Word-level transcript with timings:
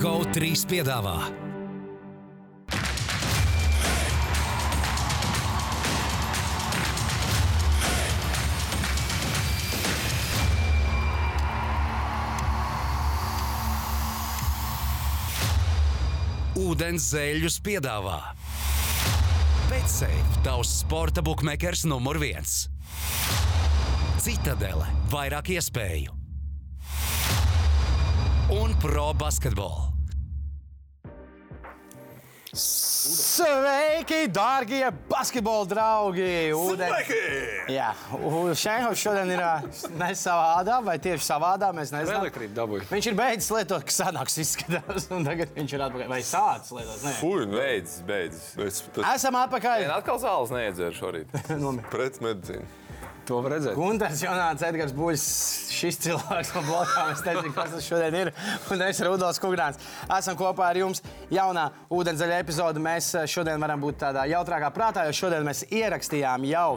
GO3 0.00 0.54
piedāvā. 0.64 1.12
Ūdens 16.56 17.10
zēļus 17.10 17.58
piedāvā. 17.60 18.22
Betsafe, 19.68 20.16
tavs 20.46 20.78
sporta 20.78 21.20
buklets 21.20 21.84
numur 21.84 22.16
viens. 22.24 22.70
Citadele, 24.24 24.88
vairāk 25.12 25.52
iespēju 25.58 26.16
un 28.50 28.74
pro 28.82 29.12
basketbolu. 29.14 29.89
Sveiki, 32.52 34.26
darbie 34.34 34.90
basketbola 35.10 35.68
draugi! 35.70 36.50
Ūdens- 36.50 37.12
Jā, 37.70 37.92
Šenhovs 38.58 38.98
šodien 38.98 39.30
ir 39.30 39.38
ā, 39.38 39.52
ne 39.94 40.08
savādā, 40.18 40.80
vai 40.82 40.96
tieši 40.98 41.22
savādā. 41.28 41.70
Mēs 41.76 41.92
nezinām. 41.94 42.24
Elektrību 42.26 42.56
dabūju. 42.58 42.88
Viņš 42.90 43.06
ir 43.12 43.14
beidzis 43.20 43.52
lietot, 43.54 43.86
kas 43.86 44.00
sanāks 44.02 44.38
izskatās, 44.42 45.06
un 45.14 45.24
tagad 45.28 45.54
viņš 45.54 45.76
ir 45.78 45.86
atpakaļ. 45.86 46.10
Vai 46.10 46.20
sācis 46.26 46.74
lietot? 46.74 46.98
Nē. 47.06 47.14
Fui, 47.20 47.46
beidz, 47.46 48.00
beidz. 48.10 48.42
Pēc, 48.58 48.82
pēc 48.98 49.14
Esam 49.14 49.38
atpakaļ. 49.44 49.86
Nē, 49.86 49.94
atkal 50.00 50.18
zāles 50.18 50.50
neiedzēru 50.50 50.98
šorīt. 50.98 51.40
pretmedicīnas. 51.94 52.79
To 53.28 53.40
var 53.44 53.54
redzēt. 53.56 53.76
Gunārs 53.78 54.22
Jonāts, 54.24 54.64
Edgars 54.66 54.94
Buļs, 54.96 55.24
šis 55.74 56.00
cilvēks 56.06 56.52
no 56.56 56.62
blokām. 56.66 57.12
Es 57.14 57.22
nezinu, 57.26 57.52
kas 57.54 57.74
tas 57.74 57.86
šodien 57.86 58.16
ir. 58.18 58.32
Un 58.72 58.84
es, 58.86 59.00
Rudolf 59.06 59.40
Kungrāns, 59.42 59.80
esam 60.18 60.38
kopā 60.40 60.70
ar 60.70 60.80
jums. 60.80 61.04
Jaunā 61.32 61.68
ūdenzēļa 61.92 62.40
epizode. 62.44 62.82
Mēs 62.82 63.12
eh, 63.18 63.28
šodien 63.30 63.60
varam 63.62 63.82
būt 63.84 64.00
tādā 64.04 64.26
jautrākā 64.30 64.72
prātā, 64.74 65.06
jo 65.08 65.16
šodien 65.22 65.46
mēs 65.46 65.64
ierakstījām 65.68 66.46
jau 66.50 66.68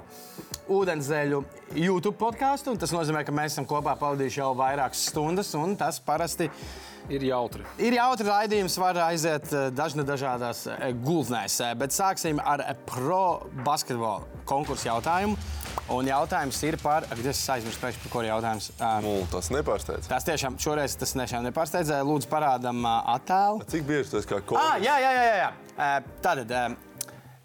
ūdenzēļu 0.74 1.44
YouTube 1.76 2.18
podkāstu. 2.22 2.78
Tas 2.80 2.96
nozīmē, 2.96 3.26
ka 3.28 3.36
mēs 3.36 3.56
esam 3.56 3.68
kopā 3.70 3.98
pavadījuši 4.00 4.44
jau 4.44 4.54
vairākas 4.60 5.08
stundas, 5.10 5.54
un 5.60 5.78
tas 5.80 6.00
parasti 6.04 6.48
Ir 6.48 6.93
jautri. 7.28 7.64
Ir 7.78 7.94
jautri 7.98 8.28
raidījums, 8.28 8.78
var 8.80 8.98
aiziet 9.10 9.50
eh, 9.54 9.70
dažna 9.76 10.04
dažādās 10.08 10.66
eh, 10.72 10.94
gultnēs, 11.04 11.60
eh, 11.66 11.74
bet 11.76 11.92
sāksim 11.92 12.40
ar 12.44 12.64
pro 12.88 13.42
basketbolu 13.66 14.24
konkursu 14.50 14.88
jautājumu. 14.88 15.36
Un 15.92 16.08
jautājums 16.08 16.56
ir 16.64 16.78
par, 16.80 17.04
ak, 17.12 17.20
es 17.28 17.42
aizmirsu, 17.52 17.80
par 17.82 17.92
ko 18.10 18.22
ir 18.24 18.30
jautājums. 18.30 18.70
Ā, 18.80 18.92
Nu, 19.04 19.18
tas 19.32 19.50
nepārsteidz. 19.52 20.08
Tas 20.08 20.24
tiešām 20.24 20.56
šoreiz 20.62 20.96
tas 20.96 21.12
nešām 21.20 21.44
nepārsteidzēja. 21.50 22.06
Lūdzu, 22.08 22.30
parādam 22.32 22.80
ā, 22.88 22.94
attēlu. 23.18 23.66
Cik 23.68 23.84
bieži 23.90 24.14
tas 24.16 24.26
kā 24.30 24.40
Ah, 24.40 24.46
kolēģis? 24.48 24.86
jā, 24.88 24.96
jā, 25.04 25.12
jā. 25.12 25.24
jā, 25.28 25.36
jā. 25.44 25.92
Tātad, 26.24 26.56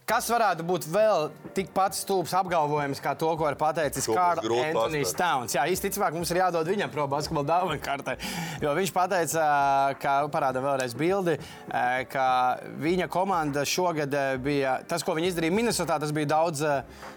kas 0.09 0.29
varētu 0.33 0.65
būt 0.69 0.89
vēl 0.91 1.29
tikpat 1.57 1.97
stulbs 1.99 2.33
apgalvojums, 2.39 3.01
kā 3.05 3.15
to, 3.19 3.31
ko 3.39 3.49
ir 3.51 3.59
pateicis 3.61 4.09
Kārlis 4.09 4.69
Antonius. 4.69 5.15
Towns? 5.19 5.57
Jā, 5.57 5.67
īstenībā 5.71 6.11
mums 6.15 6.33
ir 6.33 6.41
jādod 6.43 6.69
viņam 6.69 6.93
pro 6.93 7.07
basketbola 7.11 7.49
dāvana 7.49 7.79
kartē. 7.83 8.17
Jo 8.63 8.75
viņš 8.77 8.93
teica, 9.09 9.45
ka 10.01 10.15
parāda 10.33 10.63
vēlreiz 10.65 10.95
bildi, 10.99 11.39
ā, 11.71 12.05
ka 12.11 12.27
viņa 12.81 13.09
komanda 13.13 13.65
šogad 13.69 14.15
ā, 14.15 14.25
bija 14.43 14.79
tas, 14.89 15.05
ko 15.07 15.17
viņi 15.19 15.33
izdarīja 15.33 15.55
Minnesotā, 15.55 15.99
tas 16.01 16.13
bija 16.15 16.31
daudz 16.35 16.65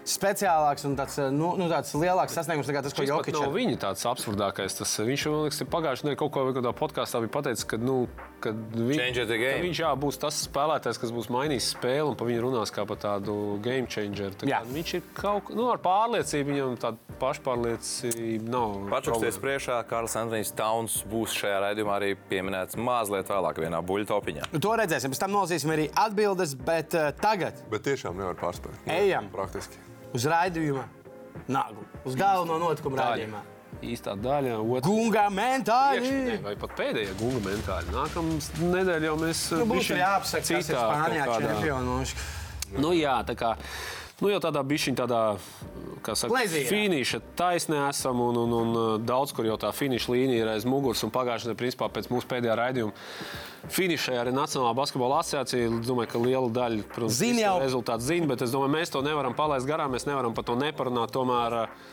speciālāks 0.08 0.86
un 0.88 0.96
tāds, 0.98 1.18
nu, 1.34 1.52
nu, 1.60 1.68
tāds 1.72 1.94
lielāks 1.98 2.36
sasniegums 2.36 2.70
nekā 2.70 2.84
tas, 2.86 2.96
ko 2.96 3.06
Jokic. 3.06 3.36
nav 3.38 3.54
viņa 3.56 3.80
tāds 3.86 4.06
absurdākais. 4.08 4.78
Tas, 4.78 4.94
viņš 5.02 5.26
man 5.30 5.46
liekas, 5.46 5.62
pagājušajā 5.72 6.08
nedēļā 6.08 6.20
kaut 6.22 6.32
ko 6.34 6.46
kādā 6.56 6.74
podkāstā 6.76 7.22
bija 7.24 7.34
pateicis, 7.38 7.66
ka, 7.68 7.78
nu, 7.80 8.04
ka 8.42 8.52
vi, 8.52 8.96
Change 8.98 9.26
the 9.28 9.38
game. 9.38 9.60
ka 9.60 9.66
viņš 9.66 9.82
jā, 9.84 9.92
būs 10.04 10.20
tas 10.22 10.42
spēlētājs, 10.48 11.00
kas 11.02 11.14
būs 11.14 11.30
mainījis 11.32 11.72
spēli 11.76 12.08
un 12.10 12.18
pa 12.18 12.28
viņu 12.28 12.46
runās 12.46 12.74
kā 12.74 12.81
par 12.88 13.00
tādu 13.02 13.36
game 13.64 13.88
changer. 13.90 14.34
Tā 14.38 14.48
kā. 14.48 14.60
Viņš 14.72 14.94
ir 14.98 15.04
kaut 15.16 15.48
kā 15.48 15.56
nu, 15.58 15.66
ar 15.72 15.80
pārliecību, 15.82 16.52
viņam 16.52 16.76
tāda 16.82 17.18
pašpārliecība 17.20 18.52
nav. 18.52 18.76
Pačuksties 18.92 19.36
problēma. 19.36 19.42
priekšā, 19.46 19.78
Karls 19.90 20.16
Antonius 20.20 20.54
Tauns 20.58 20.98
būs 21.10 21.36
šajā 21.40 21.60
raidījumā 21.66 21.98
arī 22.00 22.12
pieminēts 22.30 22.78
mazliet 22.80 23.30
vēlāk 23.32 23.62
vienā 23.62 23.82
buļļu 23.86 24.10
topiņā. 24.12 24.50
Nu, 24.54 24.62
to 24.62 24.74
redzēsim. 24.82 25.14
Pēc 25.14 25.22
tam 25.24 25.36
nolasīsim 25.36 25.74
arī 25.74 25.88
atbildes, 26.04 26.56
bet 26.58 26.96
uh, 26.98 27.10
tagad 27.22 27.62
Bet 27.72 27.86
tiešām 27.86 28.18
nevar 28.18 28.36
pārspēt. 28.40 28.74
Nu, 28.84 28.92
Ejam. 28.92 29.30
Praktiski. 29.32 29.80
uz 30.12 30.26
raidījuma 30.28 30.84
naglu, 31.48 31.86
uz 32.04 32.18
galveno 32.18 32.58
notikumu 32.62 32.98
raidījumā. 33.00 33.42
Īstā 33.82 34.12
daļa, 34.20 34.58
otrā 34.60 34.84
Gunga 34.86 35.24
mentāli! 35.32 36.02
Priekšnē, 36.04 36.34
vai 36.44 36.52
pat 36.60 36.74
pēdējā 36.78 37.14
gūga 37.18 37.40
mentāli. 37.48 37.94
Nākamā 37.94 38.36
nedēļa 38.76 39.08
jau 39.08 39.16
mēs 39.18 39.40
Nu, 39.56 39.64
būs 39.66 39.80
bišķiņ 39.80 40.02
jāapsaka, 40.02 40.44
kas 40.52 40.70
ir 40.70 40.76
Spānijā 40.76 41.26
čempionos. 41.32 42.14
Nu, 42.78 42.92
jā, 42.96 43.18
tā 43.28 43.36
kā. 43.38 43.56
Nu, 44.22 44.28
jau 44.30 44.38
tādā 44.38 44.60
bišķiņā, 44.62 44.96
tādā 45.00 45.20
saka, 46.14 46.42
finiša 46.68 47.18
taisnē 47.38 47.80
esam, 47.88 48.20
un, 48.22 48.36
un, 48.38 48.52
un 48.54 48.76
uh, 48.78 48.90
daudz 49.02 49.32
kur 49.34 49.48
jau 49.48 49.56
tā 49.58 49.72
finiša 49.74 50.12
līnija 50.12 50.44
ir 50.44 50.50
aiz 50.52 50.66
muguras. 50.68 51.02
un 51.02 51.10
Pagājušajā 51.14 51.50
gadā, 51.50 51.58
principā, 51.58 51.88
pēc 51.90 52.06
mūsu 52.12 52.28
pēdējā 52.30 52.54
raidījuma, 52.60 52.94
finišēja 53.72 54.22
arī 54.22 54.34
Nacionālā 54.36 54.76
basketbola 54.78 55.18
asociācija. 55.24 55.72
Es 55.80 55.90
domāju, 55.90 56.12
ka 56.14 56.22
liela 56.22 56.52
daļa, 56.54 56.86
protams, 56.94 57.18
Zina 57.18 57.42
jau. 57.48 57.56
rezultātu 57.64 58.06
zina, 58.06 58.30
bet 58.30 58.46
es 58.46 58.54
domāju, 58.54 58.74
mēs 58.76 58.94
to 58.94 59.02
nevaram 59.02 59.34
palaist 59.34 59.66
garām, 59.66 59.96
mēs 59.96 60.06
nevaram 60.06 60.38
par 60.38 60.46
to 60.46 60.54
neparunāt. 60.60 61.10
Tomēr, 61.18 61.58
uh, 61.64 61.91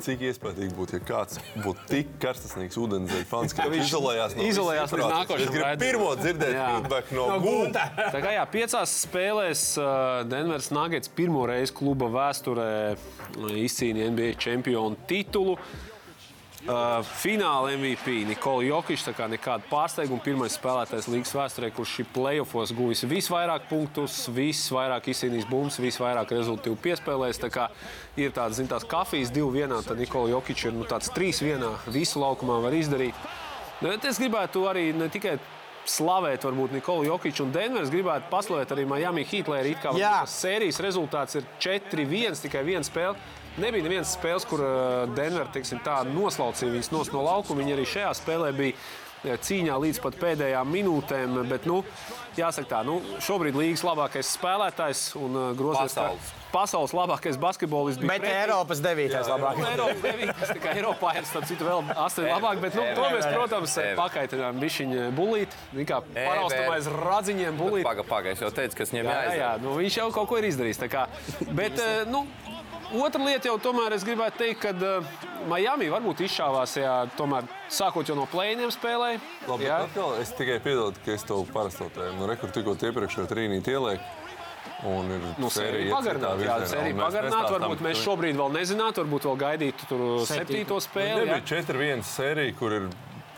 Cik 0.00 0.22
iespējams 0.30 0.74
būtu, 0.76 0.96
ja 0.96 1.04
kāds 1.04 1.40
būtu 1.60 1.86
tik 1.90 2.14
karstasnīgs 2.22 2.78
ūdenzēļa 2.80 3.26
fans, 3.28 3.54
ka 3.56 3.68
viņš 3.72 3.90
izolējās 3.90 4.36
no 4.38 4.46
izolējās 4.48 4.94
līdz 4.96 5.10
nākošajam 5.14 5.46
Es 5.46 5.54
gribu 5.54 5.82
pirmo 5.84 6.10
dzirdēt 6.20 6.56
feedback 6.56 7.12
no, 7.16 7.26
No. 7.30 7.38
Gunta. 7.44 7.84
Tā 8.14 8.22
kā 8.22 8.32
jā, 8.34 8.46
piecās 8.50 8.96
spēlēs 9.04 9.64
uh, 9.80 10.22
Denveras 10.28 10.70
Nuggets 10.74 11.12
pirmo 11.14 11.44
reizi 11.50 11.74
kluba 11.76 12.08
vēsturē 12.12 12.72
uh, 12.96 13.54
izcīnīja 13.60 14.10
NBA 14.14 14.34
čempionu 14.40 14.98
titulu. 15.10 15.58
Uh, 16.60 16.98
fināla 17.16 17.70
MVP 17.72 18.18
Nikola 18.28 18.66
Jokic, 18.66 19.00
tā 19.00 19.14
kā 19.16 19.24
nekāda 19.32 19.64
pārsteiguma. 19.70 20.20
Pirmais 20.20 20.58
spēlētājs 20.58 21.06
līgas 21.08 21.32
vēsturē, 21.32 21.70
kurš 21.72 21.94
šī 21.96 22.04
playoffos 22.12 22.74
guvis 22.76 23.00
visvairāk 23.08 23.64
punktus, 23.70 24.26
visvairāk 24.36 25.08
izcīnījis 25.08 25.48
bumbas, 25.48 25.78
visvairāk 25.80 26.34
rezultātu 26.36 26.76
piespēlējis. 26.84 27.40
Tā 27.46 27.48
kā 27.54 27.70
ir 28.20 28.34
tādas, 28.36 28.58
zin, 28.60 28.68
tās 28.68 28.84
kafijas 28.84 29.32
divi 29.32 29.62
vienā, 29.62 29.80
tad 29.86 30.02
Nikola 30.04 30.34
Jokic 30.34 30.66
ir 30.66 30.76
nu, 30.76 30.84
tāds 30.84 31.08
trīs 31.16 31.40
vienā, 31.40 31.72
visu 31.88 32.20
laukumā 32.20 32.60
var 32.66 32.76
izdarīt. 32.76 33.16
Nu, 33.80 33.96
es 33.96 34.20
gribētu 34.20 34.68
arī 34.68 34.90
ne 34.92 35.08
tikai 35.08 35.38
slavēt, 35.88 36.44
varbūt 36.44 36.76
Nikolu 36.76 37.08
Jokiču 37.08 37.46
un 37.46 37.54
Denveru. 37.54 37.88
Gribētu 37.88 38.28
paslavēt 38.32 38.76
arī 38.76 38.84
Miami 38.88 39.24
Heat, 39.24 39.48
lai 39.48 39.62
arī 39.64 39.76
kā 39.80 39.94
sērijas 40.28 40.80
rezultāts 40.84 41.40
ir 41.40 41.48
4-1, 41.62 42.42
tikai 42.44 42.68
viena 42.68 42.84
spēle. 42.86 43.16
Nebija 43.58 43.82
nevienas 43.82 44.14
spēles, 44.14 44.46
kur 44.46 44.62
uh, 44.62 45.10
Denver 45.16 45.48
teiksim, 45.52 45.80
tā 45.84 46.00
noslaucīja 46.06 46.70
viņus 46.76 46.92
no 46.94 47.22
laukuma. 47.26 47.62
Viņi 47.64 47.74
arī 47.76 47.86
šajā 47.88 48.12
spēlē 48.20 48.52
bija 48.56 48.76
uh, 48.76 49.36
cīņā 49.42 49.74
līdz 49.82 49.98
pat 50.04 50.14
pēdējām 50.22 50.70
minūtēm. 50.70 51.40
Bet, 51.50 51.66
nu, 51.68 51.80
jāsaka, 52.38 52.68
tā, 52.70 52.82
nu, 52.86 53.00
šobrīd 53.26 53.58
līgas 53.58 53.82
labākais 53.84 54.30
spēlētājs 54.38 55.02
un 55.20 55.34
uh, 55.36 55.48
grozījums 55.58 55.96
Pasaules. 55.98 56.30
pasaules 56.54 56.94
labākais 56.96 57.36
basketbolists. 57.42 58.00
Bet 58.00 58.22
pretī. 58.22 58.32
Eiropas 58.44 58.80
devītais 58.82 59.26
Nu, 59.28 59.34
labāk. 59.34 59.60
Eiropa 59.72 59.98
devītais, 60.06 60.54
tā 60.54 60.58
kā 60.62 60.72
Eiropā 60.78 61.12
ir 61.18 61.28
starp 61.28 61.50
citu 61.50 61.66
vēl 61.68 61.90
astoņi 62.06 62.30
labāk, 62.32 62.62
bet 62.64 62.78
nu, 62.78 62.86
to 62.96 63.10
mēs, 63.16 63.28
protams, 63.34 63.76
pakaitinām 64.00 64.62
bišķiņu 64.62 65.10
bulīt. 65.18 65.58
Kā 65.90 66.00
paraustam 66.14 66.72
aiz 66.78 66.88
radziņiem 66.96 67.60
bulīt. 67.60 67.84
Pagaidām, 67.86 68.08
paga, 68.14 68.32
es 68.34 68.42
jau 68.46 68.50
teicu, 68.54 68.80
kas 68.80 68.94
viņam 68.94 69.10
Jā, 69.10 69.12
jā, 69.12 69.20
jā, 69.20 69.36
jāizdara. 69.36 69.64
nu, 69.66 69.76
viņš 69.82 70.00
jau 70.00 70.08
kaut 70.16 70.30
ko 70.32 70.40
ir 70.40 70.48
izdarījis. 70.50 70.82
Bet, 71.50 71.78
eh, 71.78 72.02
nu, 72.10 72.24
otra 72.98 73.22
lieta 73.24 73.48
jau 73.50 73.58
tomēr 73.62 73.94
es 73.96 74.04
gribētu 74.06 74.40
teikt, 74.42 74.60
ka 74.64 74.72
uh, 74.74 75.10
Miami 75.50 75.88
varbūt 75.92 76.22
izšāvās, 76.26 76.76
ja 76.80 76.94
tomēr 77.16 77.46
sākot 77.72 78.08
jau 78.10 78.16
no 78.18 78.26
plēniem 78.30 78.72
spēlē. 78.74 79.12
Labi, 79.48 79.68
Jā. 79.68 79.82
atkal, 79.86 80.16
es 80.20 80.32
tikai 80.36 80.58
piedodu, 80.64 80.98
ka 81.04 81.14
es 81.14 81.24
to 81.28 81.42
parastotēju. 81.54 82.16
Nu, 82.18 82.26
rekur 82.30 82.52
tikko 82.54 82.74
iepriekšējā 82.76 83.30
trīnītī 83.30 83.76
ieliek. 83.76 84.00
Un 84.88 85.10
ir 85.12 85.20
Nu, 85.40 85.48
sērija 85.52 85.92
pagarināt, 85.92 86.40
jā, 86.40 86.54
sērija 86.68 86.96
pagarināt. 86.96 87.50
Varbūt 87.52 87.82
mēs 87.84 88.00
šobrīd 88.00 88.36
vēl 88.38 88.52
nezinātu, 88.54 89.02
varbūt 89.04 89.26
vēl 89.28 89.38
gaidītu 89.42 89.88
tur 89.90 90.04
septīto 90.28 90.78
spēli. 90.80 91.26
jā. 91.26 91.36
Nebija 91.36 91.62
4-1 91.64 92.04
sērija, 92.08 92.54
kur 92.56 92.76
ir 92.78 92.86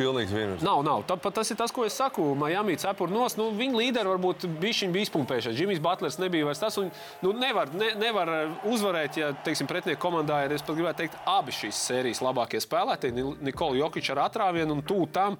pilnīgs 0.03 0.35
vienības. 0.35 0.67
Nav, 0.67 0.83
nav. 0.85 1.05
Tāpat 1.09 1.39
tas 1.39 1.51
ir 1.55 1.57
tas, 1.63 1.73
ko 1.73 1.87
es 1.87 1.95
saku. 1.97 2.27
Miami 2.39 2.77
cepur 2.83 3.09
nos. 3.15 3.39
Nu, 3.39 3.49
viņa 3.57 3.79
līderi 3.79 4.13
varbūt 4.13 4.47
bija 4.61 4.83
viņa 4.83 5.05
izpumpējušies. 5.07 5.57
Džimijs 5.57 5.81
Butlers 5.85 6.19
nebija 6.21 6.51
vairs 6.51 6.61
tas. 6.63 6.77
Un, 6.83 6.91
nu, 7.23 7.33
nevar, 7.39 7.71
ne, 7.79 7.93
nevar 8.03 8.33
uzvarēt, 8.69 9.17
ja 9.23 9.31
teiksim, 9.47 9.71
pretinieku 9.71 10.03
komandā 10.03 10.43
ir, 10.49 10.57
es 10.59 10.67
pat 10.67 10.77
gribētu 10.77 11.05
teikt, 11.05 11.21
abi 11.31 11.55
šīs 11.55 11.79
sērijas 11.89 12.21
labākie 12.27 12.61
spēlētāji. 12.65 13.15
Ni- 13.17 13.37
Nikola 13.53 13.79
Jokic 13.79 14.11
ar 14.17 14.27
atrāvienu 14.29 14.77
un 14.79 14.83
tūlīt 14.83 15.15
tam. 15.15 15.39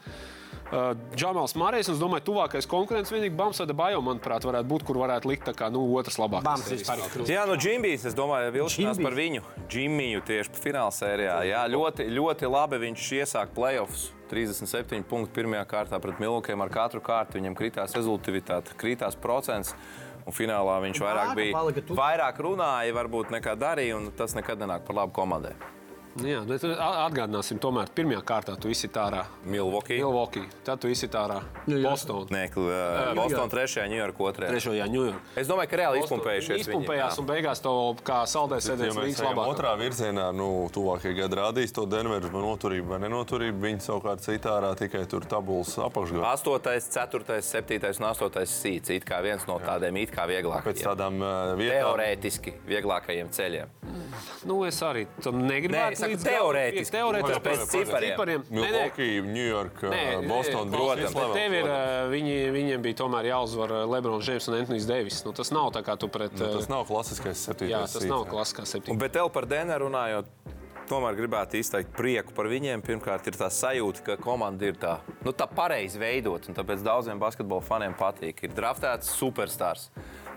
Uh, 0.73 0.95
Džamals 1.17 1.53
Marijs, 1.59 1.89
un 1.91 1.97
es 1.99 2.01
domāju, 2.01 2.25
tuvākais 2.31 2.65
konkurents 2.71 3.11
vienīgi 3.13 3.35
Bamsada 3.37 3.75
Bajo, 3.77 3.99
manuprāt, 4.05 4.45
varētu 4.49 4.69
būt, 4.71 4.85
kur 4.89 4.97
varētu 5.03 5.29
likt 5.29 5.45
tā 5.45 5.53
kā 5.57 5.69
nu, 5.73 5.83
otrs 5.99 6.17
labākais. 6.17 6.47
Bams 6.47 6.71
vispār 6.73 7.03
ir 7.03 7.11
krūtis. 7.13 7.33
Jā, 7.35 7.43
nu, 7.51 7.59
Džimbijs, 7.61 8.07
es 8.09 8.17
domāju, 8.17 8.55
vilšanās 8.55 8.97
Džimbijs. 8.97 9.05
par 9.05 9.17
viņu. 9.19 9.43
Džimiju 9.69 10.23
tieši 10.31 10.57
fināla 10.63 10.95
sērijā. 10.97 11.37
Jā, 11.51 11.67
ļoti, 11.69 12.07
ļoti 12.17 12.49
labi 12.49 12.81
viņš 12.87 13.11
iesāka 13.21 13.53
playoffs. 13.59 14.07
37 14.33 15.05
punkti 15.09 15.37
pirmajā 15.37 15.67
kārtā 15.69 16.01
pret 16.01 16.23
Milvokiem. 16.23 16.65
Ar 16.65 16.73
katru 16.73 17.03
kārtu 17.05 17.37
viņam 17.39 17.57
kritās 17.59 17.97
rezultātivitāte, 17.99 18.77
kritās 18.81 19.19
procents. 19.19 19.75
Un 20.23 20.35
finālā 20.37 20.77
viņš 20.85 21.01
vairāk 21.03 21.33
bija. 21.35 21.63
Vairāk 21.99 22.37
runāja, 22.47 22.95
varbūt 22.95 23.33
nekā 23.35 23.57
darīja, 23.59 23.99
un 23.99 24.13
tas 24.17 24.37
nekad 24.39 24.61
nenāk 24.63 24.87
par 24.87 25.01
labu 25.03 25.17
komandai. 25.17 25.57
Jā, 26.21 26.43
bet 26.45 26.61
atgādināsim, 26.69 27.57
tomēr 27.63 27.89
pirmajā 27.97 28.21
kārtā 28.29 28.53
tu 28.61 28.69
izsit 28.69 28.93
ārā 29.01 29.23
Milvoki. 29.49 29.97
Milwaukee, 29.97 30.45
tad 30.67 30.83
tu 30.83 30.91
izsit 30.93 31.15
ārā 31.17 31.39
Nu, 31.67 31.79
jā. 31.81 31.89
Bostonu. 31.89 32.27
Nē, 32.29 32.43
Bostonā 33.17 33.47
3. 33.49 33.87
Ņujorka 33.89 34.19
2. 34.21 34.51
Trešajā 34.53 34.89
Ņujorkā. 34.93 35.21
Es 35.41 35.49
domāju, 35.49 35.71
ka 35.73 35.79
reāli 35.81 36.03
izpumpējušies. 36.03 36.53
viņi, 36.53 36.67
Izpumpējās 36.67 37.17
jā. 37.17 37.23
un 37.23 37.29
beigās 37.31 37.63
to 37.65 37.73
kā 38.05 38.19
saldēs 38.29 38.69
Ja 38.69 38.75
sēdēs 38.75 38.97
mēs 38.99 39.07
līdz 39.09 39.23
labāk. 39.25 39.53
otrā 39.55 39.73
virzienā, 39.81 40.27
nu, 40.37 40.49
tuvākie 40.75 41.15
gadi 41.17 41.39
rādīs 41.41 41.73
to 41.73 41.87
Denveras 41.87 42.29
vai 42.35 42.43
noturību 42.45 42.93
vai 42.93 42.99
nenoturību. 43.07 43.63
Viņi 43.63 43.81
savukārt 43.87 44.21
citārā 44.27 44.75
tikai 44.77 45.07
tur 45.09 45.25
tabulas 45.25 45.79
apakšgalā. 45.81 46.35
8, 46.37 46.61
4, 46.93 47.41
7 47.41 47.81
un 48.03 48.09
8 48.13 48.47
sīts. 48.53 48.93
It 48.93 49.09
kā 49.09 49.23
viens 49.25 49.47
no 49.49 49.57
tādiem 49.63 49.97
it 50.03 50.13
kā 50.13 50.27
Pēc 50.29 50.35
vieglākajiem. 50.37 50.85
tādām 50.85 51.23
uh, 51.23 51.57
vietām. 51.57 51.97
Teorētiski 51.97 52.55
vieglākajiem 52.69 53.33
ceļiem. 53.33 53.69
Nu, 54.45 54.65
es 54.67 54.79
arī 54.83 55.07
tam 55.23 55.41
negribu. 55.47 55.73
Saku 56.03 56.19
teorētiski. 56.23 56.95
Teorētiski 56.97 57.43
Pēc 57.47 57.65
cipariem. 57.73 58.13
cipariem. 58.13 58.47
Nē, 58.49 58.57
nē. 58.59 58.65
Milwaukee, 58.67 59.21
New 59.27 59.49
York, 59.49 59.83
Nē, 59.93 60.05
Boston, 60.29 60.73
protams. 60.73 61.17
Tev 61.37 61.57
ir, 61.59 61.69
ā, 61.71 61.83
viņi, 62.13 62.39
viņiem 62.55 62.85
bija 62.85 63.01
tomēr 63.03 63.31
jāuzvar 63.33 63.77
ā, 63.79 63.83
Lebrons 63.91 64.27
Džeims 64.27 64.51
un 64.51 64.59
Antonius 64.61 64.89
Deivis. 64.91 65.23
Nu, 65.27 65.35
tas 65.37 65.53
nav 65.55 65.71
tā 65.77 65.85
kā 65.87 65.97
tu 66.01 66.11
pret. 66.13 66.35
Nu, 66.39 66.51
tas 66.59 66.71
nav 66.73 66.87
klasiskais 66.91 67.47
septītais. 67.47 67.73
Jā, 67.73 67.85
tas 67.87 68.09
nav 68.11 68.27
septiņa. 68.27 68.93
Un, 68.93 69.01
bet 69.01 69.15
tev 69.17 69.31
par 69.35 69.47
Denveru 69.51 69.89
runājot, 69.89 70.31
tomēr 70.91 71.17
gribētu 71.17 71.59
izteikt 71.61 71.95
prieku 71.97 72.35
par 72.37 72.49
viņiem. 72.51 72.83
Pirmkārt, 72.85 73.29
ir 73.31 73.39
tā 73.39 73.49
sajūta, 73.53 74.05
ka 74.07 74.17
komanda 74.23 74.69
ir 74.69 74.79
tā, 74.81 74.99
nu, 75.25 75.33
tā 75.37 75.47
pareizi 75.51 76.01
veidot, 76.03 76.49
un 76.49 76.59
tāpēc 76.59 76.85
daudziem 76.85 77.21
basketbola 77.23 77.65
faniem 77.65 77.97
patīk. 77.99 78.43
Ir 78.47 78.55
draftēts 78.57 79.13
superstars, 79.17 79.89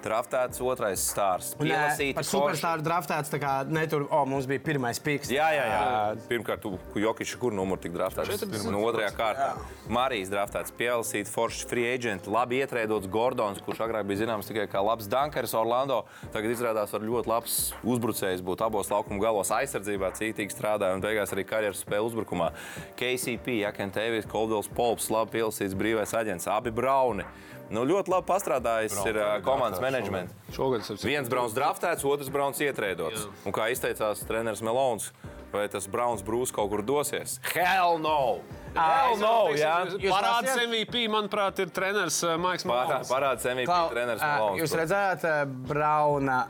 draftēts 0.06 0.62
otrais 0.64 1.04
ē, 1.16 1.58
pielasīti 1.60 2.16
Par 2.18 2.28
superstāru 2.28 2.86
draftēts, 2.86 3.32
tā 3.34 3.40
kā 3.42 3.54
netur, 3.68 4.06
o, 4.10 4.22
mums 4.30 4.48
bija 4.50 4.62
pirmais 4.66 5.00
piks. 5.04 5.32
Jā, 5.34 5.48
jā, 5.56 5.66
jā. 5.72 5.82
Pirmkārt, 6.30 6.64
tu 6.64 6.78
Jokičs, 7.00 7.36
kur 7.42 7.56
numuru 7.56 7.82
tik 7.82 7.96
draftēts? 7.96 8.46
No 8.70 8.84
otrajā 8.88 9.12
kārtā. 9.18 9.50
Marijas 9.92 10.32
draftēts, 10.34 10.74
pielasīt 10.78 11.30
foršs 11.32 11.66
free 11.70 11.88
agent, 11.94 12.30
labi 12.32 12.62
ietrēdots 12.62 13.10
Gordons, 13.12 13.62
kurš 13.66 13.84
agrāk 13.86 14.08
bija 14.10 14.24
zināms 14.24 14.50
tikai 14.50 14.68
kā 14.72 14.84
labs 14.86 15.10
dankers 15.12 15.56
Orlando. 15.58 16.04
Tagad 16.34 16.54
izrādās 16.56 16.94
ar 16.96 17.06
ļoti 17.06 17.32
labs 17.32 17.58
uzbrucējs 17.86 18.44
būt 18.46 18.64
abos 18.66 18.92
laukuma 18.94 19.22
galos 19.22 19.52
aizsardzībā, 19.56 20.14
cītīgi 20.18 20.54
strādāja 20.54 20.98
un 20.98 21.04
beigās 21.06 21.34
arī 21.36 21.46
karjeras 21.48 21.84
spēle 21.86 22.10
uzbrukumā. 22.10 22.52
KCP, 23.00 23.60
Jakentēvis, 23.64 24.30
Koldovs, 24.32 24.70
Polps, 24.76 25.10
labi 25.14 25.38
pielasīts 25.40 25.78
brīvais 25.78 26.16
aģents, 26.18 26.50
abi 26.52 26.74
Brauni. 26.76 27.26
Nu, 27.74 27.82
ļoti 27.88 28.12
labi 28.14 28.28
pastrādājis 28.30 28.94
Braun 28.94 29.08
ir 29.10 29.22
arī 29.24 29.46
komandas 29.46 29.82
menedžments. 29.82 30.36
Šogad 30.54 30.84
tas 30.86 30.92
ir 31.02 31.10
Viens 31.10 31.32
brauns 31.32 31.56
draftēts, 31.58 32.06
otrs 32.06 32.30
brauns 32.34 32.62
ietrēdots. 32.62 33.26
Un 33.46 33.56
kā 33.56 33.72
izteicās 33.74 34.22
treneris 34.28 34.62
Melons, 34.66 35.10
vai 35.54 35.66
tas 35.72 35.88
brauns 35.90 36.22
brūs 36.26 36.54
kaut 36.54 36.70
kur 36.74 36.84
dosies? 36.86 37.40
Hell 37.56 37.98
no! 38.04 38.40
Hell 38.76 39.16
no! 39.18 39.36
Jā. 39.56 39.86
Parāds? 40.12 40.52
MVP, 40.66 41.06
manuprāt, 41.10 41.62
ir 41.64 41.72
treneris 41.74 42.20
Maiks 42.44 42.68
Malons. 42.70 43.10
Parāds 43.10 43.48
MVP 43.48 43.70
Klau, 43.70 43.90
treneris 43.94 44.22
Melons. 44.22 44.62
Jūs 44.62 44.76
redzējāt, 44.82 45.30
Brauna, 45.70 46.42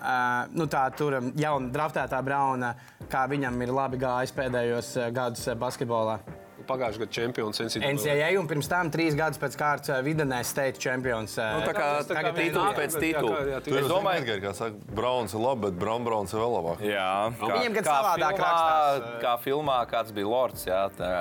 nu 0.52 0.68
tā 0.72 0.88
tur 0.98 1.20
jauna 1.38 1.72
draftētā 1.76 2.24
Brauna, 2.26 2.74
kā 3.12 3.28
viņam 3.32 3.62
ir 3.64 3.76
labi 3.78 4.02
gājis 4.02 4.36
pēdējos 4.36 4.96
ā, 5.06 5.56
basketbolā. 5.62 6.20
Pagājušajā 6.66 7.02
gadā 7.04 7.12
čempions 7.12 7.60
NCAA. 7.60 8.30
Un 8.40 8.48
pirms 8.48 8.70
tam 8.72 8.88
trīs 8.90 9.14
gadus 9.18 9.38
pēc 9.42 9.58
kārtas 9.60 9.92
ā, 9.92 9.98
Videnē 10.06 10.40
state 10.48 10.80
čempions. 10.82 11.36
ā, 11.38 11.48
Nu, 11.60 11.66
tā 11.68 11.74
kā 11.76 11.90
tā 12.02 12.16
tagad 12.16 12.40
nākam, 12.40 12.78
pēc 12.80 12.96
titula. 13.04 13.42
Es 13.60 13.90
domāju, 13.92 14.24
Edgars, 14.24 14.42
kā 14.46 14.54
saka, 14.56 14.96
Browns 14.96 15.36
ir 15.36 15.44
labi, 15.44 15.62
bet 15.68 15.80
Brown 15.84 16.08
Browns 16.08 16.34
ir 16.34 16.40
vēl 16.40 16.56
labāk. 16.56 16.82
Jā, 16.88 17.10
kā, 17.38 17.52
Viņiem 17.54 17.74
gan 17.78 17.84
savādāk 17.92 18.40
filmā, 18.40 18.48
rakstās. 18.48 19.22
kā 19.22 19.34
filmā, 19.44 19.78
kāds 19.92 20.16
bija 20.16 20.28
Lords, 20.32 20.66
jā, 20.66 20.82
tā, 20.98 21.12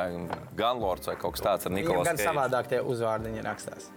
gan 0.57 0.81
Lords 0.81 1.07
vai 1.11 1.17
kaut 1.17 1.35
kas 1.37 1.43
tāds 1.45 1.67
ar 1.67 1.73
Viņam 1.73 1.83
Nikolasu. 1.83 2.05
gan 2.05 2.17
savādāk 2.23 2.71
tie 2.71 2.81
uzvārdiņi 2.81 3.43
rakstās. 3.45 3.91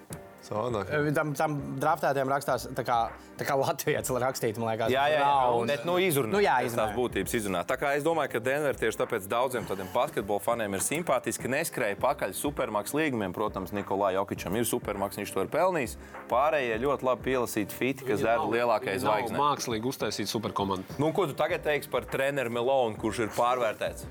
Savādāk. 0.47 0.91
Tam, 1.15 1.31
tam 1.35 1.55
draftētiem 1.81 2.29
rakstās 2.31 2.67
tā 2.77 2.83
kā, 2.87 2.97
tā 3.35 3.43
kā 3.47 3.55
Latvijas 3.59 4.11
rakstīts, 4.23 4.59
man 4.61 4.69
liekas. 4.71 4.93
Jā, 4.93 5.03
jā, 5.11 5.19
jā. 5.19 5.25
Browns. 5.27 5.71
Bet, 5.73 5.83
nu, 5.87 5.97
izrunāt, 5.99 6.35
Nu, 6.37 6.41
jā, 6.43 6.55
pēc 6.63 6.77
tās 6.79 6.93
būtības 6.95 7.35
izrunāt. 7.41 7.67
Tā 7.67 7.75
kā 7.81 7.91
es 7.97 8.05
domāju, 8.05 8.31
ka 8.35 8.41
Denver 8.45 8.79
tieši 8.79 9.01
tāpēc 9.01 9.27
daudziem 9.31 9.67
tādiem 9.67 9.89
basketbola 9.91 10.43
faniem 10.45 10.77
ir 10.77 10.85
simpātiski. 10.85 11.51
Neskrēja 11.51 11.99
pakaļ 11.99 12.35
supermaks 12.37 12.95
līgumiem. 12.95 13.35
Protams, 13.35 13.75
Nikolai 13.75 14.13
Jokičam 14.15 14.55
ir 14.55 14.67
supermaks, 14.69 15.19
viņš 15.19 15.35
to 15.35 15.43
ir 15.43 15.51
pelnījis. 15.51 15.97
Pārējie 16.31 16.79
ļoti 16.85 17.09
labi 17.09 17.27
pielasīti 17.27 17.75
fiti, 17.75 18.07
kas 18.07 18.23
dara 18.23 18.47
lielākais 18.47 19.03
zvaigznes. 19.03 19.37
Mākslīgi 19.37 19.91
uztaisīt 19.91 20.31
superkomandu. 20.31 20.97
Nu, 21.01 21.11
ko 21.15 21.27
tu 21.27 21.35
tagad 21.37 21.65
teiksi 21.67 21.91
par 21.91 22.07
treneru 22.07 22.55
Melonu, 22.55 22.95
kurš 23.01 23.25
ir 23.27 23.33
pārvērtēts? 23.35 24.07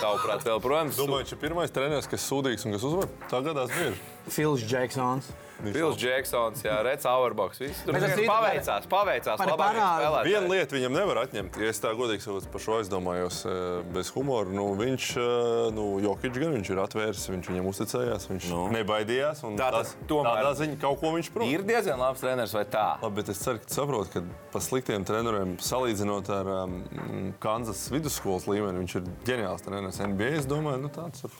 Tavuprāt, 0.00 0.46
vēl, 0.46 0.60
protams, 0.62 0.98
Domāju, 1.00 1.32
ka 1.32 1.42
pirmais 1.42 1.74
treneris, 1.74 2.08
kas 2.10 2.26
sūdīgs 2.30 2.68
un 2.68 2.76
kas 2.76 2.86
uzvar, 2.86 3.10
tā 3.30 3.42
gadās 3.44 3.72
bieži. 3.74 4.15
Fils 4.28 4.62
Džeksons. 4.66 5.32
Pils 5.56 5.96
Džeksons, 5.96 6.60
jā, 6.66 6.74
Reds 6.84 7.06
Auerbachs. 7.08 7.56
Viss 7.62 7.78
tur 7.86 7.94
tas 7.96 8.10
ir- 8.12 8.26
paveicās, 8.28 8.84
paveicās. 8.92 9.38
Spēlētājs. 9.40 10.24
Vienu 10.26 10.48
lietu 10.52 10.76
viņam 10.76 10.92
nevar 10.92 11.16
atņemt. 11.24 11.56
Ja 11.56 11.70
es 11.72 11.80
tā 11.80 11.94
godīgi 11.96 12.20
sakot, 12.20 12.44
par 12.52 12.60
šo 12.60 12.74
aizdomājos, 12.82 13.38
eh, 13.48 13.82
bez 13.94 14.10
humora. 14.12 14.50
Nu, 14.52 14.74
viņš, 14.76 15.06
eh, 15.16 15.70
nu, 15.72 15.98
Jokic 16.04 16.34
gan 16.36 16.52
viņš 16.60 16.68
ir 16.74 16.76
atvērs, 16.76 17.22
viņš 17.32 17.48
viņam 17.48 17.70
uzticējās, 17.72 18.26
viņš 18.28 18.48
Nu. 18.50 18.68
nebaidījās. 18.68 19.44
un 19.44 19.56
Tā 19.56 19.70
tas- 19.70 19.96
tomēr- 20.06 20.44
tādā 20.44 20.52
ziņā 20.60 20.78
kaut 20.78 21.00
ko 21.00 21.12
viņš 21.16 21.30
prot. 21.32 21.48
Ir 21.48 21.62
diezgan 21.62 21.98
labs 21.98 22.20
treneris 22.20 22.52
vai 22.52 22.64
tā? 22.64 23.00
Labi, 23.00 23.14
bet 23.14 23.28
es 23.30 23.38
ceru, 23.38 23.58
ka 23.58 23.64
tu 23.64 23.74
saproti, 23.80 24.10
ka 24.12 24.22
par 24.52 24.60
sliktiem 24.60 25.06
treneriem 25.06 25.56
salīdzinot 25.56 26.28
ar 26.28 26.64
um, 26.64 27.32
Kansas 27.40 27.88
vidusskolas 27.88 28.44
līmeni, 28.44 28.84
viņš 28.84 28.96
ir 28.96 29.02
ģeniāls 29.24 29.62
treneris. 29.64 30.00
NBA, 30.00 30.36
es 30.36 30.44
domāju, 30.44 30.82
nu, 30.82 30.88
tāds 30.90 31.24
ir. 31.24 31.30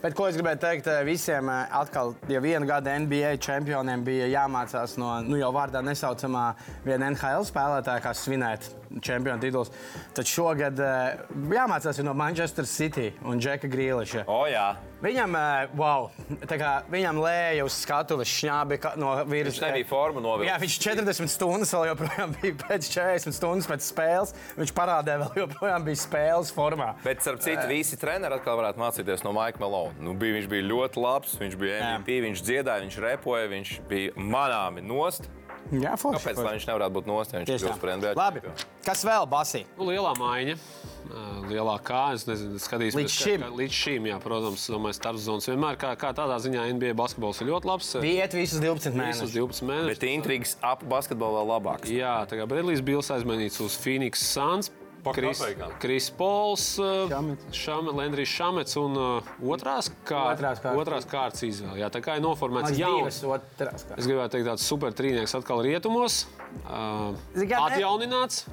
Bet 0.00 0.14
ko 0.14 0.24
es 0.24 0.38
gribēju 0.38 0.58
teikt 0.58 0.86
eh, 0.86 1.04
visiem, 1.04 1.50
atkal, 1.70 2.14
ja 2.28 2.40
vienu 2.40 2.66
gadu 2.68 2.92
NBA 3.04 3.36
čempioniem 3.44 4.04
bija 4.04 4.28
jāmācās 4.32 4.98
no 5.00 5.14
nu, 5.24 5.38
jau 5.40 5.52
vārdā 5.54 5.82
nesaucamā 5.84 6.50
viena 6.84 7.10
NHL 7.12 7.46
spēlētāja, 7.48 8.04
kā 8.04 8.14
svinēt 8.16 8.68
čempionu 9.02 9.40
titulus, 9.42 9.72
tad 10.16 10.28
šogad 10.28 10.80
eh, 10.80 11.24
jāmācās 11.54 12.02
no 12.04 12.14
Manchester 12.16 12.66
City 12.68 13.12
un 13.26 13.40
Džeka 13.40 13.70
Grīliša. 13.70 14.24
O, 14.26 14.44
jā. 14.50 14.70
Viņam, 15.02 15.34
eh, 15.38 15.74
wow, 15.78 16.08
kā 16.50 16.72
viņam 16.90 17.20
lēja 17.22 17.66
uz 17.66 17.76
skatuves 17.84 18.30
šņābi 18.32 18.80
no 18.98 19.12
virsmas. 19.28 19.60
Viņš 19.60 19.64
nebija 19.68 19.88
formu 19.88 20.22
novilcis. 20.24 20.50
Jā, 20.50 20.58
viņš 20.62 20.78
40 20.82 21.32
stundas 21.32 21.74
vēl 21.76 21.86
joprojām 21.92 22.34
bija 22.40 22.58
pēc 22.64 22.90
40 22.96 23.36
stundas 23.36 23.70
pēc 23.70 23.86
spēles. 23.86 24.34
Viņš 24.58 24.74
parādīja, 24.74 25.22
vēl 25.22 25.42
joprojām 25.44 25.86
bija 25.86 26.02
spēles 26.02 26.52
formā. 26.54 26.92
Bet, 27.04 27.22
starp 27.22 27.44
citu, 27.44 27.66
visi 27.70 27.98
treneri 28.00 28.40
atkal 28.40 28.58
varētu 28.58 28.82
mācīties 28.82 29.22
no 29.26 29.34
Maika 29.36 29.62
Melona. 29.62 29.94
Nu, 30.02 30.16
bija, 30.18 30.38
viņš 30.40 30.50
bija 30.50 30.68
ļoti 30.72 31.04
labs, 31.04 31.36
viņš 31.38 31.58
bija 31.60 31.82
MVP, 31.98 32.18
viņš 32.26 32.46
dziedāja, 32.48 32.86
viņš 32.86 33.02
repoja, 33.04 33.50
viņš 33.54 33.76
bija 33.90 34.16
manāmi 34.18 34.82
nost. 34.82 35.30
Jā, 35.68 35.94
forši. 36.00 36.22
Kāpēc 36.22 36.38
lai 36.40 36.52
viņš 36.56 36.66
nevarētu 36.70 36.94
būt 36.96 37.08
nost, 37.10 37.32
ja 37.34 37.42
viņš 37.42 37.50
kļūst 37.52 37.82
par. 37.82 37.90
NBA? 37.98 38.12
Labi. 38.16 38.42
Kas 38.86 39.02
vēl, 39.04 39.26
Basī? 39.28 39.64
Nu, 39.76 39.88
lielā 39.90 40.14
maiņa, 40.16 40.54
ā, 40.56 41.24
lielā 41.50 41.74
kā. 41.84 42.02
Es 42.16 42.24
nezinu, 42.28 42.56
skatīsimies, 42.62 42.96
Līdz 43.02 43.16
šim. 43.18 43.44
Kā, 43.44 43.50
kā, 43.50 43.58
līdz 43.60 43.76
šim, 43.82 44.08
jā, 44.08 44.16
protams, 44.24 44.64
domāju, 44.72 44.96
starpzonas 44.96 45.50
vienmēr 45.50 45.78
kā, 45.80 45.92
kā 46.00 46.14
tādā 46.16 46.40
ziņā 46.40 46.64
NBA 46.78 46.94
basketbols 46.98 47.42
ir 47.44 47.50
ļoti 47.52 47.68
labs. 47.68 47.92
Iet 48.00 48.36
visus 48.38 48.62
12 48.64 48.88
Visus 48.88 48.98
mēnešus. 49.02 49.36
12 49.36 49.68
mēnešus. 49.68 49.92
Bet 49.92 50.08
intrigas 50.08 50.56
ap 50.64 50.84
basketbolu 50.88 51.42
vēl 51.42 51.52
labāks. 51.52 51.92
Jā, 51.92 52.16
tā 52.30 52.40
kā 52.40 52.48
Bredlijs 52.48 52.80
Bils 52.84 53.12
aizmainīts 53.12 53.60
uz 53.64 53.76
Phoenix 53.82 54.24
Suns. 54.24 54.72
Kris. 55.16 55.42
Kris 55.82 56.08
Pols, 56.18 56.64
Šamets. 57.10 57.48
Šame, 57.56 57.94
Lendrijs 57.98 58.32
Šamets 58.32 58.76
un 58.80 58.96
uh, 58.98 59.30
otrās, 59.54 59.90
kā, 60.08 60.22
Otrās 60.34 60.62
kārtas. 60.62 60.80
otrās 60.82 61.08
kārtas 61.08 61.44
izvēle. 61.48 61.78
Jā, 61.82 61.88
tā 61.94 62.02
kā 62.04 62.18
ir 62.18 62.24
noformēts 62.24 62.74
jauns. 62.78 63.20
Es 63.22 64.08
gribētu 64.08 64.36
teikt, 64.36 64.48
tāds 64.50 64.66
super 64.68 64.92
trīnieks 64.96 65.34
atkal 65.38 65.62
rietumos. 65.66 66.22
Uh, 66.64 67.14
atjaunināts. 67.36 68.44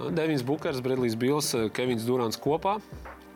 Devins 0.00 0.42
Bukers, 0.46 0.80
Bredlijs 0.80 1.16
Bils, 1.20 1.52
uh, 1.54 1.68
Kevins 1.76 2.06
Durants 2.08 2.38
kopā. 2.40 2.78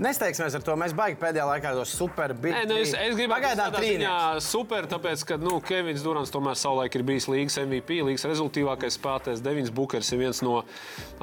Nesteigsimies 0.03 0.55
ar 0.59 0.63
to. 0.67 0.75
Mēs 0.81 0.91
baigi 0.97 1.15
pēdējā 1.21 1.45
laikā 1.47 1.71
to 1.77 1.85
super 1.87 2.33
big. 2.35 2.51
Nē, 2.57 2.65
nu 2.67 2.79
es, 2.83 2.91
es 2.99 3.15
Pagaidām 3.31 3.71
tādā 3.71 3.79
ziņā 3.79 4.11
trīnieks. 4.11 4.49
super, 4.51 4.89
tāpēc, 4.91 5.23
ka 5.29 5.37
nu, 5.39 5.61
Kevins 5.63 6.03
Durants 6.03 6.33
tomēr 6.35 6.59
savulaik 6.59 6.97
ir 6.99 7.05
bijis 7.07 7.29
līgas 7.31 7.59
MVP, 7.63 8.01
līgas 8.03 8.27
rezultātīvākais 8.27 8.99
spēlētājs. 8.99 9.43
Devins 9.45 9.71
Bukers 9.71 10.11
ir 10.11 10.19
viens 10.25 10.41
no 10.43 10.65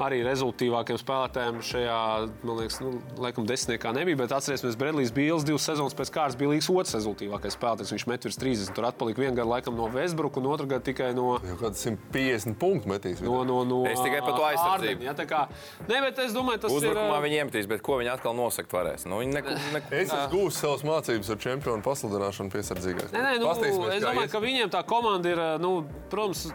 arī 0.00 0.22
rezultātīvākajiem 0.24 1.00
spēlētājiem 1.02 1.60
šajā, 1.68 1.98
man 2.48 2.60
liekas, 2.62 2.78
nu, 2.80 2.94
laikam 3.20 3.44
desmitniekā 3.48 3.92
nebija, 3.92 4.20
bet 4.22 4.32
atcerēsimies, 4.38 4.78
Bredlijs 4.80 5.12
Bīls 5.12 5.44
divas 5.44 5.68
sezonas 5.68 5.96
pēc 5.98 6.12
kārtas 6.16 6.38
bija 6.40 6.54
līgas 6.54 6.70
otrs 6.72 6.96
rezultātīvākais 6.96 7.58
spēlētājs. 7.58 7.92
Viņš 7.92 8.08
met 8.08 8.24
virs 8.24 8.40
30, 8.40 8.72
tur 8.72 8.88
atpalika 8.88 9.20
vienu 9.20 9.36
gadu 9.36 9.52
laikam 9.52 9.76
no 9.76 9.90
Westbrook 9.92 10.40
un 10.40 10.48
otru 10.48 10.70
gadu 10.72 10.88
tikai 10.88 11.12
no. 11.12 11.36
Jau 11.44 11.58
kāds 11.60 11.84
150 11.84 12.56
punktu 12.56 12.88
metīs. 12.88 13.20
No, 13.20 13.42
no, 13.44 13.60
no 13.68 13.82
Es 13.84 14.00
tikai 14.00 14.24
par 14.24 14.32
to 14.38 14.48
aizsardzību. 14.48 14.72
Harden, 14.72 15.06
Ja, 15.12 15.12
tā 15.18 15.26
kā, 15.28 15.44
ne, 15.88 16.00
bet 16.06 16.18
es 16.24 16.32
domāju, 16.32 16.64
tas 16.64 16.72
Uzbrukumā 16.72 17.18
ir. 17.20 17.24
viņi 17.26 17.40
iemetīs, 17.42 17.68
bet 17.68 17.82
ko 17.84 18.00
viņi 18.00 18.14
atkal 18.16 18.32
nosaka? 18.38 18.61
Nosakt 18.62 18.72
varēs. 18.72 19.06
Nu, 19.06 19.20
viņi 19.20 19.38
neko, 19.38 19.54
neko, 19.74 19.94
Es 19.94 20.10
esmu 20.10 20.26
gūstis 20.32 20.60
savas 20.62 20.82
mācības 20.86 21.30
ar 21.30 21.38
čempionu 21.42 21.82
pasludināšanu 21.82 22.52
piesardzīgāk. 22.52 23.12
Nē, 23.12 23.22
nē, 23.22 23.38
nu, 23.40 23.48
Paskatīsimies, 23.48 23.96
es 23.96 24.04
domāju, 24.04 24.30
ka 24.32 24.42
viņiem 24.42 24.70
tā 24.72 24.82
komanda 24.86 25.32
ir, 25.32 25.42
nu, 25.62 25.72
protams, 26.10 26.52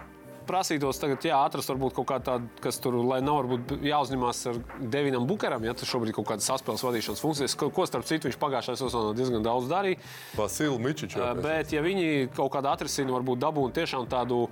prasītos 0.47 0.99
tagad, 1.01 1.25
jā, 1.27 1.35
atrast 1.43 1.67
varbūt 1.67 1.93
kaut 1.97 2.07
kā 2.07 2.17
tādu, 2.23 2.47
kas 2.63 2.79
tur, 2.79 2.95
lai 3.03 3.19
nav 3.19 3.41
varbūt 3.41 3.83
jāuzņemās 3.83 4.45
ar 4.47 4.59
Devinam 4.79 5.27
Bukaram, 5.27 5.65
ja 5.67 5.75
tas 5.75 5.89
šobrīd 5.91 6.15
kaut 6.15 6.29
kādas 6.29 6.47
saspēles 6.47 6.85
vadīšanas 6.87 7.23
funkcijas, 7.23 7.57
ko, 7.59 7.67
ko 7.75 7.83
starp 7.89 8.07
citu 8.07 8.29
viņš 8.29 8.39
pagājušajā 8.39 8.79
sezonā 8.79 9.11
diezgan 9.17 9.43
daudz 9.43 9.67
darīja. 9.67 9.99
Vasilu 10.39 10.79
Mičiču. 10.79 11.19
Bet, 11.43 11.75
ja 11.75 11.83
viņi 11.83 12.29
kaut 12.37 12.53
kādā 12.55 12.77
atrisina, 12.77 13.11
varbūt 13.17 13.43
dabūna 13.43 13.75
tiešām 13.75 14.07
tādu 14.07 14.45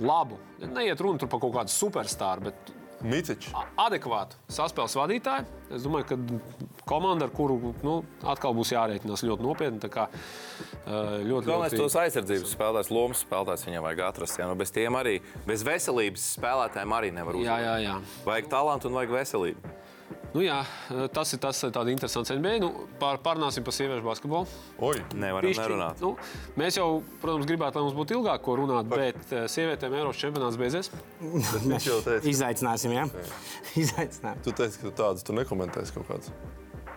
labu, 0.00 0.40
neiet 0.64 1.04
runa 1.04 1.20
tur 1.20 1.28
par 1.28 1.44
kaut 1.44 1.58
kādu 1.58 1.76
superstāru, 1.76 2.48
bet 2.48 2.72
Micičs. 3.02 3.50
adekvātu 3.82 4.38
saspēles 4.52 4.94
vadītāju. 4.98 5.46
Es 5.74 5.82
domāju, 5.86 6.06
ka 6.12 6.82
komanda, 6.88 7.26
ar 7.26 7.32
kuru 7.34 7.72
nu, 7.82 7.96
atkal 8.28 8.54
būs 8.54 8.72
jārēķinās 8.74 9.24
ļoti 9.26 9.46
nopietni. 9.46 9.80
ļoti, 11.26 11.46
Galvenais 11.48 11.72
ļoti... 11.74 11.82
tos 11.82 11.96
aizsardzības 12.02 12.54
spēlētājs, 12.56 12.92
lomas 12.94 13.22
spēlētājs 13.26 13.66
viņam 13.68 13.86
vajag 13.88 14.04
atrast. 14.08 14.38
Ja? 14.38 14.48
Nu, 14.50 14.56
bez 14.58 14.74
tiem 14.74 14.98
arī, 14.98 15.16
bez 15.48 15.64
veselības 15.66 16.26
spēlētājiem 16.38 16.96
arī 16.98 17.12
nevar 17.16 17.38
Jā, 17.38 17.42
uzvarēt. 17.42 17.66
jā, 17.66 17.76
jā. 17.88 17.96
Vajag 18.28 18.50
talantu 18.52 18.90
un 18.90 19.00
vajag 19.00 19.16
veselību. 19.18 19.78
Nu, 20.32 20.40
jā, 20.40 20.62
tas 21.12 21.34
ir 21.36 21.40
tas 21.42 21.58
tāds 21.60 21.90
interesants 21.92 22.32
NBA. 22.32 22.54
Nu, 22.62 22.70
pār, 23.00 23.18
pārnāsim 23.20 23.64
par 23.66 23.74
sieviešu 23.76 24.04
basketbolu. 24.06 24.48
Oi, 24.80 25.02
Nevaram 25.12 25.50
Bišķi, 25.50 25.60
nerunāt. 25.60 26.00
Nu, 26.00 26.14
mēs 26.56 26.78
jau, 26.78 26.86
protams, 27.20 27.44
gribētu, 27.50 27.76
lai 27.76 27.84
mums 27.84 27.98
būtu 27.98 28.16
ilgāk 28.16 28.40
ko 28.46 28.56
runāt, 28.62 28.88
bet 28.88 29.20
eh, 29.28 29.44
sievietēm 29.52 29.98
Eiropas 29.98 30.22
čempionāts 30.22 30.56
beidzies. 30.60 30.88
viņš 31.68 31.90
jau 31.90 31.98
teica. 32.06 32.24
Izaicināsim, 32.32 32.96
jā. 32.96 33.04
Izaicināsim. 33.84 34.40
Tu 34.48 34.56
teici, 34.56 34.80
ka 34.80 34.94
tādus 35.02 35.28
tu 35.28 35.36
nekomentēsi 35.36 35.98
kaut 35.98 36.08
kādus. 36.08 36.32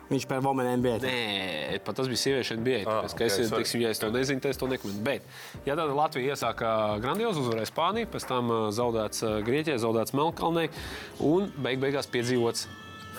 Viņš 0.05 0.27
par 0.29 0.39
Women 0.45 0.69
NBA. 0.79 0.95
Nē, 1.01 1.79
pat 1.83 1.97
tas 1.97 2.07
bija 2.07 2.21
sieviešu 2.21 2.59
NBA. 2.61 2.83
Ah, 2.85 3.01
Tāpēc, 3.03 3.17
ka 3.17 3.25
es, 3.25 3.35
ok, 3.35 3.47
sorry. 3.49 3.63
teiksim, 3.63 3.81
ja 3.81 3.91
es 3.91 3.99
to 3.99 4.11
nezinu, 4.13 4.43
tad 4.43 4.53
es 4.53 4.61
to 4.61 4.69
nekomentēju. 4.69 5.03
Bet, 5.03 5.25
ja 5.65 5.75
tāda 5.75 5.97
Latvija 5.97 6.35
iesāka 6.37 6.71
grandiozu 7.01 7.41
uzvarēju 7.41 7.71
Spāniju, 7.73 8.11
pēc 8.13 8.29
tam 8.29 8.53
eh, 8.53 8.63
zaudēts 8.77 9.25
eh, 9.25 9.37
Grieķijai, 9.49 9.81
zaudēts 9.81 10.13
Melnkalnei 10.15 10.69
un 11.25 11.49
beig 11.57 11.81
beigās 11.81 12.07
piedzīvots 12.13 12.67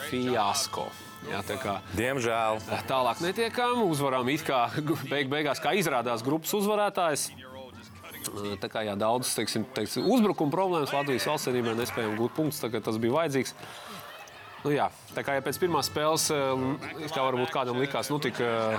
fiasko. 0.09 0.87
Jā, 1.27 1.41
tā 1.47 1.57
kā 1.59 1.79
Diemžēl. 1.97 2.61
Tālāk 2.87 3.23
netiekam. 3.25 3.83
Uzvarām 3.89 4.29
it 4.31 4.45
kā 4.47 4.67
beig 5.11 5.31
beigās, 5.33 5.63
kā 5.63 5.75
izrādās 5.79 6.25
grupas 6.27 6.55
uzvarētājs. 6.59 7.31
Tā 8.61 8.69
kā 8.71 8.83
jā, 8.87 8.95
daudz 8.99 9.31
teiksim, 9.39 9.65
teiksim, 9.75 10.07
uzbrukuma 10.11 10.51
problēmas 10.53 10.95
Latvijas 10.95 11.29
valstsvenībā 11.31 11.77
nespējām 11.79 12.17
gūt 12.19 12.35
punktus, 12.35 12.63
tagad 12.63 12.83
tas 12.87 12.99
bija 13.03 13.15
vajadzīgs. 13.21 13.55
Nu, 14.67 14.73
jā, 14.75 14.89
tā 15.15 15.23
kā 15.23 15.37
ja 15.37 15.43
pēc 15.47 15.61
pirmās 15.63 15.87
spēles, 15.87 16.25
eh, 16.35 17.05
it 17.07 17.13
kā 17.15 17.23
varbūt 17.23 17.53
kādam 17.55 17.79
likās, 17.79 18.09
nu, 18.11 18.19
tik, 18.19 18.41
eh, 18.43 18.75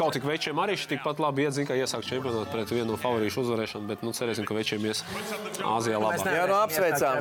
kaut 0.00 0.14
tik 0.16 0.24
večiem 0.24 0.56
arī 0.56 0.78
šī 0.80 0.94
tikpat 0.94 1.20
labi 1.20 1.44
iedzina, 1.44 1.68
ka 1.68 1.76
iesākt 1.76 2.08
čempionātu 2.08 2.48
pret 2.48 2.72
vienu 2.72 2.94
no 2.94 2.96
favorīšu 2.96 3.44
uzvarēšanu, 3.44 3.86
bet 3.90 4.02
nu, 4.06 4.14
cerēsim, 4.16 4.48
ka 4.48 4.56
večiem 4.56 4.80
ies 4.88 5.04
Āzijā 5.60 6.00
labāk. 6.00 6.24
Jā, 6.24 6.46
nu, 6.48 6.56
apsveicām. 6.64 7.20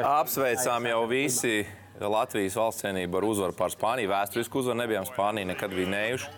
Apsveicām 0.00 0.88
jau 0.88 1.02
visi 1.10 1.66
Latvijas 2.10 2.56
valsts 2.58 2.84
cienību 2.84 3.20
ar 3.20 3.26
uzvaru 3.28 3.56
pār 3.58 3.72
Spāniju. 3.74 4.10
Vēsturisku 4.12 4.60
uzvaru 4.60 4.80
nebijām 4.82 5.06
Spāniju 5.08 5.50
nekad 5.52 5.74
vinējuši. 5.76 6.32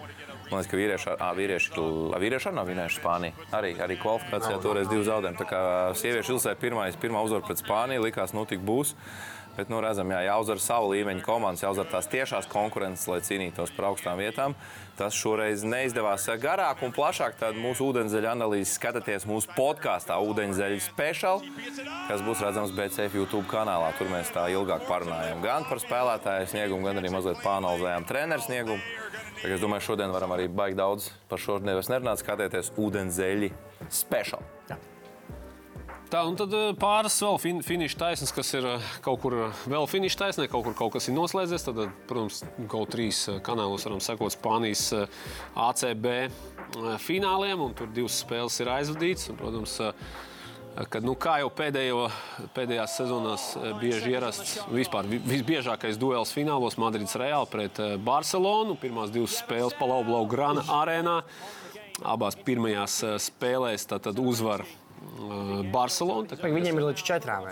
Man 0.46 0.60
liekas, 0.60 0.68
ka 0.70 0.78
vīrieši, 0.78 1.14
ā, 1.18 1.30
vīrieši, 1.34 1.70
ā, 1.74 2.18
vīrieši 2.22 2.48
arī 2.50 2.58
nav 2.58 2.68
vinējuši 2.70 3.00
Spāniju. 3.00 3.46
Arī, 3.58 3.72
arī 3.82 3.96
kvalifikācijā 3.98 4.60
toreiz 4.62 4.90
divi 4.90 5.06
zaudējumi. 5.08 5.40
Tā 5.40 5.46
kā 5.50 5.62
sieviešu 5.98 6.36
ilsē 6.36 6.54
pirmais, 6.60 6.98
pirmā 7.02 7.24
uzvara 7.26 7.46
pret 7.48 7.62
Spāniju 7.62 8.04
likās, 8.06 8.34
nu 8.36 8.46
tik 8.46 8.62
būs. 8.66 8.94
Bet, 9.56 9.70
nu, 9.72 9.80
redzam, 9.80 10.10
jā, 10.12 10.20
jāuzvar 10.28 10.60
savu 10.60 10.90
līmeņu 10.92 11.22
komandas, 11.24 11.64
jāuzvar 11.64 11.88
tās 11.88 12.10
tiešās 12.12 12.46
konkurences, 12.52 13.06
lai 13.08 13.22
cīnītos 13.24 13.72
par 13.72 13.88
augstām 13.90 14.20
vietām. 14.20 14.54
Tas 14.96 15.16
šoreiz 15.16 15.64
neizdevās 15.66 16.24
garāk 16.40 16.80
un 16.86 16.94
plašāk. 16.96 17.36
Tad 17.40 17.58
mūsu 17.60 17.90
ūdenzēļa 17.90 18.32
analīzes 18.32 18.76
skatieties 18.78 19.26
mūsu 19.28 19.52
podkāstā 19.56 20.16
Ūdenzēļa 20.24 20.80
speciāli, 20.86 21.52
kas 22.08 22.24
būs 22.24 22.44
redzams 22.44 22.72
BCF 22.76 23.18
YouTube 23.20 23.44
kanālā. 23.50 23.92
Tur 23.98 24.08
mēs 24.12 24.32
tā 24.32 24.48
ilgāk 24.54 24.88
parunājam 24.88 25.44
gan 25.44 25.68
par 25.68 25.82
spēlētāju 25.84 26.48
sniegumu, 26.54 26.88
gan 26.88 27.02
arī 27.02 27.12
mazliet 27.12 27.44
pāranalizējām 27.44 28.08
treneru 28.08 28.48
sniegumu. 28.48 28.80
Kā 29.36 29.52
Es 29.52 29.60
domāju, 29.60 29.84
šodien 29.92 30.10
varam 30.14 30.32
arī 30.32 30.48
baigt 30.48 30.78
daudz 30.80 31.10
par 31.28 31.38
šo 31.42 31.58
nevis 31.60 31.90
nerunāt. 31.92 32.22
Skatieties, 32.22 32.72
ūdenzēļi 32.80 33.52
speciāli. 33.92 34.55
Tā, 36.06 36.20
un 36.22 36.36
tad 36.38 36.52
eh, 36.54 36.68
pāris 36.78 37.16
vēl 37.18 37.38
fin 37.42 37.56
finiša 37.66 37.96
taisnes, 37.98 38.30
kas 38.34 38.52
ir 38.54 38.66
eh, 38.76 38.90
kaut 39.02 39.18
kur 39.24 39.34
eh, 39.48 39.62
vēl 39.72 39.88
finiša 39.90 40.20
taisnē, 40.20 40.44
kaut 40.52 40.62
kur 40.68 40.76
kaut 40.78 40.92
kas 40.94 41.08
ir 41.10 41.16
noslēdzies. 41.16 41.64
Tad, 41.66 41.80
protams, 42.06 42.44
GO3 42.70 43.08
kanālos 43.46 43.88
varam 43.88 43.98
sekot 44.04 44.36
Spānijas 44.36 44.84
ACB 45.58 46.06
fināliem, 47.02 47.64
un 47.66 47.74
tur 47.74 47.90
divas 47.90 48.20
spēles 48.22 48.60
ir 48.62 48.70
aizvadītas. 48.76 49.26
Un, 49.32 49.40
protams, 49.42 49.74
kad, 50.78 51.02
nu, 51.02 51.16
kā 51.18 51.40
jau 51.42 51.50
pēdējo, 51.58 52.06
pēdējās 52.54 52.96
sezonās 53.02 53.48
bieži 53.82 54.14
ierasts, 54.14 54.56
vispār 54.70 55.10
vi- 55.10 55.22
visbiežākais 55.26 55.98
duels 55.98 56.30
finālos 56.38 56.78
Madrids 56.78 57.18
Reāli 57.18 57.50
pret 57.50 57.82
Barcelonu. 58.06 58.78
Pirmās 58.78 59.10
divas 59.10 59.40
spēles 59.42 59.74
Palau 59.74 60.22
Grana 60.30 60.62
arēnā. 60.84 61.20
Abās 62.06 62.38
pirmajās 62.46 63.02
spēlēs 63.26 63.90
tad 63.90 64.06
uzvar 64.20 64.62
Barcelona. 65.72 66.28
Tā 66.28 66.36
Viņiem 66.52 66.80
ir 66.80 66.88
līdz 66.90 67.02
četrām. 67.06 67.46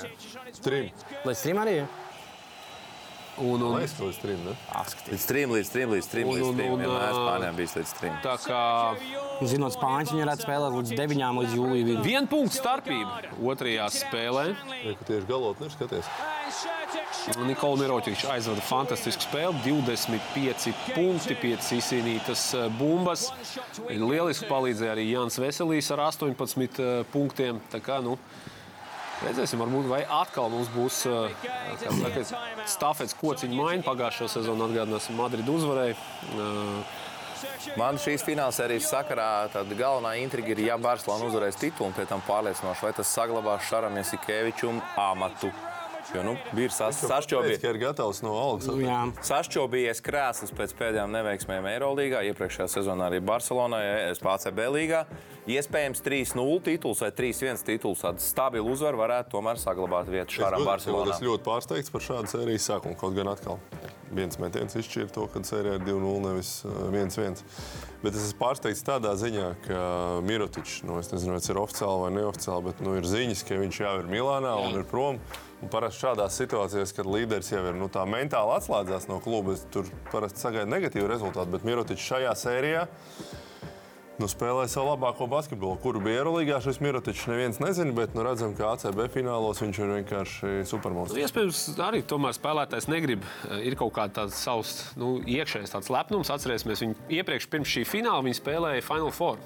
Trim. 0.63 0.91
Līdz 1.25 1.43
trim 1.43 1.57
arī. 1.63 1.77
Un, 3.35 3.59
un, 3.67 3.73
ka 3.99 4.05
līdz 4.07 4.19
trim. 4.23 4.43
Ne? 4.47 4.53
Līdz 5.11 5.25
trim, 5.27 5.51
līdz 5.57 5.71
trim, 5.73 5.91
līdz 5.91 6.07
trim. 6.13 6.29
Un- 6.31 6.39
un- 6.39 6.55
un, 6.55 6.79
Vienmēr 6.79 7.03
ā, 7.03 7.09
Spānijā 7.17 7.57
bijis 7.57 7.75
līdz 7.75 7.95
trim. 7.99 8.13
tā 8.23 8.37
kā 8.45 8.61
Zinot, 9.43 9.75
spāņi 9.75 10.13
viņi 10.15 10.23
varētu 10.23 10.47
spēlēt 10.47 10.77
līdz 10.79 10.93
deviņām, 11.01 11.41
līdz 11.43 11.57
jūlijam. 11.59 11.85
vidum. 11.89 12.03
viena 12.07 12.27
punkta 12.31 12.55
starpība 12.55 13.23
otrajā 13.43 13.89
spēlē. 13.91 14.45
Ja, 14.85 14.95
ka 14.95 15.05
tieši 15.11 15.27
galotni 15.27 15.67
ir 15.67 15.73
skaties. 15.75 16.07
Nikola 17.47 17.81
Mirotičs 17.81 18.27
aizvada 18.29 18.63
fantastisku 18.65 19.25
spēli. 19.25 19.57
25 19.65 20.73
punkti, 20.95 21.37
5 21.41 21.71
izcīnītas 21.79 22.47
eh, 22.59 22.67
bumbas. 22.79 23.29
Lieliski 23.89 24.49
palīdzēja 24.51 24.97
arī 24.97 25.07
Jānis 25.11 25.41
Veselīs 25.41 25.91
ar 25.95 26.05
18 26.11 26.83
eh, 26.83 26.99
punktiem. 27.13 27.63
Tā 27.73 27.81
kā, 27.85 28.01
nu, 28.05 28.19
Redzēsim, 29.25 29.61
varbūt 29.63 29.87
vai 29.89 30.01
atkal 30.11 30.51
mums 30.53 30.69
būs 30.75 31.05
saka, 31.07 32.25
stafets 32.69 33.15
kociņa 33.17 33.57
maiņa. 33.57 33.85
Pagājušā 33.87 34.29
sezonā 34.35 34.67
atgādināsim, 34.69 35.17
Madrid 35.17 35.49
uzvarēja. 35.49 35.95
Man 37.79 37.99
šīs 38.01 38.25
finālsērijas 38.27 38.89
sakarā 38.91 39.29
galvenā 39.55 40.15
intriga 40.21 40.53
ir, 40.53 40.65
ja 40.69 40.77
Barcelona 40.81 41.29
uzvarēs 41.29 41.61
titulu 41.61 41.89
un 41.91 41.97
pēc 41.97 42.11
tam 42.11 42.25
pārliecinoši, 42.27 42.85
vai 42.87 42.93
tas 42.97 43.15
saglabās 43.17 43.71
Šaram 43.71 43.97
Jasikevičam 44.01 44.83
amatu. 45.01 45.53
Jo, 46.13 46.23
nu, 46.27 46.35
Tāpēc, 46.53 46.99
sašķobījies. 47.09 47.61
ka 47.63 47.71
ir 47.73 47.79
gatavs 47.81 48.21
no 48.23 48.35
algas. 48.37 48.69
Jā. 48.83 48.99
Sašķobījies 49.25 50.03
krēsls 50.05 50.53
pēc 50.55 50.75
pēdējām 50.79 51.15
neveiksmēm 51.17 51.69
Eirolandā, 51.73 52.21
iepriekšējā 52.29 52.67
sezonā 52.75 53.09
arī 53.09 53.23
Barcelonā, 53.25 53.81
SPCB 54.13 54.69
līgā. 54.75 55.05
Iespējams, 55.49 56.01
3-0 56.05 56.61
tituls 56.65 57.03
vai 57.05 57.11
3-1 57.13 57.65
tituls. 57.67 58.05
Tāda 58.05 58.23
stabila 58.25 58.69
uzvara 58.73 59.01
varētu 59.01 59.35
tomēr 59.37 59.61
saglabāt 59.61 60.09
vietu 60.13 60.39
Šaram 60.41 60.63
Es 60.65 60.69
Barcelonā. 60.69 61.17
esmu 61.17 61.33
ļoti 61.33 61.45
pārsteigts 61.49 61.93
par 61.93 62.05
šādu 62.05 62.33
sērijas 62.33 62.69
sākumu. 62.71 62.97
Kaut 63.01 63.17
gan 63.17 63.29
atkal 63.33 63.61
viens 64.15 64.39
metiens 64.39 64.77
izšķīra 64.79 65.11
to, 65.13 65.27
kad 65.33 65.45
sērijā 65.49 65.79
ir 65.81 65.85
2-0, 65.89 66.21
nevis 66.29 66.51
uh, 66.65 66.71
1-1. 66.93 67.41
Bet 68.05 68.15
es 68.15 68.29
esmu 68.29 68.39
pārsteigts 68.41 68.85
tādā 68.87 69.15
ziņā, 69.19 69.49
ka 69.67 69.81
Mirotičs, 70.25 70.83
nu, 70.87 71.01
es 71.01 71.11
nezinu, 71.13 71.35
vai 71.35 71.41
tas 71.43 71.51
ir 71.51 71.61
oficiāli 71.61 72.05
vai 72.05 72.13
neoficiāli, 72.21 72.67
bet 72.69 72.83
nu, 72.85 72.95
ir 73.01 73.09
ziņas, 73.09 73.43
ka 73.49 73.59
viņš 73.59 73.81
jau 73.83 73.95
ir 74.03 74.11
Milānā 74.13 74.55
un 74.61 74.79
ir 74.79 74.87
prom. 74.89 75.19
Parasti 75.73 76.05
šādās 76.05 76.37
situācijās, 76.41 76.93
kad 76.97 77.09
līderis 77.09 77.53
jau 77.53 77.63
ir 77.71 77.79
nu, 77.79 77.89
tā 77.93 78.05
mentāli 78.09 78.57
atslēdzās 78.59 79.09
no 79.11 79.21
kluba, 79.25 79.57
tur 79.75 79.89
parasti 80.13 80.43
sagaidu 80.45 80.71
negatīvu 80.73 81.09
rezultātu. 81.11 81.53
Bet 81.55 81.67
Mirotičs 81.67 82.05
šajā 82.13 82.35
sērijā 82.39 82.85
nu, 84.21 84.29
spēlēja 84.31 84.71
savu 84.71 84.93
labāko 84.93 85.27
basketbolu, 85.31 85.79
kuru 85.83 86.03
bija 86.05 86.21
Eirolandā. 86.23 86.61
Šis 86.63 86.79
Mirotičs 86.85 87.25
neviens 87.31 87.59
nezina, 87.63 87.95
bet 87.97 88.15
nu, 88.15 88.23
redzam, 88.27 88.55
ka 88.59 88.75
ACB 88.75 89.07
finālos 89.15 89.63
viņš 89.65 89.81
ir 89.83 89.93
vienkārši 89.97 90.53
supermonstrs. 90.71 91.17
Nu, 91.19 91.25
Iespējams, 91.25 91.65
arī 91.83 92.05
tomēr 92.07 92.37
spēlētājs 92.37 92.91
negrib. 92.93 93.27
Eh, 93.49 93.65
Ir 93.71 93.79
kaut 93.81 93.95
kāds 93.97 94.39
savs 94.39 94.77
nu, 95.01 95.17
iekšējs 95.25 95.75
tāds 95.75 95.91
lepnums. 95.91 96.31
Atcerēsimies, 96.31 96.85
viņi 96.85 97.19
iepriekš 97.19 97.51
pirms 97.51 97.75
šī 97.75 97.87
fināla 97.89 98.23
viņi 98.27 98.39
spēlēja 98.43 98.87
Final 98.87 99.11
Four. 99.15 99.43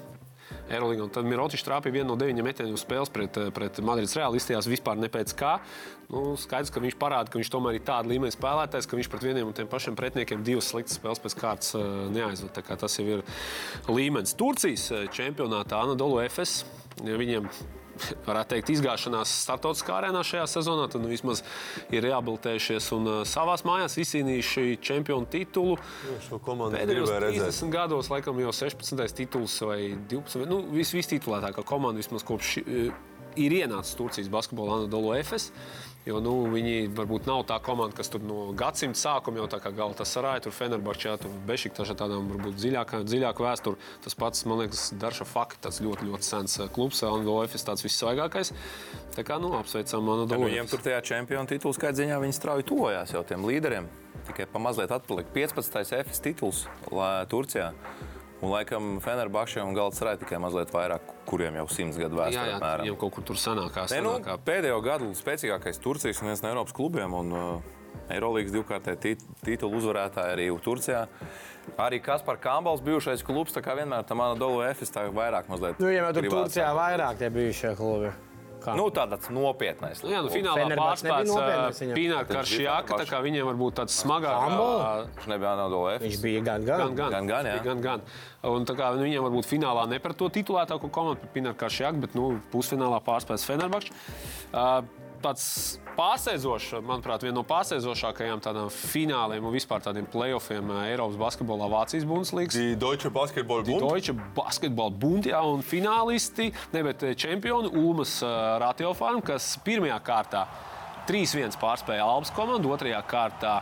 Un 1.05 1.13
tad 1.13 1.25
Mirotičs 1.25 1.65
trāpīja 1.65 1.99
vienu 1.99 2.11
no 2.11 2.17
deviņiem 2.19 2.45
metieniem 2.45 2.77
spēles 2.77 3.11
pret, 3.13 3.37
eh, 3.37 3.49
pret 3.55 3.79
Madrides 3.85 4.13
Reāli. 4.17 4.37
Izstājās 4.37 4.69
vispār 4.69 4.99
ne 5.01 5.09
pēc 5.09 5.33
kā. 5.37 5.59
Nu, 6.09 6.35
skaidrs, 6.37 6.71
ka 6.73 6.81
viņš 6.81 6.97
parāda, 6.97 7.29
ka 7.29 7.39
viņš 7.39 7.51
tomēr 7.53 7.77
ir 7.77 7.85
tāds 7.85 8.09
līmenis 8.09 8.37
spēlētājs, 8.37 8.87
ka 8.89 8.97
viņš 8.97 9.09
pret 9.09 9.25
vieniem 9.29 9.47
un 9.47 9.53
tiem 9.53 9.67
pašiem 9.67 9.97
pretiniekiem 9.97 10.43
divas 10.43 10.69
sliktas 10.69 10.97
spēles 10.97 11.21
pēc 11.21 11.37
kārtas 11.39 11.75
eh, 11.75 11.81
neaizved. 12.13 12.53
Kā 12.59 12.77
Tas 12.79 12.95
jau 12.97 13.05
ir 13.05 13.23
līmenis. 13.87 14.37
Turcijas 14.37 14.91
eh, 14.91 15.07
čempionātā 15.07 15.81
Anadolu 15.83 16.21
ja 16.21 16.29
Viņiem 16.99 17.49
varētu 18.27 18.55
teikt, 18.55 18.71
izgāšanās 18.75 19.33
startautiskā 19.45 19.97
arēnā 19.99 20.23
šajā 20.25 20.45
sezonā, 20.51 20.87
tad 20.91 21.03
nu, 21.03 21.11
vismaz 21.11 21.43
ir 21.93 22.05
rehabilitējušies 22.07 22.89
un 22.97 23.11
uh, 23.11 23.19
savās 23.27 23.65
mājās 23.67 23.97
izcīnījuši 24.03 24.79
čempionu 24.85 25.29
titulu. 25.31 25.77
Komandu 26.45 26.79
Pēdējos 26.79 27.09
gribēju 27.09 27.25
redzēt. 27.25 27.53
30 27.53 27.75
gados, 27.75 28.11
laikam, 28.13 28.41
jau 28.43 28.55
16. 28.61 29.05
tituls 29.19 29.59
vai 29.65 29.79
12. 30.11 30.47
Nu, 30.49 30.63
vis, 30.73 30.93
Vistitulētākā 30.95 31.65
komanda 31.67 32.01
vismaz 32.01 32.25
kopš 32.27 32.57
uh, 32.63 32.89
ir 33.39 33.55
ienācis 33.61 33.97
Turcijas 33.99 34.29
basketbola 34.31 34.79
Anadolu 34.79 35.13
Efes. 35.17 35.49
Jo 36.07 36.21
nu, 36.23 36.31
viņi 36.47 36.89
varbūt 36.95 37.27
nav 37.27 37.41
tā 37.49 37.57
komanda, 37.61 37.93
kas 37.97 38.07
tur 38.09 38.23
no 38.23 38.53
gadsimta 38.57 38.97
sākuma 38.97 39.41
jau 39.41 39.47
tā 39.51 39.59
kā 39.59 39.71
galda 39.75 40.05
sarāja, 40.07 40.45
tur 40.45 40.55
Fenerbahčā, 40.55 41.17
tur 41.19 41.33
Bešiktašā 41.49 41.95
tādām 41.99 42.29
varbūt 42.31 42.55
dziļākā, 42.55 43.01
dziļāka 43.03 43.43
vēsture. 43.43 43.89
Tas 44.05 44.15
pats, 44.17 44.45
man 44.47 44.61
liekas, 44.63 44.85
Darša 44.99 45.27
Fakti, 45.27 45.59
tas 45.67 45.81
ļoti, 45.83 46.07
ļoti 46.07 46.29
sens 46.29 46.55
uh, 46.61 46.69
klubs, 46.71 47.03
Anadolu 47.03 47.43
Efes 47.43 47.67
tāds 47.67 47.83
vissvaigākais. 47.83 48.53
Tā 49.17 49.25
kā, 49.27 49.41
nu, 49.43 49.51
apsveicam 49.59 50.07
Nu, 50.07 50.15
Anadolu 50.21 50.47
viņiem 50.47 50.63
Efes. 50.63 50.75
tur 50.77 50.85
tajā 50.87 51.01
čempionu 51.11 51.51
titulu 51.51 51.75
skaitā 51.75 51.99
ziņā 51.99 52.21
viņi 52.23 52.37
strauji 52.39 52.69
tojās 52.71 53.13
jau 53.13 53.25
tiem 53.27 53.43
līderiem. 53.49 53.91
Tikai 54.29 54.47
pa 54.51 54.61
mazliet 54.63 54.91
atpalika 54.95 55.35
15. 55.35 55.83
FS 55.99 56.23
tituls 56.23 56.63
Turcijā. 57.31 57.73
Un 58.39 58.53
laikam 58.53 58.99
Fenerbahčē 59.03 59.59
un 59.67 59.73
Galatasaray 59.75 60.17
tikai 60.21 60.37
mazliet 60.39 60.71
vairāk, 60.71 61.01
kuriem 61.27 61.57
jau 61.59 61.65
simts 61.67 61.97
gadu 61.99 62.15
Jā, 62.15 62.21
vēsture. 62.23 62.45
jā, 62.47 62.59
apmēram. 62.59 62.85
viņiem 62.85 62.99
kaut 63.01 63.13
kur 63.17 63.23
tur 63.27 63.35
sanākā. 63.35 63.83
Nē, 63.91 63.99
nu, 64.05 64.13
sanākā. 64.15 64.37
pēdējo 64.47 64.79
gadu 64.85 65.09
spēcīgākais 65.19 65.81
Turcijas 65.83 66.21
un 66.21 66.31
viens 66.31 66.41
no 66.41 66.49
Eiropas 66.53 66.73
klubiem. 66.73 67.13
Un, 67.13 67.33
uh, 67.35 67.61
Eirolandes 68.09 68.53
divkārtēji 68.53 68.99
tit 69.03 69.25
titulu 69.45 69.77
uzvarētāji 69.81 70.33
arī 70.37 70.47
Turcijā. 70.63 71.03
Arī 71.77 71.99
Kaspars 72.01 72.39
Kambals, 72.41 72.81
bijušais 72.81 73.21
klubs, 73.25 73.53
tā 73.53 73.61
kā 73.61 73.75
vienmēr 73.77 74.07
tam 74.07 74.21
Anadolu 74.21 74.63
Efes 74.65 74.89
tā 74.89 75.03
vairāk 75.13 75.51
mazliet. 75.51 75.77
Nu, 75.79 75.91
ja 75.91 76.07
jau 76.07 76.13
tur. 76.15 76.29
Turcijā 76.31 76.71
vairāk 76.73 77.19
tie 77.19 77.29
bijušie 77.29 77.75
klubi. 77.77 78.09
Kā? 78.63 78.75
Nu, 78.77 78.87
tāds 78.93 79.29
nopietnais. 79.33 80.01
Nu, 80.03 80.11
jā, 80.11 80.21
nu, 80.25 80.31
finālā 80.33 80.67
pārspēlēts 80.77 81.81
Tad 82.19 82.33
Karšjāka, 82.33 82.99
tā 83.01 83.07
kā 83.09 83.21
viņiem 83.23 83.47
varbūt 83.49 83.77
tāds 83.79 83.95
smagāks. 84.03 84.57
Viņš 85.19 85.29
nebija 85.31 85.53
Anadolu 85.55 85.91
Efes. 85.93 86.05
Viņš 86.07 86.19
bija 86.23 86.43
gan, 86.45 86.67
gan. 86.67 86.83
Gan, 86.83 86.95
gan, 86.99 87.15
Gan, 87.15 87.29
gan, 87.29 87.49
jā. 87.49 87.57
gan, 87.65 87.83
gan. 87.83 88.03
Un, 88.49 88.65
tā 88.67 88.75
kā, 88.77 88.91
nu, 88.95 89.03
viņiem 89.07 89.25
varbūt 89.27 89.47
finālā 89.49 89.85
ne 89.91 89.99
par 90.03 90.15
to 90.19 90.29
titulētāko 90.31 90.91
komandu, 90.95 91.19
par 91.23 91.33
Pīnāru 91.35 91.59
Karšjāku, 91.59 92.03
bet 92.05 92.15
nu, 92.19 92.29
pusfinālā 92.53 93.01
pārspēlēs 93.03 93.47
Fenerbahču. 93.49 93.95
Uh, 94.49 94.79
tāds 95.23 95.45
pārsteidzošs, 95.97 96.79
manuprāt, 96.85 97.23
viena 97.25 97.37
no 97.39 97.43
pārsteidzošākajām 97.47 98.41
tādām 98.43 98.69
fināliem 98.73 99.45
un 99.45 99.53
vispār 99.55 99.83
tādiem 99.83 100.07
playoffiem 100.09 100.71
uh, 100.71 100.83
Eiropas 100.87 101.19
basketbolā 101.19 101.69
Vācijas 101.71 102.07
Bundeslīgas. 102.09 102.57
Die 102.57 102.77
Deutsche 102.79 103.11
Basketball 103.13 103.65
Bund. 103.67 103.83
Deutsche 103.83 104.15
Basketball 104.35 104.93
Bund, 104.95 105.29
jā, 105.29 105.41
un 105.43 105.65
finālisti, 105.65 106.49
ne, 106.73 106.85
bet 106.87 107.03
eh, 107.07 107.17
čempioni 107.19 107.71
Ulmas 107.79 108.19
uh, 108.23 108.57
Ratiofarm, 108.63 109.23
kas 109.25 109.53
pirmajā 109.65 109.99
kārtā 110.05 110.45
3-1 111.09 111.59
pārspēja 111.59 112.05
Albas 112.05 112.31
komandu, 112.35 112.71
otrajā 112.75 113.01
kārtā 113.09 113.59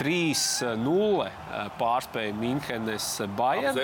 3-0 0.00 1.26
eh, 1.26 1.32
pārspēja 1.80 2.34
Minhenes 2.36 3.08
Bayern. 3.38 3.76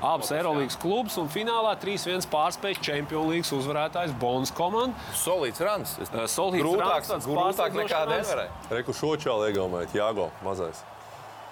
Abas 0.00 0.32
Eirolandes 0.34 0.78
klubus 0.80 1.16
un 1.20 1.30
finālā 1.32 1.76
3-1 1.82 2.28
pārspēja 2.32 2.82
Čempionu 2.88 3.34
līnijas 3.34 3.54
uzvarētājs 3.56 4.16
Bonas 4.20 4.54
komanda. 4.56 4.96
Solīts 5.16 5.62
runs. 5.64 5.96
Eh, 6.02 6.26
solīts 6.30 6.66
grūtāks, 6.66 7.14
tāds 7.14 7.30
grūtāk 7.30 7.80
nekā. 7.82 8.04
Denverē. 8.12 8.50
Reku 8.80 8.96
šočāli 8.96 9.52
iegaumēt, 9.52 9.96
Jāgo, 9.96 10.30
mazais. 10.46 10.84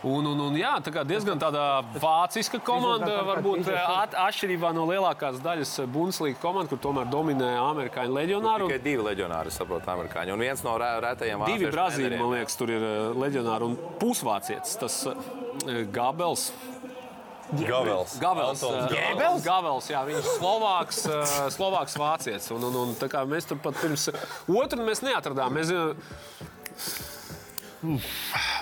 Un, 0.05 0.27
un, 0.29 0.41
un, 0.47 0.57
jā, 0.61 0.75
tā 0.85 0.93
kā 0.93 1.01
diezgan 1.09 1.41
tāda 1.41 1.81
vāciska 1.97 2.59
komanda, 2.65 3.23
varbūt 3.25 3.71
eh, 3.73 3.79
at, 4.03 4.13
atšķirībā 4.27 4.75
no 4.77 4.85
lielākās 4.91 5.39
daļas 5.45 5.73
Bundeslīgas 5.95 6.43
komandas, 6.43 6.69
kur 6.75 6.83
tomēr 6.85 7.09
dominē 7.09 7.55
amerikāņu 7.63 8.13
leģionāru. 8.19 8.69
Tikai 8.69 8.85
divi 8.85 9.07
leģionāri, 9.07 9.55
saprotu, 9.55 9.89
amerikāņi. 9.95 10.35
Un 10.37 10.45
viens 10.45 10.61
no 10.67 10.77
rē- 10.83 10.99
rētajiem 11.07 11.47
Divi 11.49 11.65
vāciešu 11.65 11.73
brazīļi, 11.79 12.21
man 12.21 12.35
liekas, 12.37 12.59
tur 12.61 12.75
ir 12.75 12.85
eh, 12.85 13.01
leģionāri 13.25 13.71
un 13.71 13.79
pusvācietis. 14.03 14.77
Tas 14.85 15.01
eh, 15.09 15.83
Gabels. 15.95 16.51
Gavels. 17.55 18.19
Gavels, 18.21 18.63
eh, 18.63 18.87
Gavels. 18.93 19.45
Gavels 19.45 19.89
jā, 19.91 20.05
viņš 20.09 20.21
ir 20.21 20.31
Slovāks, 20.37 21.03
eh, 21.09 21.35
Slovāks 21.55 21.97
vācietis. 22.01 22.51
Un, 22.53 22.69
un, 22.69 22.79
un, 22.85 22.95
mēs 23.33 23.49
tur 23.49 23.61
pat 23.63 23.81
pirms 23.81 24.09
otru 24.49 24.85
mēs 24.85 25.05
neatradām. 25.05 25.55
Mēs, 25.57 25.73
eh, 27.85 28.09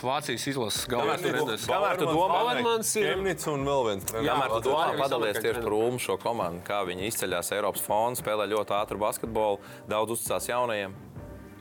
Vācijas 0.03 0.47
izlases 0.51 0.87
galvenais 0.91 1.23
treneris. 1.23 1.67
kamēr 1.71 1.99
tu 1.99 2.07
domā, 2.11 2.29
Bauermans 2.33 2.97
ir- 2.97 3.09
Kemnits 3.15 3.47
un 3.53 3.65
vēl 3.65 3.87
viens. 3.89 4.05
Kamēr 4.11 4.49
tu 4.57 4.69
domā, 4.71 4.99
padalies 4.99 5.39
tieši 5.39 5.63
par. 5.63 5.73
Ulmu 5.79 5.99
šo 6.03 6.19
komandu, 6.19 6.63
kā 6.67 6.83
viņi 6.87 7.07
izceļas 7.13 7.53
Eiropas 7.57 7.81
fondu, 7.87 8.21
spēlē 8.23 8.49
ļoti 8.51 8.77
ātru 8.83 8.99
basketbolu, 8.99 9.59
daudz 9.89 10.11
uzticās 10.19 10.49
jaunajiem. 10.49 10.95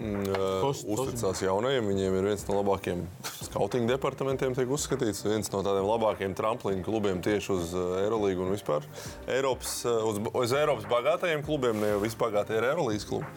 Uh, 0.02 0.64
uzticās 0.66 1.44
jaunajiem. 1.46 1.86
Viņiem 1.86 2.16
ir 2.18 2.24
viens 2.32 2.48
no 2.48 2.56
labākajiem 2.64 3.04
skautinga 3.46 3.92
departamentiem, 3.94 4.56
tiek 4.58 4.66
uzskatīts. 4.74 5.22
Viens 5.30 5.52
no 5.54 5.62
tādiem 5.62 5.86
labākajiem 5.86 6.34
tramplīnu 6.34 6.82
klubiem 6.84 7.22
tieši 7.22 7.52
uz 7.54 7.76
uh, 7.78 8.00
Eirolandu 8.02 8.48
un 8.48 8.56
vispār 8.56 8.82
Eiropas, 9.30 9.86
uh, 9.86 10.02
uz, 10.10 10.18
uz 10.34 10.56
Eiropas 10.58 10.90
bagātajiem 10.90 11.46
klubiem, 11.46 11.78
ne 11.80 11.92
jau 11.94 12.00
vispagātie 12.02 12.58
ir 12.58 12.64
Eirolandas 12.72 13.06
klubi. 13.06 13.30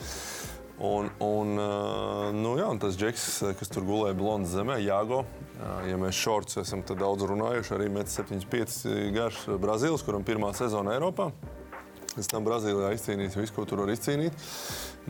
Un, 0.74 1.06
un, 1.22 1.54
uh, 1.54 2.32
nu, 2.34 2.56
jā, 2.58 2.66
un 2.66 2.80
tas 2.82 2.96
džeks, 2.98 3.26
kas 3.60 3.70
tur 3.70 3.86
gulēja 3.86 4.16
blondas 4.18 4.56
zemē, 4.56 4.80
Jāgo. 4.82 5.22
Uh, 5.22 5.44
Ja 5.88 5.96
mēs 6.00 6.18
šorts 6.18 6.58
esam 6.58 6.82
daudz 6.82 7.24
runājuši, 7.30 7.74
arī 7.76 7.86
1,75 7.92 9.12
garš 9.14 9.44
Brazīlis, 9.62 10.02
kuram 10.04 10.24
pirmā 10.26 10.50
sezona 10.56 10.96
Eiropā. 10.96 11.28
Pēc 12.14 12.28
tam 12.30 12.46
Brazīlijā 12.46 12.90
izcīnījis 12.94 13.36
visu, 13.38 13.54
ko 13.54 13.64
tur 13.66 13.84
var 13.84 13.92
izcīnīt. 13.94 14.34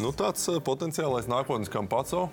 Nu, 0.00 0.12
tāds 0.16 0.44
eh, 0.52 0.60
potenciālais 0.64 1.28
nākotnes 1.32 1.72
kampaco, 1.72 2.28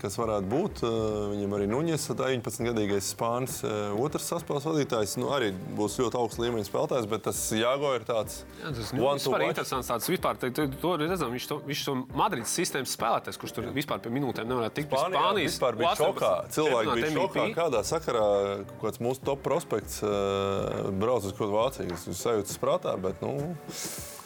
kas 0.00 0.16
varētu 0.20 0.48
būt. 0.50 0.82
eh, 0.86 0.96
Viņam 1.30 1.54
arī 1.56 1.66
Nuņģis, 1.70 2.04
19-gadīgais 2.18 3.08
spānis, 3.14 3.60
eh, 3.66 3.92
otrs 3.98 4.28
saspēles 4.30 4.66
vadītājs. 4.68 5.16
Nu, 5.20 5.30
arī 5.34 5.50
būs 5.76 5.98
ļoti 6.00 6.18
augsts 6.20 6.40
līmeņa 6.40 6.68
spēlētājs, 6.68 7.08
bet 7.10 7.24
tas 7.26 7.38
Jāgo 7.54 7.94
ir 7.96 8.04
tāds 8.08 8.44
Jā, 8.60 8.70
Tas 8.74 8.92
nu, 8.92 9.04
vispār 9.08 9.44
interesants. 9.48 9.90
Tāds, 9.90 10.08
vispār, 10.08 10.38
te, 10.38 10.50
te, 10.50 10.68
to 10.80 10.96
redzam, 10.96 11.32
viņš, 11.34 11.46
to, 11.50 11.58
viņš 11.66 11.84
to 11.84 11.94
Madrides 12.14 12.54
sistēmas 12.54 12.94
spēlētājs, 12.96 13.40
kurš 13.40 13.56
tur 13.56 13.70
vispār 13.74 14.00
pie 14.00 14.12
minūtēm 14.14 14.46
nevarēja 14.46 14.74
tikt 14.78 14.92
Spānijā 14.94 15.24
Spānijas. 15.24 15.50
vispār 15.54 15.80
bija 15.80 15.90
U18 15.90 16.04
šokā. 16.04 16.32
Cilvēki 16.56 16.94
bija 17.00 17.10
šokā, 17.16 17.48
kādā 17.56 17.82
sakarā 17.86 18.28
kaut 18.76 18.86
kāds 18.86 19.02
mūsu 19.02 19.24
top 19.24 19.42
prospekts 19.42 20.02
uh, 20.04 20.90
brauc 20.92 21.24
uz 21.24 21.34
kaut 21.34 21.50
Vāciju. 21.50 21.92
Es 21.92 22.06
sajūtu 22.22 22.60
prātā, 22.62 22.94
bet 23.00 23.20
nu, 23.24 23.34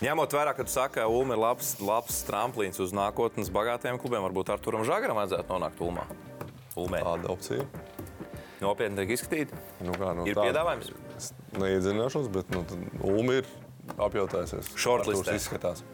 Ņemot 0.05 0.35
vērā, 0.35 0.53
ka 0.57 0.65
tu 0.67 0.73
saki, 0.75 0.99
ka 0.99 1.05
Ulma 1.09 1.33
ir 1.37 1.41
labs, 1.41 1.69
labs 1.81 2.19
tramplīns 2.29 2.81
uz 2.83 2.91
nākotnes 2.93 3.49
bagātiem 3.55 3.97
klubiem, 4.03 4.25
varbūt 4.27 4.51
ar 4.53 4.61
Turam 4.61 4.83
Žagaram 5.15 5.31
vajadzētu 5.31 5.55
nonākt 5.55 5.81
Ulmā. 5.85 6.05
Ulmē. 6.75 7.01
tāda 7.07 7.31
opcija. 7.31 7.65
Nopietni 8.61 8.97
tiek 8.99 9.13
izskatīta. 9.15 9.59
Nu, 9.85 9.93
kā, 9.95 10.15
nu, 10.17 10.25
Ir 10.27 10.35
tā- 10.35 10.47
piedāvājums? 10.49 10.91
Es 11.17 11.33
neiedzināšos, 11.55 12.31
bet 12.33 12.51
nu, 12.51 12.65
Ulma 13.03 13.35
ir 13.39 13.47
apjautājusies. 13.97 14.73
Shortlistē. 14.75 15.23
Artūrs 15.23 15.39
izskatās. 15.39 15.85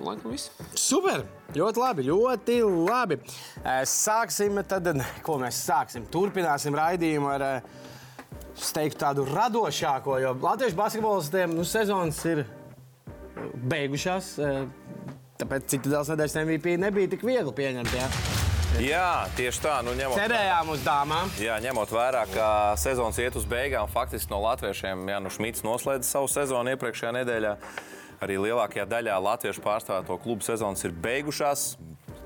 Laikam 0.00 0.30
viss. 0.32 0.48
Super! 0.74 1.26
Ļoti 1.52 1.76
labi, 1.82 2.02
ļoti 2.08 2.56
labi. 2.88 3.18
Eh, 3.64 3.82
Sāksim, 3.84 4.62
tad, 4.64 4.88
ko 5.22 5.36
mēs 5.42 5.60
sāksim. 5.60 6.06
Turpināsim 6.08 6.72
raidījumu 6.72 7.28
ar, 7.28 7.42
eh, 7.42 7.60
es 8.56 8.72
teiktu, 8.72 8.96
tādu 9.04 9.26
radošāko, 9.28 10.16
jo 10.22 10.32
Latvijas 10.40 10.74
basketbolistiem 10.74 11.52
nu, 11.54 11.64
sezonas 11.64 12.24
ir 12.24 12.38
eh, 12.46 12.46
beigušās. 13.68 14.38
Tāpēc 15.40 15.66
Citadēlas 15.72 16.12
nedēļas 16.12 16.38
MVP 16.44 16.76
nebija 16.80 17.10
tik 17.14 17.26
viegli 17.26 17.52
pieņemt. 17.56 17.94
Jā. 17.96 18.08
Jā, 18.80 19.26
tieši 19.34 19.62
tā. 19.64 19.72
Nu, 19.82 19.92
ņemot, 19.98 20.14
Cerējām 20.20 20.68
uz 20.70 20.82
dāmām. 20.86 21.30
jā, 21.42 21.56
ņemot 21.64 21.90
vērā, 21.90 22.22
ka 22.30 22.46
sezonas 22.78 23.18
iet 23.18 23.34
uz 23.36 23.44
beigām, 23.50 23.90
faktiski 23.90 24.30
no 24.30 24.38
latviešiem 24.44 25.08
Jānis 25.10 25.36
Šmits 25.40 25.64
noslēdz 25.66 26.06
savu 26.06 26.30
sezonu 26.30 26.76
iepriekšējā 26.76 27.10
nedēļā. 27.18 27.56
Arī 28.22 28.36
lielākajā 28.36 28.84
daļā 28.86 29.16
latviešu 29.24 29.64
pārstāvēto 29.64 30.20
klubu 30.22 30.46
sezonas 30.46 30.84
ir 30.86 30.94
beigušās. 31.02 31.72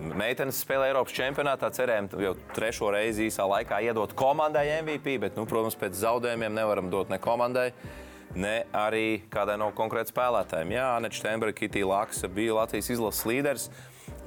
Meitenes 0.05 0.59
spēlē 0.61 0.91
Eiropas 0.91 1.15
čempionātā. 1.17 1.71
Cerējām 1.73 2.11
jau 2.21 2.35
trešo 2.53 2.91
reizi 2.93 3.31
īsā 3.31 3.47
laikā 3.49 3.79
iedot 3.87 4.13
komandai 4.19 4.67
MVP, 4.83 5.17
bet, 5.23 5.39
nu, 5.39 5.47
protams, 5.49 5.79
pēc 5.81 5.97
zaudējumiem 6.03 6.59
nevaram 6.61 6.91
dot 6.93 7.15
ne 7.15 7.21
komandai, 7.23 7.71
ne 7.71 8.04
arī 8.75 9.23
kādai 9.31 9.59
no 9.59 9.71
konkrētiem 9.77 10.13
spēlētājiem. 10.13 10.73
Jā, 10.75 10.87
Aneča 10.99 11.21
Steinberga, 11.23 11.57
Kitija 11.59 11.87
Laksa 11.87 12.29
bija 12.29 12.55
Latvijas 12.55 12.91
izlases 12.91 13.25
līderis. 13.29 13.69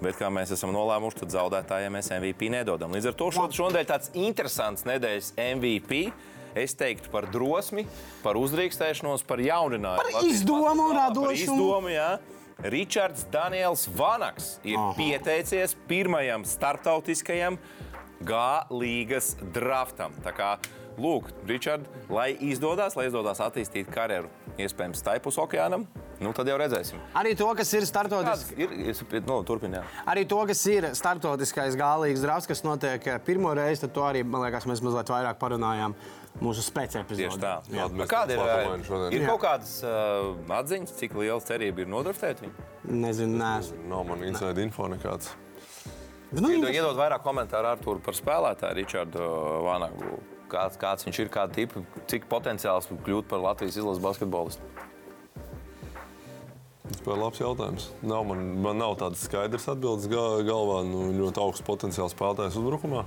Bet, 0.02 0.16
kā 0.18 0.30
mēs 0.30 0.52
esam 0.54 0.72
nolēmuši, 0.74 1.20
tad 1.24 1.34
zaudētājiem 1.34 1.94
mēs 1.98 2.12
MVP 2.14 2.50
nedodam. 2.54 2.92
Līdz 2.94 3.08
ar 3.08 3.14
to 3.14 3.32
šo- 3.32 3.50
šodien 3.52 3.86
tāds 3.86 4.10
interesants 4.14 4.84
nedēļas 4.84 5.34
MVP. 5.38 6.12
Es 6.56 6.74
teiktu 6.74 7.10
par 7.12 7.26
drosmi, 7.26 7.86
par 8.24 8.36
uzdrīkstēšanos, 8.36 9.26
par 9.28 9.38
jauninājumu. 9.38 9.98
Par 9.98 10.24
izdomu 10.26 10.90
un 10.90 10.96
radošumu. 10.96 12.20
Ričards 12.64 13.26
Daniels 13.30 13.88
Vanaks 13.88 14.58
ir 14.64 14.78
Aha. 14.78 14.94
pieteicies 14.98 15.76
pirmajam 15.88 16.44
starptautiskajam 16.46 17.60
G 18.26 18.34
līgas 18.72 19.36
draftam. 19.54 20.12
Tā 20.26 20.34
kā, 20.34 20.58
lūk, 21.02 21.32
Ričard, 21.48 21.88
lai 22.10 22.32
izdodas, 22.50 22.98
lai 22.98 23.08
izdodas 23.12 23.42
attīstīt 23.44 23.90
karjeru, 23.94 24.30
iespējams, 24.58 25.06
Taipus 25.06 25.40
okeānam, 25.42 25.88
Nu, 26.18 26.32
tad 26.34 26.50
jau 26.50 26.56
redzēsim. 26.58 26.98
Arī 27.18 27.36
to, 27.38 27.48
kas 27.58 27.72
ir 27.78 27.86
startotis, 27.86 28.48
ir? 28.58 28.72
Es, 28.90 29.04
nu, 29.28 29.36
Turpiniet. 29.46 29.86
arī 30.10 30.24
to, 30.30 30.40
kas 30.50 30.64
ir 30.72 30.90
startotiskais 30.98 31.78
gālīgs 31.78 32.24
drafts, 32.26 32.50
kas 32.50 32.64
notiek 32.66 33.04
eh, 33.06 33.20
pirmo 33.26 33.52
reizi, 33.58 33.84
tad 33.86 33.94
to 33.94 34.06
arī, 34.06 34.24
man 34.26 34.42
liekas, 34.48 34.66
mēs 34.70 34.82
mazliet 34.86 35.12
vairāk 35.14 35.38
parunājām 35.42 35.94
mūsu 36.42 36.64
tā. 37.42 37.54
Mēs 37.70 38.10
Kāda 38.10 38.34
ir, 38.34 38.42
atklātumaini 38.42 38.88
šodien. 38.88 39.14
ir 39.14 39.26
Jā. 39.26 39.28
kaut 39.30 39.44
kādas 39.46 39.76
uh, 39.86 40.32
atziņas, 40.60 40.96
cik 41.00 41.18
liela 41.18 41.42
cerība 41.46 41.86
ir 41.86 41.92
nodraftēt 41.94 42.42
viņu? 42.46 42.66
Nezinu, 42.94 43.38
nē. 43.42 43.52
Nav 43.92 44.08
man 44.10 44.26
inside 44.26 44.66
info 44.66 44.90
nekāds. 44.90 45.34
Nu, 46.34 46.50
Iedod, 46.52 46.98
vairāk 46.98 47.24
komentāru 47.24 47.70
Artūru 47.72 48.02
par 48.04 48.18
spēlētāju 48.18 48.82
Ričardu 48.82 49.30
Vanagu. 49.64 50.18
Kāds, 50.48 50.78
kāds 50.80 51.04
viņš 51.08 51.20
ir, 51.26 51.30
kāda 51.34 51.54
tipa, 51.58 51.82
cik 52.08 52.28
potenciāls 52.32 52.88
kļūt 53.04 53.28
par 53.28 53.42
Latvijas 53.44 53.76
izlases 53.82 54.04
basketbolistu? 54.04 54.64
Tas 56.88 57.02
bija 57.04 57.18
labs 57.20 57.40
jautājums. 57.42 57.90
Nav, 58.08 58.24
man, 58.30 58.44
man 58.64 58.78
nav 58.80 58.94
tādas 59.02 59.26
skaidras 59.28 59.66
atbildes 59.68 60.08
ga- 60.08 60.40
galvā. 60.48 60.78
Nu, 60.88 61.10
ļoti 61.18 61.42
augsts 61.44 61.66
potenciāls 61.68 62.16
spēlētājs 62.16 62.56
uzbrukumā. 62.56 63.04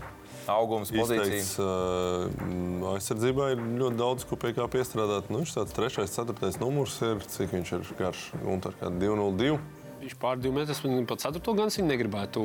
Augums, 0.50 0.90
pozīcija. 0.92 1.38
Izteikts, 1.40 1.54
uh, 1.62 2.92
aizsardzībā 2.92 3.50
ir 3.54 3.62
ļoti 3.80 3.96
daudz, 4.00 4.26
ko 4.28 4.36
pie 4.40 4.52
kā 4.56 4.66
piestrādāt. 4.72 5.30
Nu, 5.32 5.40
viņš 5.40 5.54
tāds 5.56 5.76
trešais, 5.76 6.12
ceturtais 6.12 6.60
numurs 6.60 6.98
ir. 7.06 7.24
Cik 7.24 7.54
viņš 7.56 7.72
ir 7.78 7.92
garš? 8.00 8.26
Un 8.44 8.60
tā 8.64 8.74
kā 8.76 8.92
202. 8.92 9.56
Viņš 10.00 10.14
pār 10.16 10.38
divu 10.40 10.54
metrus, 10.56 10.78
man 10.86 11.04
pat 11.08 11.20
ceturto 11.20 11.52
gan 11.58 11.68
viņa 11.68 11.88
negribētu. 11.90 12.42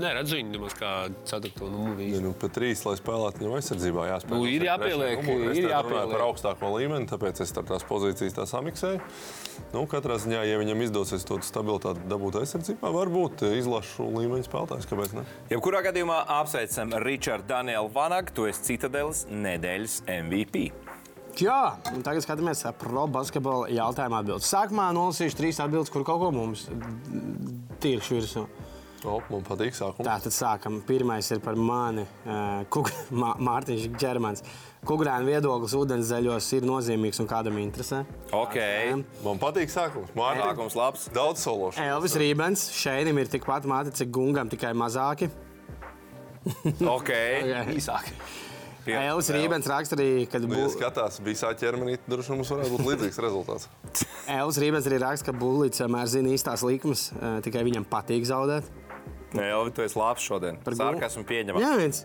Neredzu 0.00 0.38
viņu 0.38 0.54
nemaz 0.54 0.76
kā 0.78 0.92
ceturto 1.28 1.68
numuru. 1.68 2.06
Ja, 2.08 2.22
nu, 2.24 2.32
pēc 2.32 2.54
trīs, 2.56 2.84
lai 2.86 2.94
spēlētu 2.96 3.42
viņam 3.42 3.56
aizsardzībā, 3.58 4.06
jāspēlē. 4.08 4.38
Nu, 4.38 4.48
ir 4.48 4.64
jāpieliek, 4.64 5.20
ir 5.52 5.68
jāpieliek 5.68 6.14
par 6.14 6.24
augstāko 6.24 6.72
līmeni, 6.78 7.08
tāpēc 7.10 7.42
es 7.44 7.52
tās 7.52 7.84
pozīcijas 7.88 8.38
tā 8.38 8.46
samiksēju. 8.48 9.02
Nu, 9.74 9.84
katrā 9.90 10.16
ziņā, 10.22 10.40
ja 10.48 10.56
viņam 10.62 10.80
izdosies 10.86 11.28
to 11.28 11.36
stabilitāti 11.44 12.08
dabūt 12.08 12.40
aizsardzībā, 12.40 12.88
varbūt 12.94 13.44
izlašu 13.50 14.08
līmeņa 14.16 14.48
spēlētājs. 14.48 14.88
Kāpēc 14.88 15.18
ne? 15.18 15.26
Jebkurā 15.52 15.84
gadījumā 15.90 16.22
apsveicam 16.40 16.96
Ričardu 17.04 17.52
Danielu 17.52 17.92
Vanagu. 17.92 18.32
Tu 18.32 18.48
esi 18.48 18.72
Citadeles 18.72 19.26
nedēļas 19.28 20.00
MVP. 20.22 20.70
Jā, 21.38 21.76
un 21.94 22.02
tagad 22.04 22.24
skatāmies 22.24 22.64
pro 22.80 23.06
basketbola 23.10 23.68
jautājumu 23.72 24.18
atbildības. 24.18 24.48
Sākumā 24.50 24.88
nolasīšu 24.96 25.38
trīs 25.38 25.60
atbildes, 25.62 25.92
kur 25.94 26.02
kaut 26.04 26.20
ko 26.24 26.32
mums 26.34 26.66
tīrši 27.80 28.16
virsū. 28.18 28.42
O, 29.08 29.14
man 29.30 29.40
patīk 29.46 29.72
sākums. 29.72 30.04
Tā 30.04 30.18
tad 30.20 30.34
sākam. 30.36 30.74
Pirmais 30.84 31.24
ir 31.32 31.38
par 31.40 31.56
mani, 31.56 32.02
Kuk, 32.68 32.90
Mā, 33.22 33.30
Mārtiņš 33.40 33.86
Čermans. 33.96 34.42
Kukurēna 34.84 35.24
viedoklis 35.24 35.72
ūdenszeļos 35.76 36.48
ir 36.58 36.66
nozīmīgs 36.68 37.20
un 37.22 37.28
kādam 37.30 37.56
interesē. 37.62 38.02
Ok. 38.36 38.58
Man 39.24 39.40
patīk 39.40 39.72
sākums. 39.72 40.12
Mārtiņ, 40.16 40.44
Sākums 40.50 40.76
labs. 40.76 41.06
Daudz 41.16 41.40
sološu. 41.46 41.80
Elvis 41.84 42.16
Rībens. 42.20 42.66
Šeinim 42.76 43.22
ir 43.22 43.32
tikpat 43.32 43.64
mati, 43.68 43.94
cik 43.96 44.12
gungam, 44.12 44.52
tikai 44.52 44.74
mazāki. 44.76 45.30
Ok. 46.84 47.10
Īsāki. 47.80 48.12
Pie- 48.20 48.49
Elvis 48.86 49.28
Rībens 49.34 49.66
raksta 49.68 49.96
arī, 49.98 50.26
ka 50.30 50.40
Nu, 50.40 50.54
ja 50.56 50.68
bu... 50.68 50.72
skatās, 50.72 51.18
sāķa 51.20 51.58
ķermenī, 51.60 51.98
tad 52.00 52.14
droši 52.14 52.32
vien 52.32 52.40
mums 52.40 52.52
varētu 52.54 52.76
būt 52.76 52.86
līdzīgs 52.88 53.20
rezultāts. 53.24 53.68
Elvis 54.40 54.60
Rībens 54.62 54.88
arī 54.88 55.00
raksta, 55.02 55.30
ka 55.30 55.36
Bullīts 55.36 55.82
vienmēr 55.84 56.08
zina 56.08 56.32
īstās 56.32 56.64
likmes, 56.66 57.10
tikai 57.44 57.66
viņam 57.68 57.84
patīk 57.90 58.24
zaudēt. 58.28 58.70
Nē, 59.36 59.44
Elvi, 59.54 59.70
tu 59.76 59.84
esi 59.84 59.98
labs 59.98 60.24
šodien. 60.26 60.56
Par 60.64 60.74
Sarkasmu 60.74 61.22
pieņemam. 61.28 61.62
Jā, 61.62 61.74
viens. 61.78 62.02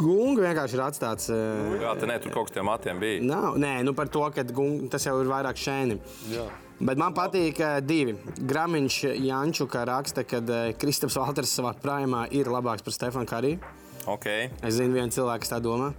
Gunga 0.00 0.46
vienkārši 0.48 0.76
ir 0.76 0.82
atstāts. 0.84 1.28
eh, 1.32 1.80
Jā, 1.82 1.94
tā 2.00 2.08
nē, 2.08 2.18
tur 2.24 2.32
kaut 2.32 2.48
kas 2.48 2.56
tiem 2.56 2.64
matiem 2.68 3.00
bija. 3.00 3.20
Nav, 3.24 3.56
nē, 3.60 3.82
nu 3.84 3.92
par 3.96 4.08
to, 4.08 4.22
ka 4.34 4.44
gung, 4.48 4.88
tas 4.92 5.04
jau 5.04 5.18
ir 5.20 5.28
vairāk 5.28 5.60
šēni. 5.60 5.98
Jā. 6.32 6.46
Bet 6.80 6.96
man 6.96 7.12
patīk 7.12 7.60
divi. 7.84 8.14
Gramiņš 8.40 8.96
Jančuka 9.20 9.84
raksta, 9.84 10.24
ka 10.24 10.40
Kristaps 10.80 11.16
Valters 11.20 11.52
savā 11.52 11.74
prāmā 11.76 12.26
ir 12.32 12.48
labāks 12.48 12.84
par 12.84 12.96
Stefanu 12.96 13.28
Kariju. 13.28 13.60
Ok. 14.08 14.26
Es 14.64 14.74
zinu, 14.78 14.94
viens 14.96 15.14
cilvēks 15.14 15.44
kas 15.44 15.52
tā 15.52 15.58
domā. 15.64 15.90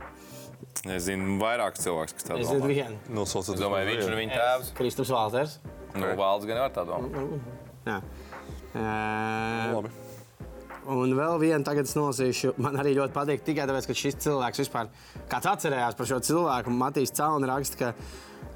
Es 0.89 1.03
zinu, 1.05 1.35
vairākus 1.41 1.83
cilvēkus, 1.85 2.15
kas 2.17 2.25
tā 2.29 2.37
Es 2.39 2.47
zinu, 2.47 2.61
domā. 2.63 2.71
vienu. 2.73 2.97
Nosauciet, 3.13 3.55
Es 3.55 3.61
domāju, 3.61 3.89
viņš 3.91 4.07
ir 4.07 4.15
viņa 4.21 4.37
tēvs. 4.39 4.71
Kristaps 4.77 5.11
Valters. 5.13 5.57
Nu, 5.93 6.07
valsts 6.17 6.47
gan 6.47 6.57
var 6.63 6.71
tā 6.71 6.85
domāt. 6.87 7.11
Jā. 7.85 7.97
Uh, 8.71 9.73
Labi. 9.75 9.89
un 10.87 11.13
vēl 11.17 11.39
vienu 11.41 11.63
tagad 11.67 11.85
es 11.89 11.95
nolasīšu. 11.97 12.53
Man 12.57 12.77
arī 12.79 12.93
ļoti 12.95 13.13
patīk 13.13 13.43
tikai 13.43 13.65
tāpēc, 13.67 13.87
ka 13.89 13.93
šis 13.99 14.15
cilvēks 14.23 14.61
vispār 14.63 14.87
kāds 15.29 15.49
atcerējās 15.51 15.97
par 15.99 16.07
šo 16.07 16.19
cilvēku. 16.23 16.71
Matīs 16.71 17.11
Calna 17.13 17.51
raksta, 17.51 17.77
ka 17.77 17.93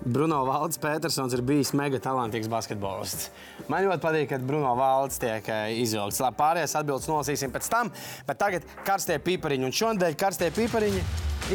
Bruno 0.04 0.44
Valds 0.46 0.78
Petersons 0.82 1.34
ir 1.34 1.42
bijis 1.46 1.72
mega 1.78 2.00
talantīgs 2.02 2.50
basketbolists. 2.52 3.30
Man 3.72 3.88
ļoti 3.88 4.04
patīk, 4.04 4.28
ka 4.30 4.40
Bruno 4.44 4.74
Valds 4.78 5.18
tiek 5.22 5.48
eh, 5.50 5.72
izvilkts. 5.82 6.20
Labi, 6.22 6.38
pārējās 6.42 6.76
atbildes 6.82 7.08
nolasīsim 7.10 7.54
pēc 7.54 7.70
tam, 7.72 7.90
bet 8.28 8.42
tagad 8.42 8.68
karstie 8.86 9.18
pipariņi. 9.24 9.66
Un 9.70 9.74
šodien 9.76 10.18
karstie 10.20 10.52
pipariņi 10.54 11.02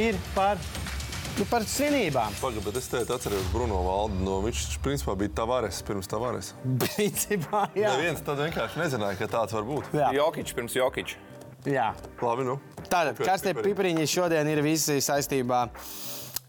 ir 0.02 0.18
par, 0.34 0.58
nu, 1.38 1.46
par 1.50 1.66
svinībām. 1.68 2.34
Pagaid, 2.42 2.62
bet 2.66 2.80
es 2.82 2.90
te 2.90 3.02
atceros 3.06 3.48
Bruno 3.54 3.80
Valdu. 3.86 4.20
No, 4.26 4.40
viņš 4.46 4.66
principā 4.84 5.14
bija 5.20 5.34
Tavares 5.42 5.82
pirms 5.86 6.10
Tavares. 6.10 6.52
Principā, 6.86 7.66
jā. 7.78 7.94
Neviens 7.96 8.22
tad 8.26 8.42
vienkārši 8.42 8.82
nezināja, 8.82 9.18
ka 9.20 9.30
tāds 9.38 9.54
var 9.58 9.66
būt. 9.68 9.90
Jā. 9.96 10.10
Jokič 10.18 10.54
pirms 10.58 10.78
Jokič. 10.78 11.16
jā. 11.68 11.90
Labi, 12.22 12.46
nu. 12.50 12.58
Tātad, 12.90 13.18
karstie 13.22 13.54
pipariņi 13.54 14.06
šodien 14.10 14.48
ir 14.50 14.62
visi 14.66 14.98
saistībā 15.04 15.66
ar, 15.68 15.74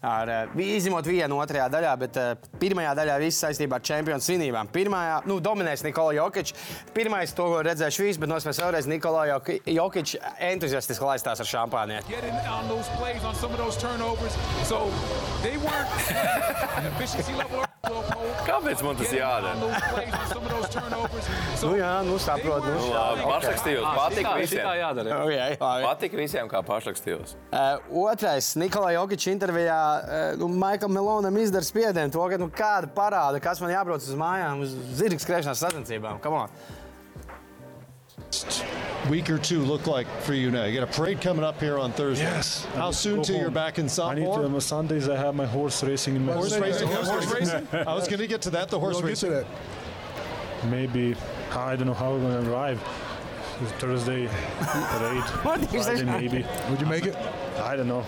eh, 0.02 0.54
izņemot 0.78 1.06
vienu 1.06 1.38
otrajā 1.38 1.68
daļā, 1.70 1.92
bet 2.00 2.16
uh, 2.18 2.32
pirmajā 2.58 2.94
daļā 2.98 3.18
viss 3.22 3.42
saistībā 3.44 3.78
ar 3.78 3.84
čempionu 3.86 4.24
svinībām. 4.24 4.70
Pirmā, 4.74 5.02
nu, 5.30 5.38
dominēs 5.42 5.84
Nikola 5.86 6.16
Jokic. 6.18 6.50
Pirmais, 6.96 7.34
to 7.36 7.46
ko 7.52 7.62
redzēšu 7.62 8.08
visu, 8.08 8.22
bet 8.22 8.32
nospēs 8.32 8.58
vēlreiz 8.64 8.88
Nikola 8.90 9.28
Joki- 9.30 9.60
Jokic 9.76 10.16
entuziastiski 10.52 11.06
laistās 11.06 11.42
ar 11.42 11.46
šampānieti. 11.46 12.18
So. 14.66 14.86
Kāpēc 18.46 18.82
man 18.86 18.94
tas 18.98 19.10
jādara? 19.10 19.56
Nu, 21.62 21.72
jā, 21.78 21.90
nu, 22.06 22.14
saprotu. 22.22 22.70
Nu. 22.70 22.78
weren't 22.78 22.94
Labi, 22.94 23.24
pašrakstījos. 23.26 23.86
Patīk 23.96 24.26
Tā 24.26 24.34
visiem. 24.38 24.68
jādara. 24.78 25.16
Okay, 25.24 25.56
labi. 25.58 25.86
Patīk 25.88 26.14
visiem, 26.18 26.50
kā 26.50 26.62
pašrakstījos. 26.66 27.34
Uh, 27.50 28.04
otrais, 28.04 28.52
Nikolai 28.60 28.94
Jokic 28.96 29.26
intervijā, 29.32 29.80
Eh, 30.00 30.36
nu, 30.40 30.48
Maikam 30.48 30.92
Melonam 30.92 31.36
izdara 31.38 31.64
spiedienu 31.66 32.12
to, 32.12 32.28
ka 32.30 32.38
nu, 32.40 32.48
kāda 32.48 32.88
parāda, 32.92 33.40
kas 33.42 33.60
man 33.60 33.70
jābrauc 33.74 34.02
uz 34.04 34.14
mājām, 34.18 34.62
uz 34.64 34.72
zirga 34.98 35.20
skrēšanas 35.22 35.62
sacensībām. 35.64 36.20
Come 36.22 36.34
on. 36.44 36.48
week 39.08 39.28
or 39.30 39.38
two 39.38 39.60
look 39.60 39.86
like 39.86 40.06
for 40.22 40.32
you 40.34 40.50
now? 40.50 40.64
You 40.64 40.80
got 40.80 40.88
a 40.88 40.92
parade 40.92 41.20
coming 41.20 41.44
up 41.44 41.60
here 41.60 41.78
on 41.78 41.92
Thursday. 41.92 42.24
Yes. 42.24 42.64
How 42.74 42.90
soon 42.90 43.22
till 43.22 43.36
you're 43.36 43.50
back 43.50 43.78
in 43.78 43.84
I 43.84 43.86
need 43.86 43.88
to, 43.88 43.94
sophomore? 43.94 44.44
on 44.44 44.60
Sundays 44.60 45.08
I 45.08 45.16
have 45.16 45.34
my 45.34 45.46
horse 45.46 45.82
racing 45.82 46.16
in 46.16 46.26
my 46.26 46.34
Horse 46.34 46.56
racing. 46.58 46.88
Horse 46.88 47.34
racing? 47.34 47.68
I 47.72 47.94
was 47.94 48.06
going 48.08 48.20
to 48.20 48.26
get 48.26 48.42
to 48.42 48.50
that. 48.50 48.68
The 48.68 48.78
horse 48.78 48.94
We'll 48.94 49.02
get 49.02 49.08
racing. 49.08 49.30
to 49.30 49.34
that. 49.36 49.46
Maybe 50.70 51.16
I 51.50 51.76
don't 51.76 51.86
know 51.86 51.94
how 51.94 52.12
we're 52.12 52.20
going 52.20 52.44
to 52.44 52.52
arrive. 52.52 52.80
Thursday 53.78 54.28
parade. 54.60 55.22
What 55.44 55.60
did 55.60 55.72
you 55.72 55.82
say? 55.82 55.96
Friday 55.96 56.28
maybe. 56.28 56.46
Would 56.70 56.80
you 56.80 56.86
make 56.86 57.06
it? 57.06 57.16
I 57.60 57.76
don't 57.76 57.88
know. 57.88 58.04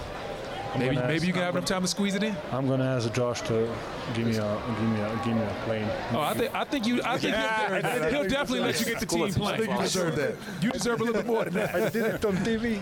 I'm 0.75 0.81
Maybe 0.81 0.95
gonna 0.97 1.07
maybe 1.07 1.17
ask- 1.17 1.27
you 1.27 1.33
can 1.33 1.43
have 1.43 1.55
enough 1.55 1.67
time 1.67 1.83
to 1.83 1.89
squeeze 1.89 2.15
it 2.17 2.23
in. 2.25 2.37
I'm 2.53 2.67
gonna 2.67 2.97
ask 2.97 3.13
Josh 3.13 3.43
to 3.43 3.69
give 4.15 4.27
me 4.27 4.37
a 4.37 4.59
give 4.79 4.89
me 4.91 5.01
a 5.01 5.21
give 5.25 5.37
me 5.37 5.43
a 5.43 5.57
plane. 5.65 5.89
Oh, 6.13 6.21
I 6.21 6.35
think 6.35 6.55
I 6.55 6.65
think 6.65 6.87
you. 6.87 7.01
I 7.05 7.17
think 7.17 7.37
he'll, 7.37 8.11
he'll 8.11 8.29
definitely 8.29 8.61
let 8.61 8.81
you 8.81 8.87
get 8.87 8.99
the 9.01 9.07
team 9.07 9.33
playing. 9.33 9.61
think 9.61 9.71
you 9.71 9.79
deserve 9.79 10.17
that. 10.17 10.35
You 10.61 10.71
deserve 10.73 11.01
a 11.01 11.05
little 11.05 11.23
bit 11.23 11.27
more 11.27 11.45
than 11.45 11.55
that. 11.55 11.75
I 11.75 11.89
did 11.91 12.05
it 12.15 12.25
on 12.25 12.37
TV. 12.39 12.81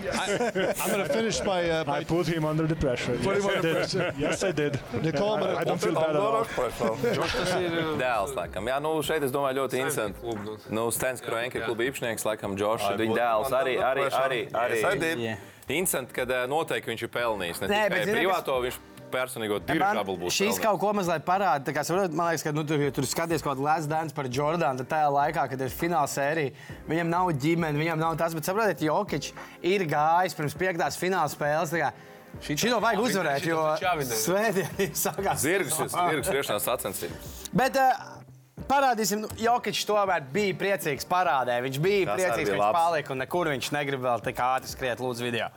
I'm 0.81 0.89
going 0.91 1.07
to 1.07 1.13
finish 1.13 1.39
by, 1.41 1.69
uh, 1.69 1.83
by 1.83 1.99
I 1.99 2.03
put 2.03 2.27
him 2.27 2.45
under 2.45 2.65
the 2.67 2.75
pressure. 2.75 3.15
yes, 3.15 3.45
I 3.45 3.61
did. 3.61 4.15
Yes, 4.17 4.43
I 4.43 4.51
did. 4.51 4.79
Nicole, 5.01 5.35
I'm 5.35 5.57
I 5.57 5.63
don't 5.63 5.79
feel 5.79 5.93
bad 5.93 6.09
at 6.09 6.15
all. 6.15 6.45
Tas 6.45 7.53
ir 7.61 7.71
Dēls, 7.99 8.33
laikam. 8.35 8.67
Jā, 8.67 8.79
nu 8.81 8.91
šeit 9.05 9.23
es 9.23 9.31
domāju 9.31 9.61
ļoti 9.61 9.79
interesanti. 9.81 10.19
klubu. 10.21 10.57
Nu, 10.69 10.89
Stens 10.91 11.21
Kroenke 11.21 11.61
kluba 11.63 11.85
īpašnieks, 11.87 12.25
laikam, 12.25 12.57
Džošs, 12.57 12.93
viņa 12.99 13.17
dēls 13.21 13.57
arī, 13.61 13.77
arī, 13.79 14.05
arī, 14.25 14.45
arī. 14.53 15.52
Yeah. 15.67 15.79
Interesanti, 15.79 16.13
ka 16.13 16.25
ē, 16.27 16.41
noteikti 16.51 16.91
viņš 16.91 17.03
ir 17.07 17.11
pelnījis. 17.13 17.61
Ne 17.63 17.67
Nē, 17.71 17.81
tikai 17.85 17.89
bet 17.97 18.05
zini, 18.09 18.17
privāto, 18.19 18.57
viņš 18.65 18.79
personīgo 19.13 19.59
Man 19.61 19.67
dirižablu 19.69 20.15
būs. 20.23 20.33
šīs 20.33 20.39
pelnījis. 20.47 20.61
kaut 20.63 20.79
ko 20.81 20.93
mazliet 20.97 21.25
parāda. 21.27 21.73
Kā, 21.75 21.83
saprot, 21.85 22.15
man 22.17 22.31
liekas, 22.31 22.43
ka 22.47 22.51
nu, 22.51 22.63
tur, 22.65 22.81
ja 22.81 22.91
tur 22.91 23.05
skaties 23.05 23.43
kaut 23.45 23.53
kādu 23.55 23.67
lēsu 23.67 23.91
dēļu 23.91 24.15
par 24.17 24.25
Jordānu. 24.25 24.81
Tad 24.81 24.89
tajā 24.95 25.11
laikā, 25.13 25.43
kad 25.51 25.61
ir 25.61 25.69
fināla 25.69 26.09
sērija, 26.09 26.55
viņam 26.89 27.11
nav 27.13 27.29
ģimene, 27.43 27.77
viņam 27.77 28.01
nav 28.01 28.17
tas. 28.17 28.33
Bet 28.33 28.49
saprotiet, 28.49 28.81
Jokic 28.81 29.29
ir 29.61 29.85
gājis 29.85 30.33
pirms 30.39 30.57
piektās 30.57 30.97
fināla 30.97 31.29
spēles. 31.29 31.69
kā 31.77 31.93
Šito 32.41 32.79
vajag 32.81 32.97
uzvarēt, 33.05 33.45
jo 33.45 33.61
svētdien 34.09 34.93
sākās. 35.05 35.43
Zirgs, 35.45 35.77
zirgs 35.77 36.27
skriešanās 36.31 36.65
sacensības. 36.65 37.33
Bet 37.53 37.77
uh, 37.77 38.22
parādīsim, 38.69 39.23
nu, 39.23 39.29
Jokic 39.39 39.79
tomēr 39.87 40.23
bija 40.33 40.53
priecīgs 40.59 41.05
parādē. 41.09 41.59
Viņš 41.65 41.79
bija 41.83 42.05
Tas 42.11 42.19
priecīgs, 42.19 42.37
bija 42.37 42.45
ka 42.45 42.51
viņš 42.53 42.63
labs. 42.63 42.79
palika 42.79 43.13
un 43.13 43.19
nekur 43.23 43.47
viņš 43.53 43.71
negrib 43.75 44.01
vēl 44.03 44.23
tik 44.25 44.37
ātri 44.43 44.69
skriet. 44.71 44.99
Lūdzu, 45.03 45.21
video. 45.25 45.49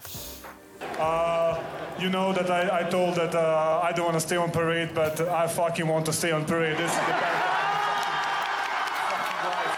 Uh, 1.00 1.56
you 1.98 2.08
know 2.10 2.32
that 2.32 2.50
I, 2.50 2.80
I 2.80 2.82
told 2.90 3.14
that 3.16 3.34
uh, 3.34 3.80
I 3.82 3.92
don't 3.92 4.04
want 4.06 4.16
to 4.16 4.20
stay 4.20 4.36
on 4.36 4.50
parade, 4.50 4.94
but 4.94 5.20
I 5.20 5.46
fucking 5.46 5.86
want 5.88 6.04
to 6.06 6.12
stay 6.12 6.30
on 6.32 6.44
parade. 6.44 6.76
This 6.76 6.90
is 6.92 6.96
the 6.96 7.12
best. 7.16 7.42
fucking 9.10 9.40
life. 9.50 9.76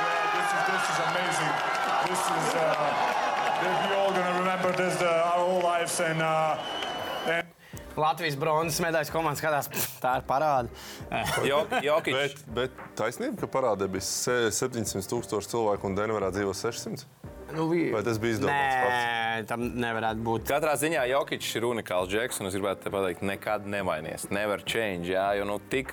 Yeah, 0.00 0.34
this 0.38 0.48
is 0.54 0.62
this 0.70 0.84
is 0.90 0.98
amazing. 1.10 1.52
This 2.08 2.22
is 2.38 2.46
uh, 2.54 2.66
we 3.88 3.94
all 3.96 4.12
gonna 4.12 4.38
remember 4.38 4.72
this 4.72 4.96
the, 4.96 5.10
our 5.10 5.38
whole 5.46 5.62
lives 5.62 6.00
and. 6.00 6.22
Uh, 6.22 6.56
and 7.26 7.46
Latvijas 7.96 8.36
bronzas 8.40 8.80
medaļas 8.82 9.12
komandas 9.14 9.42
skatās, 9.42 9.68
tā 10.02 10.16
ir 10.18 10.24
parāda. 10.28 10.70
Jok- 11.50 11.76
Jokic. 11.84 12.16
Bet, 12.16 12.40
bet 12.56 12.80
taisnība, 12.98 13.44
ka 13.44 13.50
parādē 13.54 13.86
bija 13.90 14.02
se- 14.06 14.50
700 14.54 15.06
tūkstoši 15.12 15.52
cilvēku 15.54 15.90
un 15.90 15.98
Denverā 15.98 16.32
dzīvo 16.34 16.54
600. 16.58 17.06
Nu, 17.54 17.68
vi... 17.70 17.86
Vai 17.94 18.00
tas 18.02 18.18
bija 18.18 18.34
izdomāts 18.34 18.76
Nē, 18.82 19.44
tam 19.46 19.66
nevarētu 19.78 20.22
būt. 20.26 20.46
Katrā 20.48 20.74
ziņā 20.80 21.04
Jokic 21.12 21.44
ir 21.54 21.66
unikāls 21.68 22.10
džeks, 22.10 22.40
un 22.42 22.48
es 22.50 22.56
gribētu 22.56 22.86
te 22.86 22.90
pateikt, 22.94 23.22
nekad 23.26 23.68
nemainīsies. 23.70 24.30
Never 24.34 24.64
change. 24.66 25.12
Jā, 25.12 25.28
jo 25.38 25.46
nu, 25.46 25.60
tik 25.70 25.92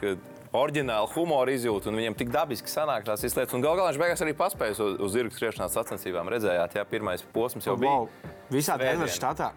oriģināli 0.58 1.12
humoru 1.14 1.54
izjūta 1.54 1.92
un 1.92 2.00
viņam 2.00 2.16
tik 2.20 2.32
dabiski 2.34 2.72
sanāk 2.72 3.06
tās 3.08 3.22
visas 3.24 3.38
lietas. 3.38 3.54
Un 3.56 3.64
gal 3.64 3.78
galā 3.78 3.92
viņš 3.92 4.02
beigās 4.02 4.24
arī 4.26 4.34
paspēja 4.40 4.76
uz, 4.80 4.98
uz 5.06 5.14
zirga 5.14 5.36
skriešanās 5.38 5.76
sacensībām. 5.78 6.32
Redzējāt, 6.34 6.80
jā, 6.80 6.88
pirmais 6.92 7.24
posms 7.36 7.68
jau 7.70 7.78
bija. 7.80 7.94
Wow. 8.02 8.34
Visā. 8.52 8.80
Denveras 8.82 9.16
štatā. 9.20 9.52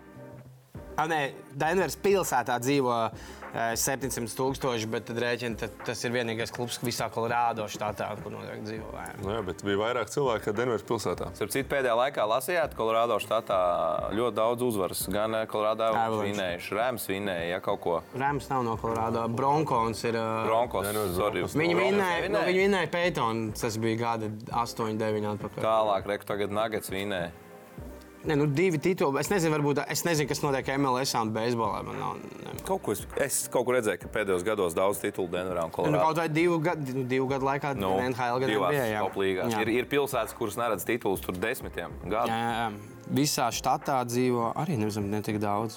A, 0.97 1.07
nē, 1.11 1.21
Denveras 1.59 1.97
pilsētā 1.99 2.57
dzīvo 2.63 2.95
eh, 3.11 3.73
700 3.79 4.35
tūkstoši, 4.39 4.89
bet 4.91 5.11
rēķina, 5.11 5.59
tad 5.59 5.75
tas 5.87 6.01
ir 6.07 6.13
vienīgais 6.15 6.53
klubs 6.55 6.79
visā 6.83 7.09
Kolorādo 7.15 7.67
štatā, 7.71 8.13
kur 8.23 8.35
noteikti 8.35 8.69
dzīvo. 8.69 8.93
jā. 8.95 9.15
Nu, 9.23 9.33
jā, 9.35 9.41
bet 9.47 9.65
bija 9.67 9.81
vairāk 9.81 10.11
cilvēku 10.15 10.49
kā 10.49 10.55
Denveras 10.61 10.87
pilsētā. 10.87 11.33
Starp 11.39 11.55
citu, 11.55 11.69
pēdējā 11.73 11.97
laikā 11.99 12.27
lasījāt, 12.31 12.75
ka 12.75 12.81
Kolorādo 12.83 13.19
štatā 13.23 13.59
ļoti 14.15 14.39
daudz 14.39 14.67
uzvaras. 14.69 15.05
Gan 15.15 15.39
Kolorādo 15.51 15.91
Avalanche. 15.91 16.31
vinējuši, 16.33 16.75
Rēms 16.79 17.09
vinēja, 17.11 17.47
ja 17.57 17.61
kaut 17.65 17.81
ko. 17.85 17.97
Rēms 18.15 18.51
nav 18.51 18.65
no 18.67 18.79
Kolorādo. 18.81 19.27
Bronkons 19.35 20.05
ir. 20.07 20.19
Bronkos. 20.47 20.87
Sorry, 21.15 21.43
Broncos. 21.43 21.59
Viņi 21.59 21.79
vinnēja, 21.79 22.29
nu, 22.31 22.43
viņi 22.47 22.65
vinnēja 22.69 22.91
Pētonu. 22.95 23.51
Tas 23.59 23.79
bija 23.83 24.01
gada 24.07 24.31
8, 24.65 24.95
9 25.01 25.33
atpakaļ. 25.35 25.65
Tālāk, 25.65 26.07
reku 26.15 26.31
tagad 26.31 26.55
Nuggets 26.55 26.91
vinēja. 26.95 27.33
Nē, 28.25 28.37
nu, 28.41 28.47
divi 28.49 28.79
tituli. 28.81 29.21
Es 29.21 29.29
nezinu, 29.29 29.53
varbūt, 29.53 29.83
es 29.93 30.01
nezinu, 30.07 30.29
kas 30.31 30.41
notiek 30.41 30.71
MLS 30.81 31.13
un 31.21 31.33
beisbolā. 31.35 31.83
Man 31.85 31.99
nav, 32.01 32.15
ne. 32.41 32.55
Kaut 32.65 32.81
ko 32.87 32.95
es, 32.97 33.03
es 33.21 33.43
kaut 33.53 33.67
kur 33.69 33.77
redzēju, 33.77 34.01
ka 34.01 34.09
pēdējos 34.15 34.45
gados 34.47 34.73
daudz 34.77 35.03
titulu 35.03 35.29
Denverā 35.29 35.67
un 35.67 35.73
Nu, 35.73 35.77
Kolorādo. 35.77 36.01
kaut 36.07 36.17
vai 36.23 36.29
divu 36.33 36.57
gadu, 36.65 36.95
nu, 36.97 37.05
divu 37.11 37.27
gadu 37.29 37.45
laikā 37.45 37.75
Nu, 37.77 37.91
NHL 38.01 38.41
divās 38.49 38.73
bija. 38.73 38.87
jā. 38.95 39.03
Jā. 39.53 39.61
Ir, 39.61 39.69
ir 39.69 39.85
pilsētas, 39.93 40.33
kuras 40.39 40.57
neredz 40.57 40.85
titulus 40.89 41.21
tur 41.21 41.37
desmitiem 41.37 41.93
gadu. 42.09 42.33
Jā, 42.33 42.49
jā. 42.57 42.73
Visā 43.13 43.51
štatā 43.53 44.01
dzīvo 44.09 44.55
arī 44.57 44.79
nezinu, 44.81 45.07
ne 45.13 45.21
tik 45.21 45.37
daudz. 45.43 45.77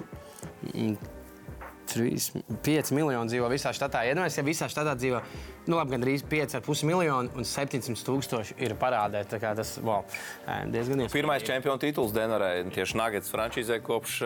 Mm, 1.96 2.42
3, 2.42 2.44
5 2.66 2.92
miljoni 2.96 3.32
dzīvo 3.32 3.50
visā 3.52 3.72
štatā. 3.76 4.04
Iedomājieties, 4.10 4.40
ja 4.40 4.46
visā 4.48 4.68
štatā 4.72 4.96
dzīvo 5.00 5.22
nu, 5.68 5.78
labi, 5.78 5.96
gandrīz 5.96 6.26
5,5 6.28 6.88
miljoni 6.88 7.32
un 7.38 7.48
700 7.48 8.06
tūkstoši 8.08 8.58
ir 8.64 8.76
parādē. 8.80 9.24
Tas 9.28 9.78
wow, 9.80 10.04
diezgan 10.68 11.06
iespējams. 11.06 11.16
Pirmais 11.16 11.46
čempionu 11.48 11.82
tituls 11.82 12.16
Denverā 12.16 12.54
ir 12.62 12.74
tieši 12.76 13.00
Nuggets 13.00 13.32
frančīzē 13.34 13.80
kopš 13.86 14.20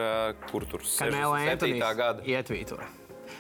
kur 0.50 0.66
tur 0.70 0.86
Kamēla 0.86 1.46
67. 1.52 1.94
gada. 2.02 2.26
ietvītoja. 2.26 2.90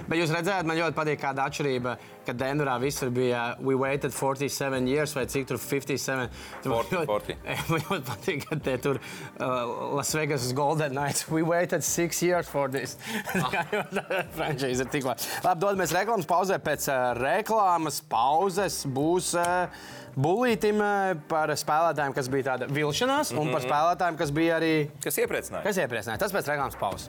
Bet 0.07 0.19
jūs 0.19 0.31
redzējāt, 0.33 0.67
man 0.67 0.77
ļoti 0.79 0.97
patīk, 0.97 1.19
kāda 1.21 1.45
atšķirība, 1.49 1.95
kad 2.25 2.37
Denverā 2.39 2.75
visur 2.81 3.09
bija 3.13 3.43
We 3.61 3.75
waited 3.77 4.13
47 4.13 4.87
years 4.89 5.13
vai 5.17 5.25
cik 5.29 5.47
tur 5.49 5.59
57. 5.61 6.27
Tur 6.63 6.73
man 6.73 6.89
40, 6.89 6.97
ļoti- 6.97 7.37
40. 7.37 7.37
Man 7.71 7.85
ļoti 7.87 8.05
patīk, 8.09 8.45
ka 8.49 8.57
te 8.65 8.75
tur 8.83 8.99
uh, 8.99 9.95
Las 9.97 10.13
Vegas 10.17 10.49
Golden 10.57 10.95
Knights 10.95 11.27
We 11.31 11.43
waited 11.45 11.83
six 11.83 12.21
years 12.23 12.49
for 12.49 12.67
this. 12.69 12.97
Frančīze 14.37 14.85
ir 14.85 14.91
tikko. 14.93 15.15
Labi, 15.45 15.61
dodamies 15.63 15.95
reklāmas 15.95 16.29
pauzē. 16.29 16.59
Pēc 16.61 16.87
uh, 16.91 17.11
reklāmas 17.19 18.01
pauzes 18.11 18.83
būs. 18.89 19.33
Uh, 19.39 19.97
Bulītim 20.11 20.81
uh, 20.83 21.13
par 21.31 21.53
spēlētājiem, 21.55 22.11
kas 22.17 22.27
bija 22.27 22.49
tāda 22.49 22.67
vilšanās, 22.67 23.31
un 23.31 23.47
par 23.53 23.63
spēlētājiem, 23.63 24.17
kas 24.19 24.33
bija 24.35 24.57
arī. 24.59 24.73
Kas 25.03 25.21
iepriecināja? 25.23 25.63
Kas 25.63 25.79
iepriecināja? 25.79 26.19
Tas 26.25 26.35
pēc 26.35 26.51
reklāmas 26.51 26.75
pauzes. 26.81 27.07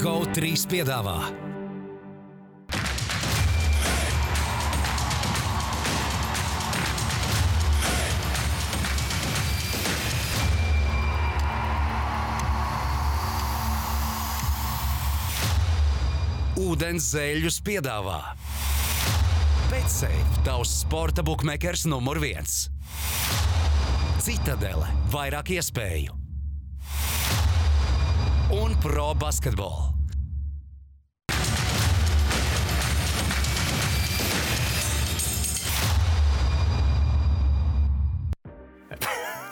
GO3 0.00 0.54
piedāvā. 0.64 1.14
Ūdens 16.56 17.10
zēļus 17.12 17.58
piedāvā. 17.66 18.22
Betsafe, 19.68 20.22
tavs 20.48 20.78
sporta 20.80 21.20
buklets 21.26 21.84
numur 21.90 22.22
viens. 22.24 22.70
Citadele, 24.24 24.88
vairāk 25.12 25.52
iespēju 25.58 26.19
un 28.50 28.74
pro 28.82 29.14
basketbolu. 29.14 29.88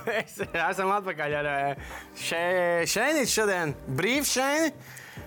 Es- 0.09 0.41
Esam 0.41 0.89
atpakaļ 0.95 1.35
ar 1.43 1.49
šēni. 2.19 3.27
Šodien 3.29 3.75
brīvs 3.99 4.31
šēni. 4.39 4.71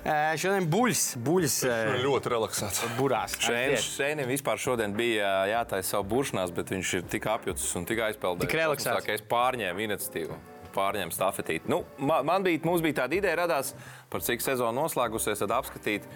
Eh, 0.01 0.31
Šodien 0.41 0.65
buļs. 0.71 1.01
Buļs 1.21 1.57
eh, 1.69 1.91
Ļoti 2.01 2.31
relaksēts. 2.33 2.79
burās. 2.97 3.35
Šēnim 3.43 4.25
vispār 4.31 4.57
šodien 4.57 4.95
bija 4.97 5.29
jātaisa 5.51 5.97
savu 5.97 6.07
buršanās, 6.15 6.53
bet 6.55 6.71
viņš 6.73 6.93
ir 6.97 7.03
tik 7.11 7.27
apjucis 7.29 7.75
un 7.77 7.85
tik 7.85 8.01
aizpeldējis. 8.07 8.47
Tik 8.47 8.57
relaksēts. 8.57 9.11
Es 9.13 9.21
pārņēmu 9.29 9.85
iniciatīvu. 9.85 10.39
Pārņēmu 10.75 11.15
stafetīti. 11.15 11.71
Nu, 11.71 11.81
man, 11.99 12.25
man 12.27 12.45
bija, 12.47 12.61
mums 12.67 12.83
bija 12.83 13.03
tāda 13.03 13.17
ideja, 13.17 13.39
radās, 13.43 13.73
par 14.11 14.23
cik 14.25 14.43
sezona 14.43 14.73
noslēgusies, 14.81 15.41
tad 15.43 15.53
apskatīt 15.55 16.07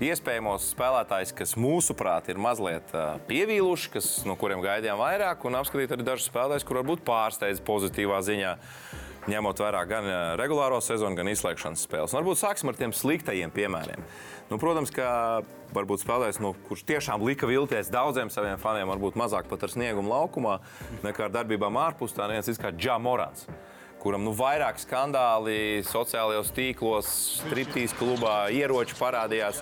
iespējamos 0.00 0.70
spēlētājus, 0.72 1.34
kas 1.36 1.56
mūsuprāt 1.60 2.30
ir 2.32 2.40
mazliet 2.40 2.92
pievīluši, 3.28 3.92
kas, 3.96 4.10
no 4.28 4.36
kuriem 4.40 4.62
gaidījām 4.64 5.00
vairāk, 5.00 5.44
un 5.48 5.58
apskatīt 5.60 5.92
arī 5.96 6.06
dažus 6.06 6.30
spēlētājus, 6.30 6.66
kur 6.68 6.80
varbūt 6.80 7.04
pārsteidz 7.06 7.62
pozitīvā 7.66 8.20
ziņā. 8.26 8.56
Ņemot 9.28 9.60
vērā 9.60 9.82
gan 9.84 10.06
regulāro 10.40 10.78
sezonu, 10.80 11.12
gan 11.18 11.28
izslēgšanas 11.28 11.82
spēles. 11.84 12.14
Un 12.14 12.22
varbūt 12.22 12.40
sāksim 12.40 12.70
ar 12.72 12.78
tiem 12.78 12.94
sliktajiem 12.96 13.52
piemēriem. 13.52 14.06
Nu, 14.50 14.58
protams, 14.58 14.90
ka 14.90 15.08
varbūt 15.76 16.02
spēlētājs, 16.02 16.40
nu, 16.42 16.56
kurš 16.66 16.82
tiešām 16.88 17.22
lika 17.22 17.46
vilties 17.46 17.92
daudziem 17.92 18.32
saviem 18.34 18.58
faniem, 18.58 18.90
varbūt 18.90 19.18
mazāk 19.20 19.46
pat 19.50 19.62
ar 19.62 19.70
sniegumu 19.70 20.10
laukumā, 20.10 20.58
nekā 21.06 21.28
ar 21.28 21.36
darbībām 21.38 21.78
ārpus 21.78 22.16
tā, 22.16 22.26
viens 22.32 22.58
kā 22.58 22.74
Džamorans 22.74 23.46
kuram 24.00 24.24
nu, 24.24 24.32
vairāk 24.36 24.80
skandāli 24.80 25.82
sociālajos 25.84 26.52
tīklos, 26.56 27.08
striptīs 27.42 27.92
klubā, 27.98 28.48
ieroči 28.54 28.96
parādījās. 28.98 29.60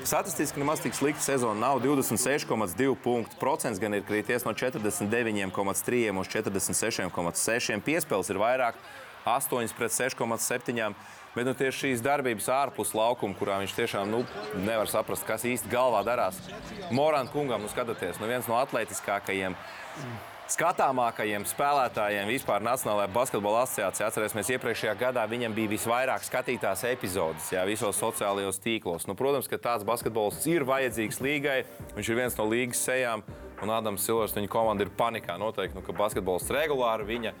Statistiski 0.00 0.62
nemaz 0.62 0.80
tik 0.82 0.96
slikta 0.96 1.22
sezona 1.22 1.58
nav. 1.60 1.82
26,2 1.84 2.96
punktu 3.04 3.38
procents 3.40 3.80
gan 3.82 3.94
ir 3.94 4.04
krities 4.08 4.46
no 4.46 4.54
49,3 4.56 6.20
uz 6.22 6.32
46,6. 6.32 7.84
Piespēles 7.86 8.32
ir 8.32 8.40
vairāk, 8.40 8.80
8 9.28 9.74
pret 9.78 9.96
6,7. 9.96 10.94
Bet 11.30 11.46
nu, 11.46 11.52
tieši 11.54 11.84
šīs 11.84 12.00
darbības 12.02 12.48
ārpus 12.50 12.90
laukuma, 12.96 13.36
kurā 13.38 13.60
viņš 13.60 13.76
tiešām 13.76 14.10
nu, 14.10 14.24
nevar 14.66 14.90
saprast, 14.90 15.22
kas 15.28 15.46
īsti 15.46 15.70
galvā 15.70 16.00
darās. 16.02 16.40
Morāna 16.90 17.30
kungam, 17.30 17.62
nu, 17.62 17.70
skatieties, 17.70 18.18
nu, 18.18 18.26
viens 18.26 18.50
no 18.50 18.58
atletiskākajiem 18.58 19.54
skatāmākajiem 20.50 21.44
spēlētājiem 21.46 22.30
vispār 22.30 22.64
Nacionālajā 22.64 23.10
basketbola 23.14 23.62
asociācijā. 23.64 24.08
Atcerēsimies, 24.10 24.50
iepriekšējā 24.56 24.94
gadā 24.98 25.22
viņam 25.30 25.54
bija 25.54 25.70
visvairāk 25.70 26.24
skatītās 26.26 26.82
epizodes 26.90 27.52
jā, 27.54 27.62
visos 27.68 27.98
sociālajos 28.00 28.58
tīklos. 28.64 29.06
Nu, 29.06 29.14
protams, 29.18 29.46
ka 29.50 29.60
tāds 29.62 29.86
basketbols 29.86 30.42
ir 30.50 30.66
vajadzīgs 30.68 31.22
līgai. 31.22 31.60
Viņš 31.94 32.10
ir 32.10 32.18
viens 32.18 32.38
no 32.40 32.48
līgas 32.50 32.82
sejām, 32.88 33.22
un 33.62 33.74
Ādams 33.76 34.06
Silvers, 34.06 34.34
viņa 34.34 34.50
komanda 34.50 34.86
ir 34.86 34.92
panikā. 34.98 35.38
Noteikti, 35.40 35.78
nu, 35.78 35.84
ka 35.86 35.94
basketbols 35.96 36.50
regulāri 36.50 37.06
viņa 37.12 37.34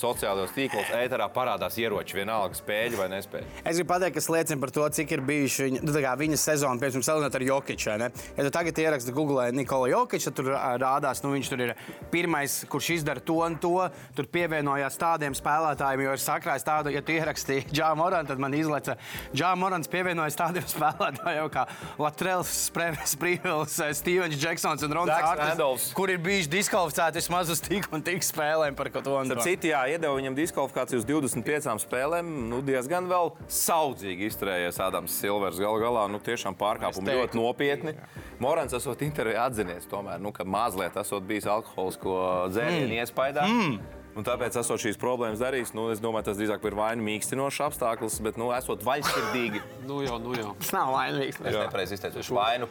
sociālajos 0.00 0.54
tīklos 0.56 0.90
ēterā 0.96 1.28
parādās 1.34 1.76
ieroči, 1.80 2.16
vienalga 2.20 2.56
spēļ 2.58 2.96
vai 2.98 3.08
nespēļ. 3.14 3.46
Es 3.64 3.78
gribu 3.78 3.90
pateikt, 3.92 4.16
kas 4.18 4.30
liecina 4.32 4.60
par 4.62 4.72
to, 4.74 4.86
cik 4.96 5.14
ir 5.16 5.24
bijuši 5.28 5.66
viņa, 5.68 5.82
nu, 5.86 5.94
viņa 6.22 6.40
sezona, 6.40 6.80
piemēram, 6.80 7.04
salīdzinot 7.06 7.38
ar 7.38 7.46
Jokiču. 7.46 7.90
Ja 7.90 8.10
tu 8.46 8.52
tagad 8.54 8.80
ieraksti 8.80 9.14
Google 9.16 9.50
Nikola 9.56 9.90
Jokiču, 9.92 10.30
tad 10.30 10.38
tur 10.40 10.52
rādās, 10.80 11.22
nu, 11.24 11.32
viņš 11.34 11.52
tur 11.52 11.64
ir 11.66 11.74
pirmais, 12.12 12.60
kurš 12.70 12.92
izdara 12.98 13.22
to 13.24 13.40
un 13.44 13.58
to. 13.60 13.74
Tur 14.16 14.28
pievienojās 14.32 14.98
tādiem 15.00 15.36
spēlētājiem, 15.36 16.04
jo 16.06 16.14
ir 16.16 16.22
sakrājis 16.22 16.66
tādu, 16.66 16.94
ja 16.94 17.02
tu 17.04 17.14
ierakstīji 17.16 17.68
Džāmu 17.76 18.00
Moranu, 18.00 18.30
tad 18.30 18.40
man 18.42 18.54
izlaica 18.56 18.96
Džāmu 19.34 19.64
Morans 19.64 19.90
pievienojas 19.92 20.38
tādiem 20.38 20.66
spēlētājiem 20.74 21.50
kā 21.52 21.66
Latrels, 22.00 22.52
Sprīvils, 23.10 23.76
Stevens 23.98 24.38
Džeksons 24.40 24.86
un 24.86 24.96
Ārtis, 25.00 25.40
Randolphs. 25.40 25.90
kur 25.96 26.12
ir 26.12 26.20
bijuši 26.22 26.50
diskvalificēti 26.52 27.20
vismaz 27.20 27.50
uz 27.52 27.62
tik 27.64 27.88
un 27.94 28.04
tik 28.06 28.24
spēlēm 28.24 28.76
par 28.78 28.90
ko 28.92 29.02
to 29.04 29.16
un 29.20 29.32
to. 29.32 29.40
citu, 29.44 29.70
jā, 29.72 29.82
iedeva 29.92 30.16
viņam 30.16 30.36
diskvalifikāciju 30.38 31.02
uz 31.02 31.06
25 31.08 31.84
spēlēm, 31.84 32.32
nu, 32.50 32.60
diezgan 32.64 33.08
vēl 33.10 33.32
saudzīgi 33.50 34.28
izturējies 34.30 34.80
Ādams 34.82 35.14
Silvers. 35.20 35.60
Galu 35.62 35.82
galā 35.82 36.06
nu, 36.10 36.20
tiešām 36.24 36.56
pārkāpumi 36.60 37.16
ļoti 37.20 37.40
nopietni. 37.40 37.96
Morans 38.42 38.74
esot 38.76 39.02
intervijā 39.06 39.46
atzinies, 39.50 39.88
tomēr, 39.90 40.20
nu, 40.22 40.32
ka 40.36 40.46
mazliet 40.48 40.96
esot 41.00 41.26
bijis 41.28 41.48
alkoholisko 41.50 42.20
dzērienu 42.54 42.92
mm. 42.92 43.00
iespējā. 43.04 43.48
Mm. 43.48 43.99
Un 44.18 44.24
tāpēc, 44.26 44.56
esot 44.58 44.80
šīs 44.82 44.96
problēmas 45.00 45.38
darījis, 45.38 45.70
nu, 45.76 45.84
es 45.94 46.00
domāju, 46.02 46.26
tas 46.30 46.38
drīzāk 46.40 46.64
ir 46.66 46.74
vainu 46.74 47.04
mīkstinošs 47.06 47.60
apstākļus, 47.68 48.16
bet, 48.26 48.38
nu, 48.40 48.48
esot 48.56 48.82
vaļsirdīgi. 48.86 49.60
nu 49.88 50.00
jau, 50.02 50.16
nu 50.22 50.34
jau. 50.34 50.54
Tas 50.58 50.72
nav 50.74 50.90
vainīgs. 50.96 51.38
Es 51.40 51.54
nepareizi 51.54 51.94
izteicu. 51.98 52.24
Vainu 52.34 52.66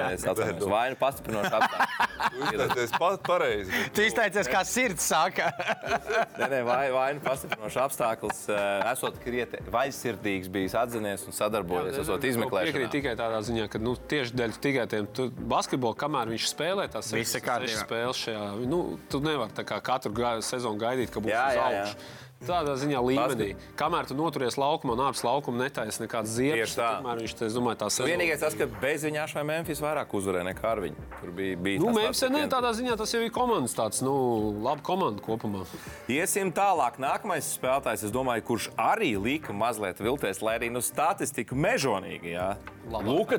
jā. 0.00 0.08
Es 0.16 0.26
atceros. 0.26 0.66
Vainu 0.72 0.98
pastiprinošs 0.98 1.58
apstākļus. 1.60 2.08
Tu 2.32 2.38
izteicies 2.54 2.92
pat 2.96 3.22
pareizi. 3.26 3.78
Tu 3.96 4.04
izteicies, 4.06 4.48
kā 4.50 4.60
sirds 4.66 5.04
saka. 5.10 5.48
Nē, 6.38 6.46
nē, 6.52 6.60
vai, 6.66 6.84
vainu 6.94 7.22
pastiprinošs 7.24 7.78
apstākļus. 7.82 8.42
eh, 8.54 8.84
Esot 8.92 9.18
krietni 9.22 9.58
vaļsirdīgs, 9.74 10.50
bijis 10.54 10.76
atzinies 10.78 11.24
un 11.26 11.34
sadarbojies, 11.36 11.98
esot 12.02 12.22
Piekrīt 12.22 12.30
izmeklēšanā. 12.36 12.90
tikai 12.94 13.14
tādā 13.18 13.40
ziņā, 13.46 13.66
ka 13.72 13.80
nu, 13.82 13.94
tieši 14.10 14.36
dēļ 14.38 14.54
tikai 14.64 14.86
tiem 14.94 15.08
tu- 15.14 15.28
basketbolu, 15.34 15.96
kamēr 15.98 16.30
viņš 16.32 16.46
spēlē 16.54 16.86
Viss 17.18 17.34
ir 17.38 17.42
spēles 17.82 18.22
šajā, 18.26 18.44
nu, 18.70 18.80
tu 19.12 19.20
nevari 19.24 19.52
tā 19.58 19.66
kā 19.68 19.80
katru 19.84 20.14
ga- 20.16 20.31
sezonu 20.40 20.80
gaidīt, 20.80 21.12
ka 21.12 21.20
būs 21.20 21.34
Jā, 21.34 21.46
uz 21.48 21.58
jā, 21.58 21.70
jā. 21.76 21.86
augšu. 21.86 22.20
Tādā 22.42 22.74
ziņā 22.74 23.00
līmenī. 23.06 23.52
Kamēr 23.78 24.08
tu 24.10 24.16
noturies 24.18 24.56
laukumā 24.58 24.96
un 24.96 25.02
ārpus 25.06 25.22
laukuma 25.22 25.62
netaisa 25.62 26.02
nekādas 26.02 26.32
ziepes, 26.34 26.74
tikmēr 26.74 27.20
viņš, 27.22 27.34
te, 27.38 27.46
es 27.46 27.54
domāju, 27.54 27.78
tā 27.84 27.90
sezona. 27.92 28.10
Vienīgais 28.10 28.42
tas, 28.42 28.56
ka 28.58 28.66
bez 28.82 29.04
viņa 29.06 29.28
šai 29.30 29.44
Memphis 29.46 29.82
vairāk 29.82 30.10
uzvarēja 30.18 30.48
nekā 30.48 30.72
ar 30.72 30.82
viņu. 30.82 31.06
Tur 31.20 31.34
bija, 31.38 31.60
bija 31.62 31.82
Nu, 31.82 31.92
Memphis, 31.94 32.24
ne, 32.26 32.42
tāds 32.42 32.56
tādā 32.56 32.72
ziņā 32.80 32.96
tas 32.98 33.14
jau 33.14 33.22
ir 33.22 33.30
komandas 33.34 33.76
tāds, 33.78 34.02
nu, 34.02 34.14
laba 34.64 34.82
komanda 34.82 35.22
kopumā. 35.22 35.62
Iesim 36.10 36.50
tālāk. 36.56 36.98
Nākamais 37.02 37.52
spēlētājs, 37.60 38.08
es 38.08 38.14
domāju, 38.14 38.46
kurš 38.50 38.70
arī 38.74 39.14
lika 39.22 39.54
mazliet 39.54 40.02
vilties, 40.02 40.42
lai 40.42 40.58
arī 40.58 40.72
nu, 40.74 40.82
statistika 40.82 41.54
mežonīgi. 41.54 42.34
Jā. 42.34 42.56
Luka 42.90 43.38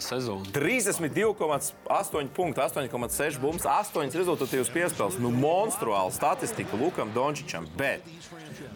sezona. 0.00 0.44
32,8 0.52 2.28
punktu, 2.28 2.60
8,6 2.60 3.40
bumbas, 3.40 3.64
8 3.64 4.12
rezultatīvas 4.12 4.68
piespēles. 4.72 5.16
Nu, 5.22 5.32
monstruāla 5.32 6.12
statistika 6.12 6.76
Lukam 6.76 7.10
Dončičam. 7.14 7.66
Bet 7.78 8.04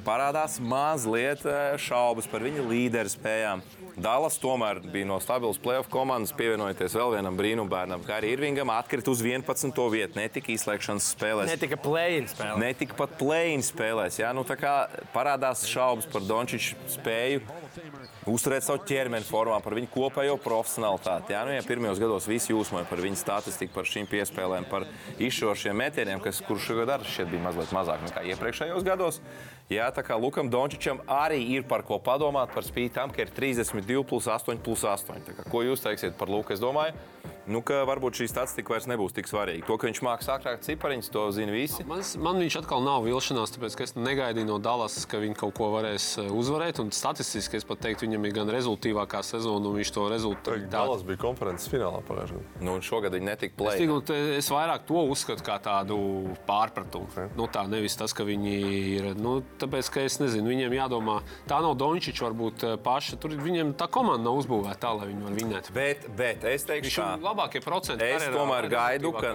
parādās 0.07 0.57
mazliet 0.61 1.45
eh, 1.45 1.77
šaubas 1.79 2.27
par 2.31 2.43
viņa 2.45 2.65
līderu 2.71 3.13
spējām. 3.13 3.63
Dallas 3.93 4.39
tomēr 4.41 4.81
bija 4.81 5.05
no 5.11 5.19
stabilas 5.21 5.61
playoff 5.61 5.91
komandas, 5.93 6.33
pievienojoties 6.37 6.97
vēl 6.97 7.13
vienam 7.19 7.37
brīnumbērnam, 7.37 8.01
kā 8.07 8.17
arī 8.23 8.33
Irvingam, 8.33 8.73
atkrita 8.73 9.13
uz 9.13 9.21
11. 9.21 9.77
vietu. 9.93 10.17
Netika 10.17 10.55
izslēgšanas 10.55 11.11
spēlēs. 11.13 11.53
Netika 11.53 11.77
plēņi 11.85 12.33
spēlē. 12.33 12.57
Netika 12.65 12.97
pat 12.97 13.19
plēņi 13.21 13.69
spēlēs. 13.69 14.23
Jā, 14.23 14.33
nu, 14.33 14.47
tā 14.49 14.57
kā 14.57 14.77
parādās 15.13 15.67
šaubas 15.69 16.09
par 16.09 16.25
Dončiča 16.25 16.81
spēju 16.97 17.45
uzturēt 18.31 18.67
savu 18.67 18.83
ķermeni 18.87 19.27
formā, 19.27 19.59
par 19.65 19.77
viņu 19.79 19.91
kopējo 19.93 20.37
profesionalitāti. 20.43 21.35
Jā, 21.35 21.43
nu, 21.47 21.55
ja 21.57 21.65
pirmajos 21.67 22.03
gados 22.03 22.29
visi 22.31 22.53
jūsmoja 22.53 22.87
par 22.91 23.03
viņu 23.03 23.19
statistiku, 23.19 23.75
par 23.79 23.89
šīm 23.89 24.11
piespēlēm, 24.11 24.69
par 24.71 24.87
izšķirošiem 25.19 25.81
metieniem, 25.83 26.23
kas 26.23 26.43
kurš 26.47 26.71
šogad 26.71 26.95
arī 26.97 27.09
šķiet 27.09 27.33
bija 27.33 27.47
mazliet 27.49 27.75
mazāk 27.75 28.07
nekā 28.07 28.27
iepriekšējos 28.33 28.87
gados. 28.87 29.23
Jā, 29.73 29.87
tā 29.95 30.03
kā 30.05 30.19
Lukam 30.21 30.51
Dončičam 30.53 31.01
arī 31.09 31.39
ir 31.55 31.65
par 31.69 31.85
ko 31.87 31.97
padomāt, 32.03 32.51
par 32.53 32.67
spīti 32.67 32.97
tam, 32.99 33.13
ka 33.15 33.25
ir 33.25 33.31
32 33.33 34.03
plus 34.05 34.27
8 34.29 34.61
plus 34.65 34.85
8. 34.85 35.23
Tā 35.25 35.37
Kā, 35.37 35.47
ko 35.49 35.63
jūs 35.65 35.85
teiksiet 35.85 36.19
par 36.19 36.29
Luku? 36.29 36.53
Es 36.53 36.61
domāju, 36.61 36.93
nu, 37.49 37.63
varbūt 37.63 38.21
šī 38.21 38.29
statistika 38.29 38.75
vairs 38.75 38.89
nebūs 38.91 39.15
tik 39.17 39.31
svarīga. 39.31 39.65
To, 39.71 39.79
ka 39.81 39.89
viņš 39.89 40.03
mākslinieks 40.05 40.29
sākrāt 40.29 40.67
cipariņus, 40.67 41.09
to 41.15 41.25
zina 41.33 41.55
visi. 41.55 41.87
Man, 41.89 42.03
man 42.21 42.43
viņš 42.43 42.59
atkal 42.61 42.85
nav 42.85 43.07
vilšanās, 43.07 43.55
tāpēc 43.55 43.79
es 43.87 43.97
negaidīju 43.97 44.51
no 44.51 44.59
Dallas, 44.63 44.99
ka 45.09 45.23
viņi 45.23 45.39
kaut 45.41 45.57
ko 45.57 45.71
varēs 45.73 46.11
eh, 46.21 46.29
uzvarēt. 46.29 46.83
Statistiski 46.93 47.59
es 47.59 47.67
pat 47.67 47.81
teiktu, 47.87 48.11
viņam 48.13 48.27
ir 48.29 48.33
gan 48.37 48.51
rezultātīvākā 48.53 49.23
sezona, 49.25 49.67
un 49.73 49.77
viņš 49.81 49.91
to 49.97 50.07
rezultātu 50.13 50.69
Dallas 50.71 51.03
bija 51.09 51.17
konferences 51.23 51.69
finālā 51.73 52.03
pagājušajā 52.05 52.39
gadā. 52.43 52.63
Nu, 52.69 52.77
šogad 52.85 53.13
viņi 53.17 53.25
netika 53.31 53.53
Es, 53.55 53.59
plēsti. 53.63 53.87
tiku, 53.87 54.01
te- 54.05 54.37
es 54.37 54.49
vairāk 54.53 54.85
to 54.87 55.03
uzskatu 55.09 55.43
par 55.47 55.61
tādu 55.65 55.97
pārpratumu. 56.47 57.09
Nu, 57.37 57.47
tā 57.49 57.65
nevis 57.69 57.97
tas, 57.97 58.13
ka 58.13 58.25
viņi 58.29 58.55
ir. 58.99 59.09
Nu, 59.17 59.41
tāpēc, 59.59 59.91
ka 59.93 60.01
es 60.05 60.19
nezinu, 60.21 60.49
viņiem 60.53 60.77
jādomā, 60.77 61.21
tā 61.49 61.61
nav 61.65 61.75
Dončiča 61.81 62.29
varbūt 62.29 62.65
eh, 62.69 62.77
paša. 62.77 63.17
Tur 63.23 63.31
viņiem 63.41 63.75
tā 63.75 63.89
komanda 63.89 64.29
nav 64.29 64.41
uzbūvēta 64.43 64.79
tā, 64.83 64.93
lai 64.99 65.09
viņi 65.13 65.23
varētu 65.27 65.41
vinēt. 65.43 65.73
Bet, 65.73 66.09
bet 66.17 66.45
es 66.45 66.65
teikšu, 66.69 66.91
Viņš 66.93 66.99
ir 67.19 67.25
labākie 67.25 67.63
procenti. 67.65 68.05
Es 68.05 68.29
tomēr 68.29 68.69
gaidu, 68.69 69.13
ka 69.17 69.35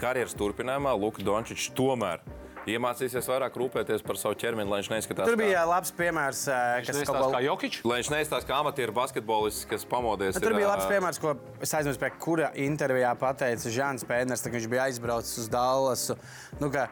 karjeras 0.00 0.34
turpinājumā 0.38 0.92
Luka 1.00 1.22
Dončičs 1.24 1.70
tomēr 1.76 2.20
iemācīsies 2.68 3.28
vairāk 3.30 3.56
rūpēties 3.56 4.04
par 4.04 4.18
savu 4.20 4.36
ķermeni, 4.40 4.68
lai 4.70 4.80
viņš 4.82 4.90
neizskatās 4.92 5.28
Tur 5.30 5.38
bija 5.40 5.60
kā, 5.62 5.66
labs 5.70 5.92
piemērs, 5.96 6.42
eh, 6.48 6.80
kas 6.86 6.96
Nestāst 6.96 7.12
kaut 7.12 7.32
kā 7.34 7.38
ko. 7.38 7.44
Jokičs. 7.46 7.84
lai 7.88 8.00
viņš 8.00 8.10
neizskatās 8.14 8.48
kā 8.48 8.60
amatieru 8.60 8.92
basketbolists, 8.96 9.68
kas 9.70 9.84
pamodies. 9.84 10.40
Tur 10.40 10.52
ir, 10.52 10.58
bija 10.60 10.72
labs 10.74 10.88
piemērs, 10.90 11.20
ko 11.20 11.36
es 11.60 11.74
aizmirsu, 11.74 12.00
pie 12.02 12.10
kura 12.18 12.50
intervijā 12.54 13.14
pateica 13.18 13.72
Žants 13.72 14.04
Pēters, 14.04 14.44
kad 14.44 14.52
viņš 14.52 14.68
bija 14.68 14.88
aizbraucis 14.88 15.38
uz 15.44 15.48
Dallasu. 15.48 16.18
Nu, 16.60 16.70
ka 16.70 16.88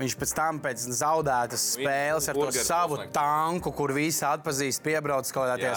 Viņš 0.00 0.14
pēc 0.16 0.30
tam, 0.32 0.58
pēc 0.64 0.84
zaudētas 0.96 1.64
spēles, 1.74 2.28
ar 2.32 2.38
to 2.38 2.46
savu 2.56 2.96
pusnakti. 2.96 3.12
tanku, 3.12 3.72
kur 3.76 3.92
visi 3.92 4.24
atpazīst, 4.24 4.80
piebrauc 4.84 5.28
kaut 5.28 5.50
kādā 5.50 5.66
Jā, 5.68 5.74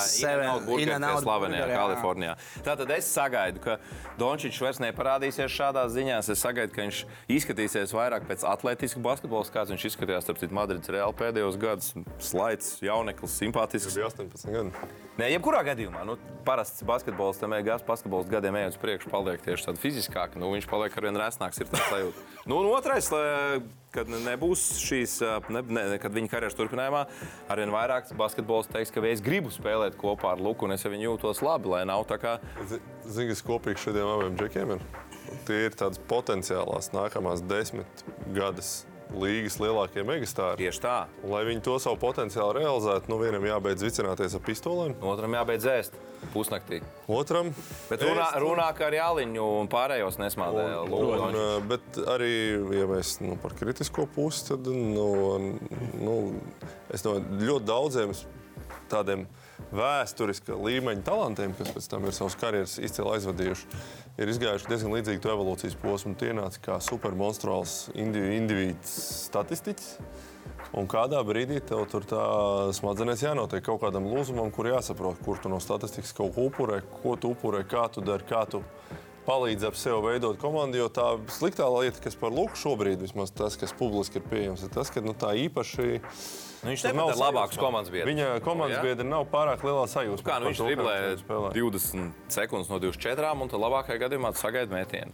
Slavenijā, 1.25 1.65
Kalifornijā. 1.73 2.35
Tātad 2.63 2.93
es 2.95 3.09
sagaidu, 3.11 3.59
ka 3.65 3.75
Dončičs 4.21 4.61
vairs 4.63 4.79
neparādīsies 4.79 5.51
šādās 5.51 5.91
ziņās. 5.97 6.31
Es 6.31 6.43
sagaidu, 6.45 6.71
ka 6.71 6.85
viņš 6.85 7.01
izskatīsies 7.35 7.95
vairāk 7.97 8.23
pēc 8.29 8.45
atletiska 8.47 9.03
basketbola, 9.03 9.43
kāds 9.51 9.75
viņš 9.75 9.87
izskatījās 9.91 10.23
starp 10.23 10.39
citu 10.39 10.55
Madrides 10.55 10.93
Reāli 10.95 11.19
pēdējos 11.19 11.59
gados. 11.59 11.91
Slaids, 12.23 12.77
jauneklis, 12.85 13.35
simpātisks. 13.43 13.91
Tas 13.91 13.99
bija 13.99 14.07
18 14.07 14.55
gadi. 14.55 14.93
Nē, 15.13 15.27
jebkurā 15.29 15.59
gadījumā, 15.61 16.01
nu, 16.09 16.15
parasts 16.41 16.81
basketbols, 16.89 17.37
tam 17.37 17.53
ejot 17.53 17.83
basketbols 17.85 18.25
gadiem 18.31 18.55
ejot 18.57 18.73
uz 18.73 18.79
priekšu, 18.81 19.11
paliek 19.11 19.43
tieši 19.45 19.67
tāds 19.67 19.81
fiziskāk. 19.83 20.33
Nu, 20.41 20.47
viņš 20.55 20.65
paliek 20.71 20.95
ar 20.97 21.05
vien 21.05 21.19
resnāks, 21.21 21.59
ir 21.61 21.67
tāds 21.69 21.85
sajūta. 21.91 22.23
Nu, 22.49 22.57
un 22.57 22.71
otrais, 22.71 23.11
kad 23.93 24.09
nebūs 24.09 24.63
šīs, 24.81 25.19
ne, 25.53 25.61
ne, 25.69 25.83
kad 26.01 26.15
viņa 26.17 26.31
karjeras 26.31 26.57
turpinājumā, 26.57 27.03
arvien 27.53 27.73
vairāk 27.75 28.09
basketbols 28.17 28.71
teiks, 28.73 28.89
ka 28.95 29.03
es 29.05 29.21
gribu 29.21 29.53
spēlēt 29.53 29.99
kopā 30.01 30.33
ar 30.33 30.41
Luku, 30.41 30.65
un 30.65 30.73
es 30.73 30.81
ar 30.81 30.95
viņu 30.95 31.11
jūtos 31.11 31.43
labi, 31.45 31.69
lai 31.75 31.83
nav 31.85 32.07
tā 32.09 32.17
kā. 32.17 32.39
Zini, 32.65 33.29
kas 33.35 33.45
kopīgs 33.45 33.85
šiem 33.85 34.01
abiem 34.15 34.39
džekiem 34.41 34.73
ir? 34.79 34.87
Tie 35.45 35.61
ir 35.67 35.77
tādas 35.77 36.01
potenciālās 36.09 36.89
nākamās 36.95 37.45
desmit 37.45 38.03
gadus 38.33 38.79
līgas 39.11 39.59
lielākie 39.61 40.03
megastāri. 40.07 40.63
Tieši 40.63 40.81
tā. 40.83 40.95
Un, 41.23 41.31
lai 41.33 41.43
viņi 41.47 41.63
to 41.65 41.75
savu 41.81 41.99
potenciālu 42.01 42.55
realizētu, 42.59 43.11
nu 43.11 43.19
vienam 43.21 43.45
jābeidz 43.47 43.85
vicināties 43.85 44.37
ar 44.37 44.43
pistolēm, 44.45 44.95
Otram 45.13 45.35
jābeidz 45.37 45.67
ēst 45.69 45.97
pusnaktī. 46.33 46.79
otram 47.11 47.51
Bet 47.89 48.03
runā, 48.05 48.29
ēst. 48.29 48.39
runā 48.43 48.69
ka 48.77 48.87
ar 48.87 48.97
Jāliņu 48.97 49.47
un 49.59 49.69
pārējos 49.71 50.19
nesmādēja. 50.21 50.83
Un, 50.87 51.35
uh, 51.35 51.55
bet 51.67 51.99
arī, 52.15 52.33
ja 52.79 52.87
mēs 52.89 53.17
nu, 53.23 53.35
par 53.41 53.55
kritisko 53.59 54.07
pusi, 54.15 54.47
tad 54.51 54.67
nu, 54.71 55.09
nu, 55.99 56.17
es 56.93 57.03
domāju, 57.05 57.41
ļoti 57.43 57.69
daudziem 57.69 58.15
tādiem 58.91 59.27
vēsturiska 59.71 60.57
līmeņa 60.59 61.05
talantiem, 61.07 61.53
kas 61.57 61.71
pēc 61.75 61.87
tam 61.91 62.07
ir 62.07 62.15
savas 62.15 62.35
karjeras 62.39 62.75
izcili 62.81 63.13
aizvadījuši, 63.15 63.69
ir 64.19 64.33
izgājuši 64.33 64.69
diezgan 64.69 64.97
līdzīgu 64.97 65.31
evolūcijas 65.35 65.79
posmu. 65.81 66.17
Tie 66.19 66.33
nāca 66.35 66.61
kā 66.67 66.77
supermonstruāls 66.83 67.93
individu, 67.93 68.37
individu 68.41 68.93
statistiķis. 68.93 69.95
Un 70.73 70.87
kādā 70.89 71.19
brīdī 71.21 71.59
tev 71.61 71.83
tur 71.91 72.05
tā 72.09 72.23
smadzenēs 72.73 73.21
jānotiek 73.21 73.61
kaut 73.65 73.83
kādam 73.83 74.07
lūzumam, 74.09 74.49
kur 74.53 74.71
jāsaprot, 74.71 75.19
kur 75.25 75.37
tu 75.41 75.51
no 75.53 75.59
statistikas 75.61 76.15
kaut 76.17 76.33
ko 76.33 76.47
upurē, 76.49 76.79
ko 77.03 77.13
tu 77.13 77.33
upurē, 77.35 77.61
kā 77.69 77.85
tu 77.93 78.01
dari, 78.01 78.25
kā 78.25 78.41
tu 78.49 78.63
palīdzi 79.27 79.67
ap 79.69 79.77
sevi 79.79 79.99
veidot 80.07 80.39
komandu. 80.41 80.81
Jo 80.81 80.89
tā 80.93 81.05
sliktā 81.33 81.67
lieta, 81.69 82.01
kas 82.03 82.17
par 82.19 82.33
Luku 82.33 82.57
šobrīd, 82.59 83.05
vismaz 83.05 83.31
tas, 83.35 83.57
kas 83.59 83.75
publiski 83.77 84.19
ir 84.19 84.25
pieejams, 84.31 84.65
ir 84.65 84.73
tas, 84.73 84.91
ka 84.93 85.03
nu, 85.05 85.13
tā 85.13 85.35
īpaši. 85.45 86.01
Nu, 86.63 86.71
viņš 86.71 86.83
ar 86.87 86.93
sajūsma. 86.95 87.15
labākus 87.19 87.59
komandas 87.59 87.91
biedrus. 87.91 88.09
Viņa 88.13 88.27
komandas 88.43 88.77
Jā? 88.77 88.83
biedri 88.85 89.05
nav 89.07 89.25
pārāk 89.31 89.63
lielā 89.67 89.83
sajūsmā. 89.91 90.23
Kā 90.23 90.37
nu, 90.39 90.47
viņš 90.47 90.61
kā 90.61 90.67
driblē 90.69 90.93
viņš 91.03 91.23
spēlē. 91.25 91.49
20 91.57 92.29
sekundes 92.31 92.69
no 92.71 92.79
24, 92.79 93.31
un 93.43 93.51
tad 93.51 93.59
labākajā 93.65 93.99
gadījumā 94.05 94.31
metienu. 94.71 95.11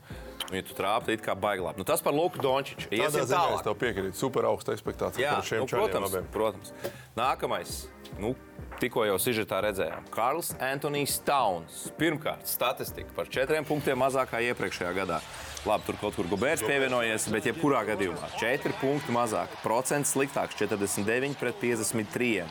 Un, 0.49 0.55
ja 0.57 0.63
tu 0.65 0.73
trāpi, 0.77 1.13
tad 1.17 1.25
kā 1.25 1.35
baiglāk. 1.37 1.77
Nu, 1.77 1.85
tas 1.85 2.01
par 2.01 2.13
Luku 2.13 2.41
Dončiču. 2.41 2.89
Iesim 2.89 3.21
ziņā 3.21 3.23
es 3.25 3.33
tālāk. 3.33 3.63
tev 3.65 3.75
piekrītu. 3.81 4.17
Super 4.17 4.45
augsta 4.49 4.73
expectācija 4.73 5.21
Jā, 5.25 5.33
par 5.37 5.45
šiem 5.45 5.61
nu, 5.61 5.67
protams, 5.69 6.13
abiem. 6.13 6.29
protams. 6.33 6.73
Nākamais. 7.17 7.75
Nu, 8.17 8.33
tikko 8.81 9.05
jau 9.05 9.17
sižetā 9.21 9.59
redzējām. 9.67 10.07
Karls 10.13 10.55
Antonius 10.57 11.19
Towns. 11.25 11.91
Pirmkārt, 11.99 12.49
statistika 12.49 13.13
par 13.15 13.29
četriem 13.29 13.65
punktiem 13.65 13.97
mazākā 14.01 14.41
iepriekšējā 14.49 14.93
gadā. 14.97 15.21
Labi, 15.67 15.83
tur 15.89 15.97
kaut 15.99 16.15
kur 16.15 16.27
Gobērs 16.31 16.61
pievienojies, 16.63 17.25
bet 17.33 17.49
jebkurā 17.49 17.81
gadījumā 17.89 18.29
4 18.39 18.71
punkti 18.79 19.11
mazāk. 19.11 19.51
Procents 19.59 20.13
sliktāks- 20.15 20.55
49 20.61 21.35
pret 21.35 21.59
53. 21.59 22.45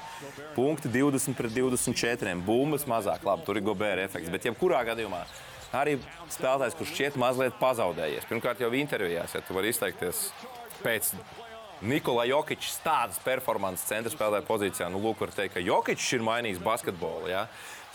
Punkti 0.54 0.90
20 0.92 1.34
pret 1.34 1.54
24. 1.54 2.44
Bumbas 2.44 2.84
mazāk. 2.84 3.24
Labi, 3.24 3.46
tur 3.46 3.56
ir 3.56 3.62
Gobēra 3.62 4.04
efekts. 4.04 4.28
Bet 4.28 4.44
jebkurā 4.44 4.84
gadījumā 4.84 5.24
arī 5.72 5.98
spēlētājs, 6.28 6.76
kurš 6.76 6.92
šķiet 6.92 7.16
mazliet 7.16 7.58
pazaudējies. 7.58 8.28
Pirmkārt, 8.28 8.60
jau 8.60 8.70
intervijās, 8.70 9.34
ja 9.34 9.40
tu 9.40 9.54
vari 9.54 9.72
izteikties 9.72 10.30
pēc 10.82 11.14
Nikola 11.80 12.24
Jokičs 12.26 12.80
tādas 12.82 13.18
performances 13.22 13.86
centra 13.86 14.10
spēlē 14.10 14.42
pozīcijā. 14.42 14.90
Nu, 14.90 14.98
lūk, 14.98 15.20
var 15.20 15.30
teikt, 15.30 15.54
ka 15.54 15.60
Jokičs 15.60 16.12
ir 16.12 16.24
mainījis 16.26 16.58
basketbolu. 16.58 17.28
Ja? 17.30 17.46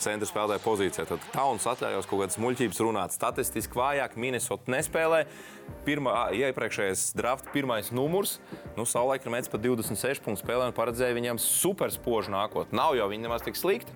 Centra 0.03 0.27
spēlē 0.27 0.59
pozīcijā. 0.63 1.05
Tad 1.09 1.23
Tauns 1.33 1.67
atļaujos 1.69 2.07
kaut 2.09 2.23
kādas 2.23 2.39
muļķības 2.43 2.81
runāt. 2.83 3.15
Statistiski 3.15 3.79
vājāk 3.79 4.17
Minnesota 4.19 4.73
nespēlē. 4.73 5.23
Pirmā, 5.87 6.27
iepriekšējais 6.35 7.09
draft 7.17 7.51
pirmais 7.55 7.93
numurs. 7.95 8.37
Nu, 8.77 8.85
Savulaik 8.89 9.23
ir 9.23 9.33
mēģinājums 9.33 9.53
pat 9.53 9.63
26 9.63 10.25
punktu 10.25 10.43
spēlē 10.43 10.69
un 10.69 10.75
paredzēja 10.75 11.15
viņam 11.17 11.39
superspožu 11.41 12.33
nākotni. 12.35 12.77
Nav 12.79 12.97
jau 12.99 13.07
viņi 13.11 13.27
nemaz 13.27 13.45
tik 13.47 13.59
slikti. 13.59 13.95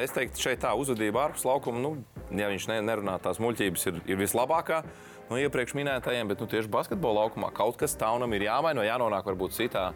Es 0.00 0.12
teiktu, 0.14 0.40
šeit 0.40 0.62
tā 0.64 0.72
uzvedība 0.78 1.26
ārpus 1.26 1.44
laukuma, 1.44 1.80
nu, 1.82 1.96
ja 2.32 2.48
viņš 2.48 2.68
ne, 2.70 2.78
nerunā 2.86 3.18
tās 3.20 3.36
muļķības, 3.42 3.82
ir, 3.90 3.98
ir 4.08 4.20
vislabākā 4.22 4.80
no 5.28 5.36
iepriekš 5.40 5.74
minētajiem, 5.76 6.30
bet 6.30 6.40
nu, 6.40 6.48
tieši 6.48 6.70
basketbola 6.72 7.26
laukumā 7.26 7.50
kaut 7.56 7.76
kas 7.80 7.96
taunam 8.00 8.32
ir 8.32 8.46
jāmaina, 8.46 8.86
jānonāk 8.88 9.28
varbūt 9.28 9.56
citā. 9.56 9.90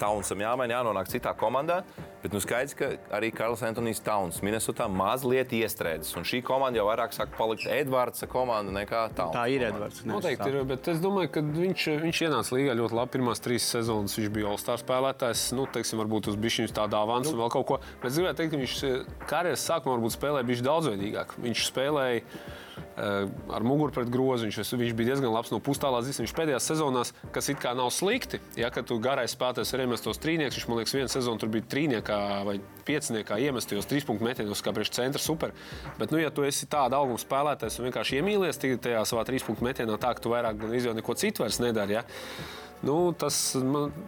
Taunsam 0.00 0.42
jāmaina, 0.42 0.80
jānonāk 0.80 1.10
citā 1.12 1.34
komandā. 1.38 1.82
Bet 2.24 2.32
nu 2.32 2.40
skaidrs, 2.40 2.72
ka 2.78 2.88
arī 3.12 3.28
Karls 3.36 3.60
Antonius 3.66 4.00
Tauns 4.04 4.40
Minnesotā 4.44 4.86
mazliet 4.88 5.52
iestrēdzis. 5.52 6.14
Un 6.16 6.24
šī 6.24 6.40
komanda 6.46 6.80
jau 6.80 6.86
vairāk 6.88 7.12
sāk 7.12 7.34
palikt 7.36 7.66
Edvards 7.68 8.24
komanda 8.32 8.72
nekā 8.72 9.02
Tauns. 9.16 9.34
Tā 9.36 9.44
ir 9.52 9.66
Edvards. 9.68 10.00
Noteikti 10.08 10.48
ir, 10.48 10.60
bet 10.68 10.88
es 10.88 11.02
domāju, 11.04 11.34
ka 11.36 11.44
viņš, 11.44 11.86
viņš 12.06 12.22
ienāca 12.28 12.56
līgā 12.56 12.78
ļoti 12.80 12.98
labi. 13.00 13.14
Pirmās 13.18 13.44
trīs 13.44 13.68
sezonas 13.76 14.16
viņš 14.16 14.32
bija 14.38 14.50
All-Star 14.54 14.80
spēlētājs. 14.80 15.46
Nu, 15.58 15.68
teiksim, 15.76 16.00
varbūt 16.00 16.32
uz 16.32 16.40
bišķiņas 16.40 16.76
tāda 16.80 17.04
avansa 17.04 17.34
un 17.34 17.42
vēl 17.44 17.52
kaut 17.52 17.68
ko. 17.68 17.80
Bet 18.00 18.10
es 18.10 18.18
gribēju 18.20 18.40
teikt, 18.40 18.54
ka 18.54 18.62
viņš 18.64 18.76
eh, 18.88 19.16
karjeras 19.28 19.68
sākumā 19.68 19.98
varbūt 19.98 20.16
spēlēja 20.16 20.48
bišķi 20.48 20.68
daudzveidīgāk. 20.70 21.36
Viņš 21.44 21.66
spēlēja 21.68 22.24
ar 22.96 23.66
muguru 23.66 23.94
pret 23.94 24.10
grozu. 24.12 24.48
Viņš, 24.48 24.72
bija 24.96 25.12
diezgan 25.12 25.32
labs 25.32 25.52
no 25.52 25.60
pustālās 25.64 26.06
ziņas. 26.06 26.22
Viņš 26.24 26.34
pēdējās 26.38 26.68
sezonās, 26.70 27.12
kas 27.34 27.50
it 27.52 27.60
kā 27.62 27.74
nav 27.76 27.90
slikti, 27.94 28.40
ja 28.58 28.70
tu 28.74 28.98
garais 29.02 29.34
spēlētājs 29.34 29.74
ir 29.74 29.84
iemestos 29.84 30.20
trīnieks, 30.22 30.58
viņš 30.58 30.68
man 30.70 30.80
liekas, 30.80 30.96
viena 30.96 31.12
sezona 31.12 31.40
tur 31.40 31.52
bija 31.54 31.68
trīniekā 31.74 32.18
vai 32.48 32.58
pieciniekā 32.88 33.38
iemestajos 33.46 33.88
trīs 33.90 34.06
punktu 34.08 34.26
metienos, 34.26 34.62
kā 34.64 34.74
priekš 34.74 34.92
centra 34.98 35.22
super. 35.22 35.54
Bet, 35.98 36.12
nu, 36.12 36.20
ja 36.20 36.32
tu 36.34 36.44
esi 36.46 36.68
tāda 36.70 37.00
auguma 37.00 37.20
spēlētājs 37.22 37.80
un 37.80 37.88
vienkārši 37.88 38.20
iemīlies 38.20 38.60
tajā 38.60 39.06
savā 39.08 39.24
trīs 39.28 39.46
punktu 39.46 39.66
metienā, 39.66 39.96
tā 40.00 40.14
ka 40.16 40.24
tu 40.24 40.34
vairāk 40.34 40.60
gan 40.60 40.76
izjūti 40.76 41.00
neko 41.00 41.16
citu 41.18 41.44
vairs 41.44 41.60
nedari. 41.62 41.98
Ja? 41.98 42.04
Nu, 42.84 42.96
tas 43.16 43.38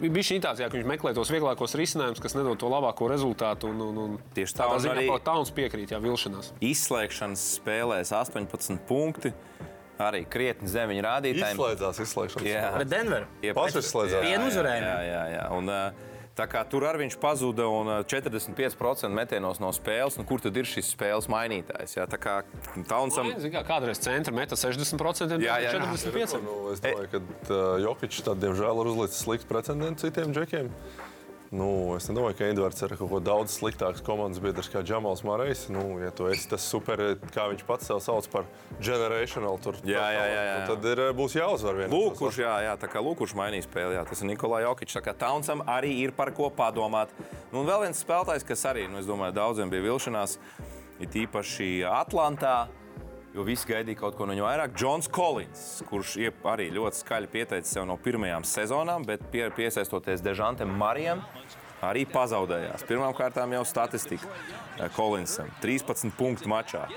bija 0.01 0.25
šī 0.29 0.39
tāds, 0.43 0.61
jā, 0.61 0.69
ka 0.69 0.77
viņš 0.77 0.89
meklē 0.91 1.13
tos 1.17 1.31
vieglākos 1.33 1.73
risinājumus, 1.79 2.21
kas 2.21 2.37
nedod 2.37 2.59
to 2.61 2.69
labāko 2.71 3.09
rezultātu. 3.09 3.71
Un, 3.73 3.81
un, 3.87 4.01
un 4.03 4.17
Tieši 4.37 4.53
tā, 4.53 4.65
tādā 4.65 4.81
ziņā 4.85 4.95
arī-. 4.95 5.07
Tauns 5.25 5.53
piekrīt, 5.55 5.93
jā, 5.95 6.01
vilšanās. 6.03 6.51
Izslēgšanas 6.63 7.45
spēlēs 7.57 8.13
18 8.13 8.83
punkti. 8.89 9.33
Arī 9.97 10.21
krietni 10.29 10.69
zem 10.69 10.91
viņa 10.93 11.03
rādītājiem. 11.07 11.57
Izslēdzās 11.57 12.01
izslēgšanas. 12.03 12.45
Jā. 12.45 12.67
Pret 12.75 12.91
Denveru. 12.91 13.31
Pats 13.57 13.79
izslēdzās. 13.81 14.27
Vienu 14.27 14.51
uzvarējumu. 14.51 14.91
Jā, 14.91 14.99
jā, 15.07 15.23
jā. 15.33 15.47
Un, 15.57 15.73
kā 15.73 16.06
tur 16.69 16.85
arī 16.85 17.05
viņš 17.05 17.17
pazuda 17.21 17.65
un 17.71 17.89
ā, 17.89 17.97
45% 18.05 19.09
metienos 19.15 19.57
no 19.63 19.71
spēles. 19.73 20.19
Nu, 20.19 20.25
kur 20.27 20.43
tad 20.43 20.57
ir 20.59 20.69
šis 20.69 20.91
spēles 20.93 21.29
mainītājs? 21.33 21.97
Jā, 21.97 22.05
tā 22.09 22.19
kā 22.21 22.37
Taunsam 22.89 23.31
Zini, 23.33 23.51
kā 23.55 23.63
kādreiz 23.65 24.01
centra 24.03 24.35
meta 24.35 24.59
60%, 24.59 25.41
Jā, 25.41 25.57
jā, 25.63 25.73
jā. 25.73 25.81
45%. 25.81 26.45
Nu, 26.45 26.57
es 26.75 26.83
domāju, 26.83 27.09
ka 27.15 27.23
uh, 27.23 27.59
Jokic 27.81 28.21
tad, 28.21 28.41
diemžēl, 28.43 28.83
ir 28.83 28.91
uzlicis 28.93 29.23
slikts 29.25 29.49
precedents 29.49 30.05
citiem 30.05 30.35
džekiem. 30.35 30.69
Nu, 31.47 31.95
es 31.95 32.09
nedomāju, 32.09 32.35
ka 32.35 32.47
Edvards 32.51 32.83
ir 32.83 32.93
kaut 32.99 33.07
ko 33.07 33.19
daudz 33.23 33.53
sliktāks 33.55 34.01
komandas 34.03 34.41
biedrs 34.43 34.67
kā 34.71 34.81
Džamals 34.83 35.21
Marais. 35.23 35.61
Nu, 35.71 35.83
ja 36.03 36.09
tu 36.11 36.27
esi 36.27 36.49
tas 36.51 36.65
super, 36.67 36.99
kā 37.31 37.45
viņš 37.53 37.63
pats 37.67 37.87
sev 37.87 38.01
sauc 38.03 38.27
par 38.33 38.49
generational, 38.83 39.55
tur, 39.63 39.77
Jā, 39.87 40.03
jā, 40.11 40.25
jā, 40.27 40.41
jā. 40.43 40.57
Nu, 40.59 40.73
tad 40.73 40.87
ir, 40.91 41.03
būs 41.15 41.37
jāuzvar 41.39 41.79
viens. 41.79 41.93
Lūk, 41.93 42.17
kurš, 42.19 42.41
jā, 42.43 42.55
jā, 42.67 42.73
tā 42.81 42.89
kā 42.91 43.03
lūk, 43.03 43.21
kurš 43.21 43.37
mainīja 43.39 43.63
spēli. 43.63 43.95
Jā, 43.95 44.03
tas 44.09 44.23
ir 44.23 44.31
Nikolai 44.33 44.65
Jokic. 44.65 44.91
Tā 44.97 45.03
kā 45.05 45.15
Taunsam 45.15 45.63
arī 45.71 45.93
ir 46.01 46.15
par 46.17 46.33
ko 46.35 46.49
padomāt. 46.51 47.13
Nu, 47.53 47.61
un 47.61 47.69
vēl 47.69 47.85
viens 47.85 48.03
spēlētājs, 48.03 48.47
kas 48.47 48.67
arī, 48.67 48.89
nu, 48.91 48.99
es 48.99 49.07
domāju, 49.07 49.37
daudziem 49.39 49.71
bija 49.71 49.87
vilšanās, 49.87 50.35
ir 50.99 51.17
īpaši 51.23 51.71
Atlantā. 51.87 52.57
Jo 53.37 53.43
visi 53.45 53.67
gaidīja 53.69 53.99
kaut 53.99 54.15
ko 54.17 54.25
no 54.25 54.33
viņa 54.33 54.41
vairāk. 54.41 54.71
Džons 54.73 55.05
Kolins, 55.13 55.59
kurš 55.85 56.15
arī 56.49 56.71
ļoti 56.73 57.03
skaļi 57.03 57.27
pieteicis 57.29 57.75
sev 57.75 57.85
no 57.85 57.93
pirmajām 58.01 58.41
sezonām, 58.49 59.05
bet 59.05 59.27
pie, 59.29 59.43
piesaistoties 59.53 60.23
Dežantam 60.25 60.71
Marijam, 60.79 61.21
arī 61.85 62.07
pazaudējās. 62.09 62.81
Pirmkārt, 62.89 63.37
jau 63.53 63.61
statistika. 63.69 64.25
eh, 64.79 64.89
Kolinsam 64.95 65.53
13 65.61 66.09
punktu 66.17 66.49
mačā 66.49 66.87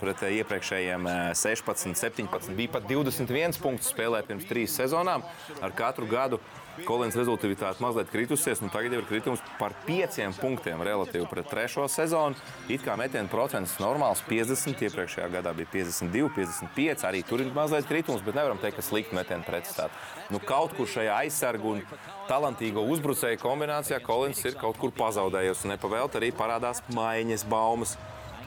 pret 0.00 0.26
eh, 0.26 0.40
iepriekšējiem 0.40 1.06
eh, 1.06 1.22
16, 1.38 1.94
17. 1.94 2.50
Bija 2.58 2.74
pat 2.74 2.90
21 2.90 3.62
punktu 3.62 3.86
spēlē 3.86 4.24
pirms 4.26 4.50
trīs 4.50 4.74
sezonām. 4.74 5.22
Ar 5.62 5.78
katru 5.78 6.10
gadu 6.10 6.42
Kolins 6.82 7.14
rezultātivitāte 7.14 7.82
mazliet 7.84 8.10
kritusies, 8.10 8.58
un 8.64 8.72
tagad 8.74 8.96
jau 8.96 9.02
ir 9.02 9.06
kritums 9.06 9.42
par 9.60 9.76
5 9.86 10.40
punktiem 10.40 10.82
relatīvi 10.82 11.28
pret 11.30 11.46
trešo 11.50 11.86
sezonu. 11.90 12.34
It 12.66 12.82
kā 12.82 12.96
metienu 12.98 13.30
procents 13.30 13.76
normāls 13.82 14.24
50, 14.26 14.82
iepriekšējā 14.88 15.28
gadā 15.36 15.54
bija 15.54 15.70
52, 15.76 16.32
55. 16.34 17.06
Arī 17.06 17.22
tur 17.26 17.44
ir 17.44 17.52
mazliet 17.54 17.86
kritums, 17.86 18.24
bet 18.26 18.34
nevaram 18.34 18.58
teikt, 18.58 18.80
ka 18.80 18.86
slikti 18.86 19.14
metienu 19.14 19.46
pretstāvā. 19.46 19.92
Nu, 20.34 20.40
kaut 20.42 20.74
kur 20.74 20.90
šajā 20.90 21.20
aizsargu 21.22 21.76
un 21.76 21.84
talantīgo 22.30 22.82
uzbrucēju 22.96 23.38
kombinācijā 23.42 24.00
Kolins 24.02 24.42
ir 24.44 24.58
kaut 24.58 24.80
kur 24.82 24.90
pazaudējies. 24.98 25.62
Un 25.64 25.76
nepavēlti 25.76 26.20
arī 26.20 26.34
parādās 26.34 26.82
maiņas 26.96 27.46
baumas. 27.50 27.94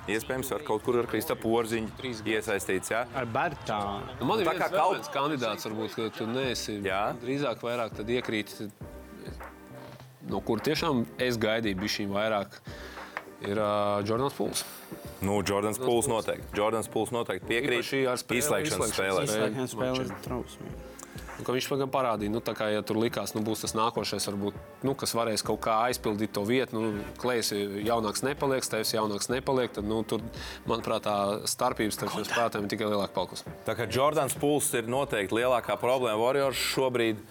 Iespējams, 0.07 0.49
ar 0.55 0.61
kaut 0.63 0.83
kur 0.85 0.97
ar 1.01 1.07
Kristapu 1.11 1.49
Porziņu 1.51 1.89
iesaistīts. 2.31 2.91
Ja? 2.93 3.01
Ar 3.17 3.25
Bartānu. 3.27 4.05
Nu, 4.21 4.25
man 4.29 4.39
ir 4.39 4.47
Tā 4.47 4.53
viens, 4.55 4.63
kā 4.63 4.69
kaut- 4.71 4.93
viens 4.95 5.09
kandidāts, 5.11 5.67
varbūt, 5.67 5.95
ka 5.97 6.09
tu 6.17 6.27
neesi. 6.31 6.77
Jā. 6.85 7.01
Drīzāk 7.21 7.59
vairāk 7.65 7.95
tad 7.97 8.07
iekrīt, 8.07 8.53
no 10.31 10.39
kur 10.47 10.59
tiešām 10.63 11.05
es 11.19 11.37
gaidīju 11.37 11.79
bišķiņ 11.83 12.13
vairāk, 12.15 12.55
ir 13.47 13.59
uh, 13.59 13.99
Jordans 14.07 14.33
Pūls. 14.37 14.63
Nu, 15.21 15.41
Jordans 15.43 15.79
Pūls 15.81 16.07
noteikti. 16.07 16.55
Jordans 16.55 16.87
Pūls 16.93 17.11
noteikti 17.11 17.47
piekrīt 17.49 17.81
Īpaši 17.83 18.01
ar 18.07 18.17
spēli- 18.21 18.41
izslēgšanas 18.43 18.93
izslēgšanas 18.93 18.95
spēlē. 18.95 19.27
Izslēgšanas 19.27 19.75
spēle 19.75 20.95
ka 21.45 21.53
viņš 21.53 21.67
gan 21.81 21.91
parādīja, 21.93 22.33
nu, 22.33 22.41
kā 22.41 22.69
ja 22.71 22.83
tur 22.85 22.99
likās, 23.01 23.33
nu, 23.35 23.43
būs 23.45 23.63
tas 23.65 23.75
nākošais, 23.77 24.27
varbūt, 24.31 24.57
nu, 24.87 24.95
kas 24.97 25.13
varēs 25.17 25.45
kaut 25.45 25.61
kā 25.65 25.77
aizpildīt 25.87 26.33
to 26.35 26.43
vietu. 26.47 26.77
Nu, 26.77 27.03
Klējs 27.21 27.53
jaunāks 27.85 28.23
nepaliek, 28.25 28.65
Stevs 28.65 28.95
jaunāks 28.95 29.29
nepaliek. 29.33 29.73
Tad, 29.75 29.87
nu, 29.89 30.01
tur, 30.07 30.23
manuprāt, 30.69 31.05
tā 31.07 31.17
starpības 31.49 31.99
starp 31.99 32.15
šiem 32.15 32.25
spēlētājiem 32.29 32.71
tikai 32.71 32.89
lielāka 32.89 33.13
palkus. 33.17 33.45
Tā 33.67 33.77
kā 33.77 33.89
Jordans 33.91 34.37
Pūls 34.37 34.71
ir 34.77 34.89
noteikti 34.91 35.37
lielākā 35.37 35.77
problēma 35.81 36.19
Warriors 36.21 36.65
šobrīd. 36.73 37.21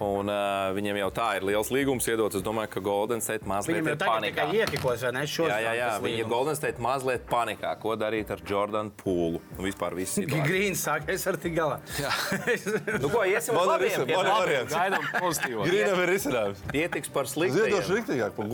Un, 0.00 0.30
uh, 0.32 0.70
viņiem 0.72 0.96
jau 1.02 1.08
tā 1.12 1.26
ir 1.36 1.44
liels 1.44 1.68
līgums 1.74 2.06
iedots. 2.08 2.38
Es 2.38 2.44
domāju, 2.44 2.70
ka 2.72 2.80
Golden 2.80 3.20
State 3.20 3.44
mazliet 3.48 3.84
ir 3.84 3.98
panikā. 4.00 4.46
iekikos, 4.56 5.02
ne? 5.12 5.26
Šos 5.28 5.50
Jā, 5.50 5.58
jā, 5.60 5.74
jā. 5.76 5.88
līgums. 6.00 6.30
Golden 6.32 6.56
State 6.56 6.80
mazliet 6.80 7.26
panikā. 7.28 7.74
Ko 7.82 7.92
darīt 8.00 8.32
ar 8.32 8.40
Jordanu 8.48 8.94
Pūlu? 9.02 9.42
Nu, 9.58 9.66
vispār 9.66 9.92
viss 9.98 10.16
ir. 10.22 10.30
Grīns 10.32 10.86
sāk, 10.86 11.04
es 11.12 11.26
ar 11.28 11.36
tik 11.40 11.52
galā. 11.58 11.80
Nu, 13.00 13.08
ko 13.12 13.22
iesim 13.28 13.56
uz 13.56 13.66
labiem? 13.68 13.92
man 14.08 14.26
ir 14.26 14.30
variants. 14.32 14.72
Gaidām 14.74 15.04
pozitīvo. 15.20 15.64
Grīnam 15.68 16.00
ir 16.04 16.12
izcinājums. 16.16 16.62
Pietiks 16.72 17.12
par 17.12 17.28
Ziedošu 17.28 17.52
sliktiem. 17.52 17.96
riktīgāk 18.00 18.34
par 18.36 18.48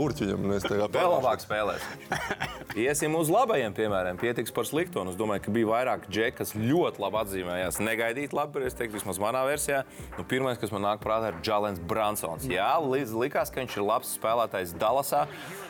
kā 0.82 0.88
Vēl 0.96 1.12
labāk 1.16 1.42
spēlēs. 1.44 1.86
Iesim 2.86 3.14
uz 3.16 3.30
labajiem, 3.32 3.72
piemēram, 3.76 4.18
pietiks 4.20 4.52
par 4.52 4.66
slikto. 4.68 5.00
Un 5.04 5.12
es 5.12 5.16
domāju, 5.16 5.46
ka 5.46 5.54
bija 5.54 5.68
vairāk 5.70 6.08
džeki, 6.12 6.36
kas 6.42 6.52
ļoti 6.58 7.00
labi 7.00 7.20
atzīmējās. 7.22 7.78
Negaidīt 7.86 8.34
labi, 8.36 8.58
bet 8.58 8.68
es 8.68 8.76
teiktu, 8.76 8.98
vismaz 8.98 9.20
manā 9.22 9.46
versijā. 9.48 9.84
Nu, 10.18 10.26
pirmais, 10.28 10.58
kas 10.60 10.74
man 10.74 10.84
nāk 10.84 11.00
prātā, 11.04 11.30
ir 11.32 11.35
Džalens 11.44 11.80
Bransons. 11.88 12.46
Jā, 12.50 12.72
līdz 12.82 13.14
likās, 13.16 13.52
ka 13.52 13.62
viņš 13.62 13.76
ir 13.78 13.86
labs 13.86 14.14
spēlētājs 14.16 14.74
Dallasā. 14.80 15.26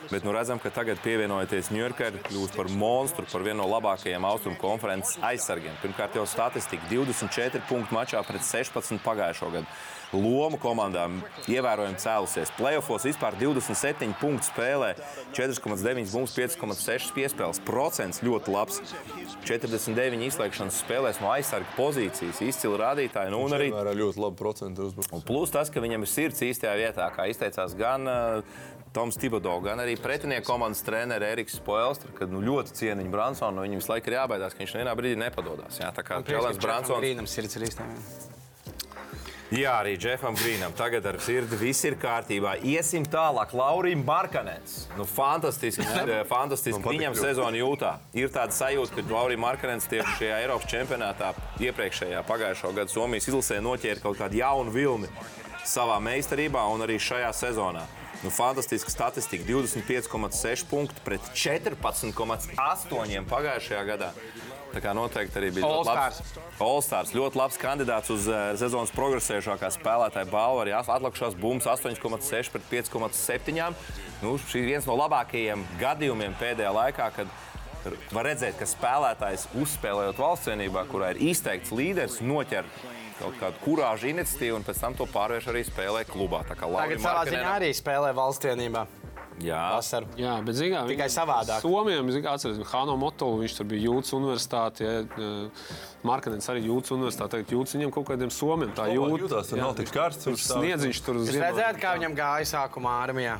Bet 0.07 0.23
nu 0.23 0.31
redzam, 0.31 0.59
ka 0.63 0.71
tagad 0.71 1.01
pievienojoties 1.03 1.71
Ņujorkai, 1.75 2.13
kļuvis 2.29 2.55
par 2.55 2.69
monstru, 2.71 3.25
par 3.27 3.43
vienu 3.43 3.59
no 3.59 3.67
labākajiem 3.73 4.23
austrumu 4.29 4.59
konferences 4.61 5.17
aizsargiem. 5.25 5.75
Pirmkārt, 5.81 6.15
jau 6.15 6.23
statistika 6.29 6.87
24 6.91 7.65
punktu 7.67 7.97
mačā 7.97 8.23
pret 8.27 8.45
16 8.45 9.03
pagājušo 9.03 9.51
gadu. 9.57 9.67
Loma 10.15 10.55
komandām 10.61 11.19
ievērojami 11.51 11.99
cēlusies. 11.99 12.51
Playoffs 12.55 13.07
vispār 13.07 13.35
27 13.39 14.13
punktu 14.21 14.47
spēlē, 14.47 14.93
4,9 15.35 16.13
bumbas, 16.13 16.35
5,6 16.37 17.11
piespēles. 17.17 17.59
Procents 17.67 18.23
ļoti 18.23 18.53
labs. 18.53 18.79
49 19.47 20.23
izslēgšanas 20.29 20.79
spēlēs 20.83 21.19
no 21.23 21.33
aizsarga 21.33 21.67
pozīcijas. 21.75 22.39
Izcili 22.45 22.79
rādītāji. 22.79 23.33
Nu, 23.33 23.43
un 23.47 23.57
arī 23.57 23.69
ar 23.75 23.91
ļoti 23.95 24.23
labu 24.23 24.39
procentu 24.39 24.87
uzbrukumu. 24.87 25.25
Plus 25.27 25.51
tas, 25.51 25.71
ka 25.73 25.83
viņam 25.83 26.07
ir 26.07 26.11
sirds 26.11 26.43
īstajā 26.47 26.77
vietā, 26.79 27.09
kā 27.15 27.27
izteicās 27.31 27.75
gan 27.77 28.07
uh, 28.07 28.57
Toms 28.95 29.19
Tibodo, 29.19 29.57
gan 29.61 29.83
arī 29.83 29.97
pretinieku 29.99 30.47
komandas 30.47 30.81
treneris 30.87 31.35
Eriks 31.35 31.59
Spoelstra, 31.59 32.15
kad 32.17 32.31
nu, 32.31 32.41
ļoti 32.41 32.79
ciena 32.79 33.03
viņa 33.03 33.13
Bransonu. 33.13 33.59
No 33.59 33.67
viņam 33.67 33.83
visu 33.83 33.93
laiku 33.93 34.11
ir 34.11 34.19
jābaidās, 34.21 34.55
ka 34.55 34.63
viņš 34.63 34.79
nevienā 34.79 34.95
brīdī 34.97 35.19
nepadodas. 35.21 35.83
Jā, 35.83 35.91
tā 35.93 36.07
kā 36.07 36.23
Čelens 36.27 36.63
Bransons. 36.63 37.03
Grīnam 37.03 37.29
sirds 37.29 37.59
ir 37.59 37.67
īstenībā. 37.67 38.36
Jā, 39.47 39.77
arī 39.79 39.93
Džefam 39.95 40.35
Grīnam. 40.35 40.73
Tagad 40.75 41.05
ar 41.07 41.17
sirdi 41.23 41.55
viss 41.55 41.85
ir 41.87 41.95
kārtībā. 41.95 42.57
Iesim 42.67 43.05
tālāk. 43.07 43.53
Laurim 43.55 44.01
Markanens. 44.03 44.89
Nu, 44.97 45.05
fantastiski. 45.07 45.85
eh, 45.87 46.23
fantastiski. 46.27 46.81
patīk 46.83 46.97
Viņam 46.99 47.15
sezona 47.15 47.55
jūtā. 47.55 47.93
Ir 48.11 48.27
tāda 48.27 48.51
sajūta, 48.51 48.97
ka 48.97 49.05
Laurim 49.13 49.39
Markanens 49.39 49.87
tieši 49.87 50.17
šajā 50.19 50.39
Eiropas 50.43 50.67
čempionātā 50.67 51.31
iepriekšējā 51.63 52.25
pagājušā 52.27 52.73
gada 52.75 52.91
Somijas 52.91 53.29
izlasē 53.31 53.61
noķēra 53.63 54.03
kaut 54.03 54.19
kādu 54.19 54.35
jaunu 54.41 54.71
vilni. 54.75 55.07
savā 55.67 55.97
meistarībā 55.99 56.61
un 56.71 56.83
arī 56.83 56.95
šajā 56.99 57.31
sezonā. 57.35 57.81
Nu, 58.23 58.29
fantastiska 58.29 58.89
statistika. 58.91 59.43
25,6 59.47 60.63
punkti 60.69 61.01
pret 61.05 61.21
14,8 61.35 63.25
pagājušajā 63.29 63.83
gadā. 63.87 64.11
Tā 64.73 64.81
kā 64.83 64.91
noteikti 64.93 65.39
arī 65.39 65.49
bija 65.55 65.67
labs. 65.87 66.19
All-Stars. 66.61 67.13
Ļoti 67.15 67.39
labs 67.39 67.57
kandidāts 67.61 68.11
uz 68.13 68.27
uh, 68.29 68.51
sezonas 68.59 68.91
progresējušākā 68.95 69.69
spēlētāja 69.77 70.27
balvu. 70.29 70.63
Arī 70.65 70.73
as- 70.77 70.89
atlikušās 70.91 71.37
bumbas 71.39 71.67
8,6 71.71 72.51
pret 72.53 72.67
5,7. 72.71 73.73
Nu, 74.21 74.35
šī 74.37 74.63
ir 74.63 74.69
viens 74.73 74.85
no 74.89 74.97
labākajiem 74.99 75.63
gadījumiem 75.79 76.35
pēdējā 76.41 76.73
laikā, 76.73 77.09
kad 77.15 77.33
var 78.11 78.25
redzēt, 78.27 78.57
ka 78.59 78.65
spēlētājs 78.67 79.47
uzspēlējot 79.61 80.17
valsts 80.19 80.49
vienībā, 80.51 80.83
kurā 80.91 81.13
ir 81.15 81.21
izteikts 81.31 81.71
līderis, 81.71 82.19
noķer 82.25 82.65
kaut 83.17 83.37
kādu 83.39 83.61
kurāžu 83.63 84.09
iniciatīvu 84.11 84.59
un 84.59 84.65
pēc 84.67 84.81
tam 84.83 84.93
to 84.97 85.07
pārvērš 85.09 85.47
arī 85.53 85.63
spēlē 85.65 86.03
klubā. 86.09 86.43
Tā 86.49 86.57
kā 86.59 86.67
ziņā 86.69 87.01
Markkanenam- 87.01 87.53
arī 87.55 87.69
spēlē 87.73 88.11
valstienībā. 88.17 88.83
Jā, 89.43 89.59
Vasaru. 89.75 90.07
Jā, 90.17 90.33
bet 90.45 90.57
zinām, 90.57 90.87
Tikai 90.89 91.07
savādāk. 91.13 91.61
Somijam, 91.61 92.07
atcerieties, 92.09 92.71
Hāno 92.71 92.95
Motolu, 92.97 93.43
viņš 93.43 93.57
tur 93.59 93.67
bija 93.69 93.85
Jūtas 93.85 94.13
universitāte, 94.17 94.87
ja, 94.87 95.25
Markanens 96.07 96.49
arī 96.49 96.65
Jūtas 96.65 96.95
universitāte, 96.95 97.35
tagad 97.35 97.53
Jūtas 97.53 97.77
viņam 97.77 97.93
kaut 97.93 98.07
kādiem 98.09 98.33
Somiem 98.33 98.73
tā 98.77 98.89
jūt. 98.89 99.27
Jūtās, 99.27 99.51
tur 99.51 99.61
nav 99.61 99.75
tik 99.77 99.93
karsts. 99.93 100.29
Viņš 100.31 100.47
sniedziņš 100.49 101.03
tur 101.05 101.21
uz 101.21 101.29
Jūs 101.29 101.41
redzējāt, 101.43 101.81
kā 101.83 101.93
viņam 101.99 102.17
gāja 102.17 102.49
sākumā 102.55 102.97
armijā? 103.05 103.37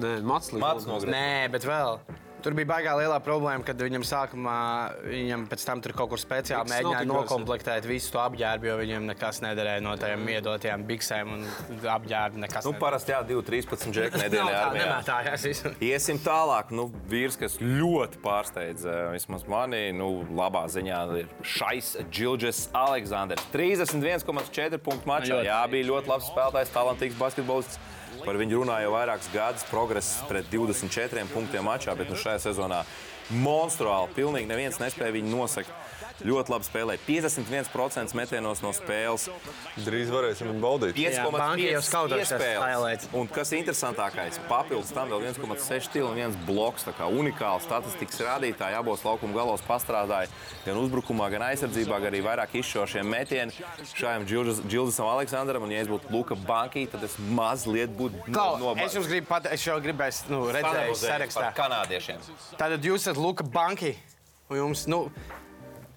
Nē, 0.00 0.18
Mats 0.24 0.52
nogriez. 0.56 1.12
Nē, 1.12 1.28
bet 1.52 1.68
vēl. 1.68 2.00
Tur 2.46 2.54
bija 2.54 2.68
baigā 2.70 2.92
lielā 2.94 3.16
problēma, 3.26 3.64
kad 3.66 3.80
viņam 3.82 4.04
sākumā, 4.06 4.56
viņam 5.02 5.48
pēc 5.50 5.64
tam 5.66 5.80
tur 5.82 5.90
kaut 5.98 6.12
kur 6.12 6.20
speciāli 6.22 6.62
nav 6.70 6.76
mēģināja 6.76 7.08
nokomplektēt 7.10 7.88
visu 7.90 8.12
to 8.14 8.20
apģērbu, 8.22 8.68
jo 8.68 8.76
viņam 8.78 9.08
nekas 9.08 9.40
nederēja 9.42 9.82
no 9.82 9.96
tām 9.98 10.22
iedotajām 10.30 10.84
biksēm 10.86 11.32
un 11.34 11.42
apģērbu. 11.90 12.38
nekas 12.44 12.68
nu, 12.68 12.76
parasti 12.78 13.10
jā, 13.10 13.24
2-13 13.26 13.90
džeki 13.96 14.20
nedēļā. 14.22 15.00
Tā, 15.08 15.18
visu. 15.42 15.74
Iesim 15.82 16.22
tālāk. 16.22 16.70
Nu, 16.70 16.86
vīrs, 17.10 17.34
kas 17.40 17.58
ļoti 17.58 18.22
pārsteidz 18.22 18.86
eh, 18.86 19.02
vismaz 19.16 19.42
mani, 19.50 19.82
nu, 19.98 20.12
labā 20.38 20.68
ziņā 20.70 21.02
ir 21.24 21.34
šais 21.42 21.96
Džilģis 22.06 22.68
Aleksandrs. 22.78 23.50
31,4 23.50 24.78
punktu 24.86 25.10
mačā. 25.10 25.42
Jā, 25.50 25.58
bija 25.74 25.90
ļoti 25.90 26.14
labs 26.14 26.30
spēlētājs, 26.30 26.74
talantīgs 26.78 27.18
basketbolists. 27.18 27.82
Par 28.24 28.38
viņu 28.40 28.62
runāja 28.62 28.86
jau 28.86 28.94
vairākus 28.94 29.32
gadus. 29.34 29.66
Progress 29.70 30.22
pret 30.30 30.48
24 30.52 31.26
punktiem 31.34 31.66
mačā, 31.66 31.96
bet 31.98 32.08
nu, 32.12 32.16
šajā 32.20 32.40
sezonā 32.48 32.84
monstruāli. 33.34 34.12
Pilnīgi 34.14 34.46
neviens 34.50 34.78
nespēja 34.82 35.14
viņu 35.16 35.32
nosakt. 35.32 35.70
Ļoti 36.24 36.48
labi 36.48 36.64
spēlēja. 36.64 37.00
51% 37.04 38.14
metienos 38.16 38.62
no 38.64 38.70
spēles. 38.72 39.26
Drīz 39.84 40.08
varēsim 40.08 40.48
viņu 40.48 40.62
baudīt. 40.62 40.96
Jā, 40.96 41.26
banka 41.28 41.60
jau 41.60 41.82
5,5 41.82 41.88
skaudošās 41.90 42.30
iespēles. 42.30 42.62
highlights. 42.62 43.08
Un 43.12 43.28
kas 43.28 43.52
interesantākais, 43.52 44.38
papildus 44.48 44.94
tam 44.96 45.10
vēl 45.12 45.26
1,6 45.28 45.90
stila 45.90 46.08
un 46.08 46.16
viens 46.16 46.38
bloks. 46.46 46.86
Tā 46.86 46.94
kā 46.96 47.04
unikāla 47.10 47.60
statistikas 47.60 48.22
rādītāji 48.24 48.78
abos 48.78 49.04
laukuma 49.04 49.36
galos 49.36 49.60
pastrādāja 49.66 50.30
gan 50.64 50.80
uzbrukumā, 50.80 51.28
gan 51.34 51.42
aizsardzībā, 51.50 52.00
gan 52.00 52.14
arī 52.14 52.22
vairāk 52.24 52.56
izšķirošiem 52.62 53.12
metieniem. 53.12 53.52
Šajam 53.92 54.24
Džildisam 54.26 55.10
Aleksandram, 55.10 55.62
un 55.66 55.70
ja 55.74 55.82
es 55.84 55.88
būtu 55.90 56.08
Luka 56.14 56.34
Banki, 56.48 56.86
tad 56.86 57.04
es 57.04 57.18
mazliet 57.18 57.90
būtu 57.90 58.05
Klau, 58.32 58.58
no- 58.58 58.74
es 58.84 58.94
jums 58.94 59.08
gribu 59.10 59.26
pateikt, 59.30 59.54
es 59.58 59.64
jau 59.66 59.78
gribēju, 59.80 60.28
nu, 60.32 60.44
redzēju 60.56 60.94
sarakstā. 61.02 61.52
kanādiešiem. 61.56 62.20
Tātad 62.60 62.80
jūs 62.84 63.06
esat 63.06 63.16
Luka 63.16 63.44
Banki. 63.44 63.96
un 64.50 64.56
Jums, 64.60 64.86
nu, 64.86 65.10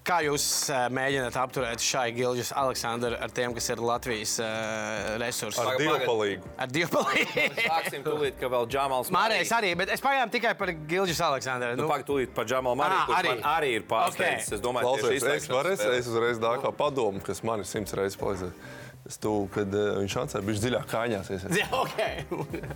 kā 0.10 0.24
jūs 0.26 0.44
uh, 0.74 0.88
mēģināt 0.90 1.36
apturēt 1.38 1.84
šai 1.86 2.08
Gilģis 2.16 2.50
Aleksandru 2.58 3.14
ar 3.22 3.30
tiem, 3.30 3.54
kas 3.54 3.68
ir 3.70 3.78
Latvijas 3.78 4.32
uh, 4.42 5.20
resursi? 5.22 5.60
Ar 5.62 5.68
Pagaid, 5.68 5.84
divu 5.84 5.92
pagaid. 5.94 6.08
palīgu. 6.10 6.54
Ar 6.58 6.72
divu 6.74 6.90
palīdzību. 6.96 7.66
Sāksim 7.76 8.08
tūlīt, 8.08 8.40
ka 8.42 8.50
vēl 8.50 8.66
Džamals 8.74 9.12
Mārējais 9.14 9.52
arī, 9.60 9.76
bet 9.78 9.94
es 9.94 10.02
pagājām 10.02 10.32
tikai 10.34 10.56
par 10.58 10.74
Gilģis 10.90 11.22
Aleksandru. 11.28 11.76
Nu, 11.78 11.86
Pagaid, 11.92 12.08
tūlīt 12.10 12.34
par 12.34 12.50
Džamalu 12.50 12.80
Mariju, 12.82 13.06
kurš 13.12 13.20
arī. 13.20 13.36
man 13.36 13.46
arī 13.54 13.72
ir 13.78 13.86
pārsteidzis. 13.92 14.50
Ok. 14.50 14.58
Es 14.58 14.66
domāju, 14.66 14.90
ka 14.90 14.98
Klausies, 14.98 15.30
es, 15.36 15.48
varu, 15.54 15.78
es 15.78 16.10
uzreiz 16.10 16.42
tā 16.42 16.56
kā 16.66 16.74
padomu, 16.82 17.22
kas 17.30 17.44
man 17.46 17.62
ir 17.62 17.70
simts 17.70 17.94
reizes 17.94 18.18
palīdzējis. 18.18 18.78
Es 19.10 19.18
tu, 19.18 19.32
kad 19.50 19.74
uh, 19.74 19.96
viņš 20.04 20.16
atsēja, 20.22 20.46
viņš 20.46 20.60
dziļāk 20.62 20.84
kājās. 20.92 21.32
Jā, 21.58 21.66
ok. 21.74 21.96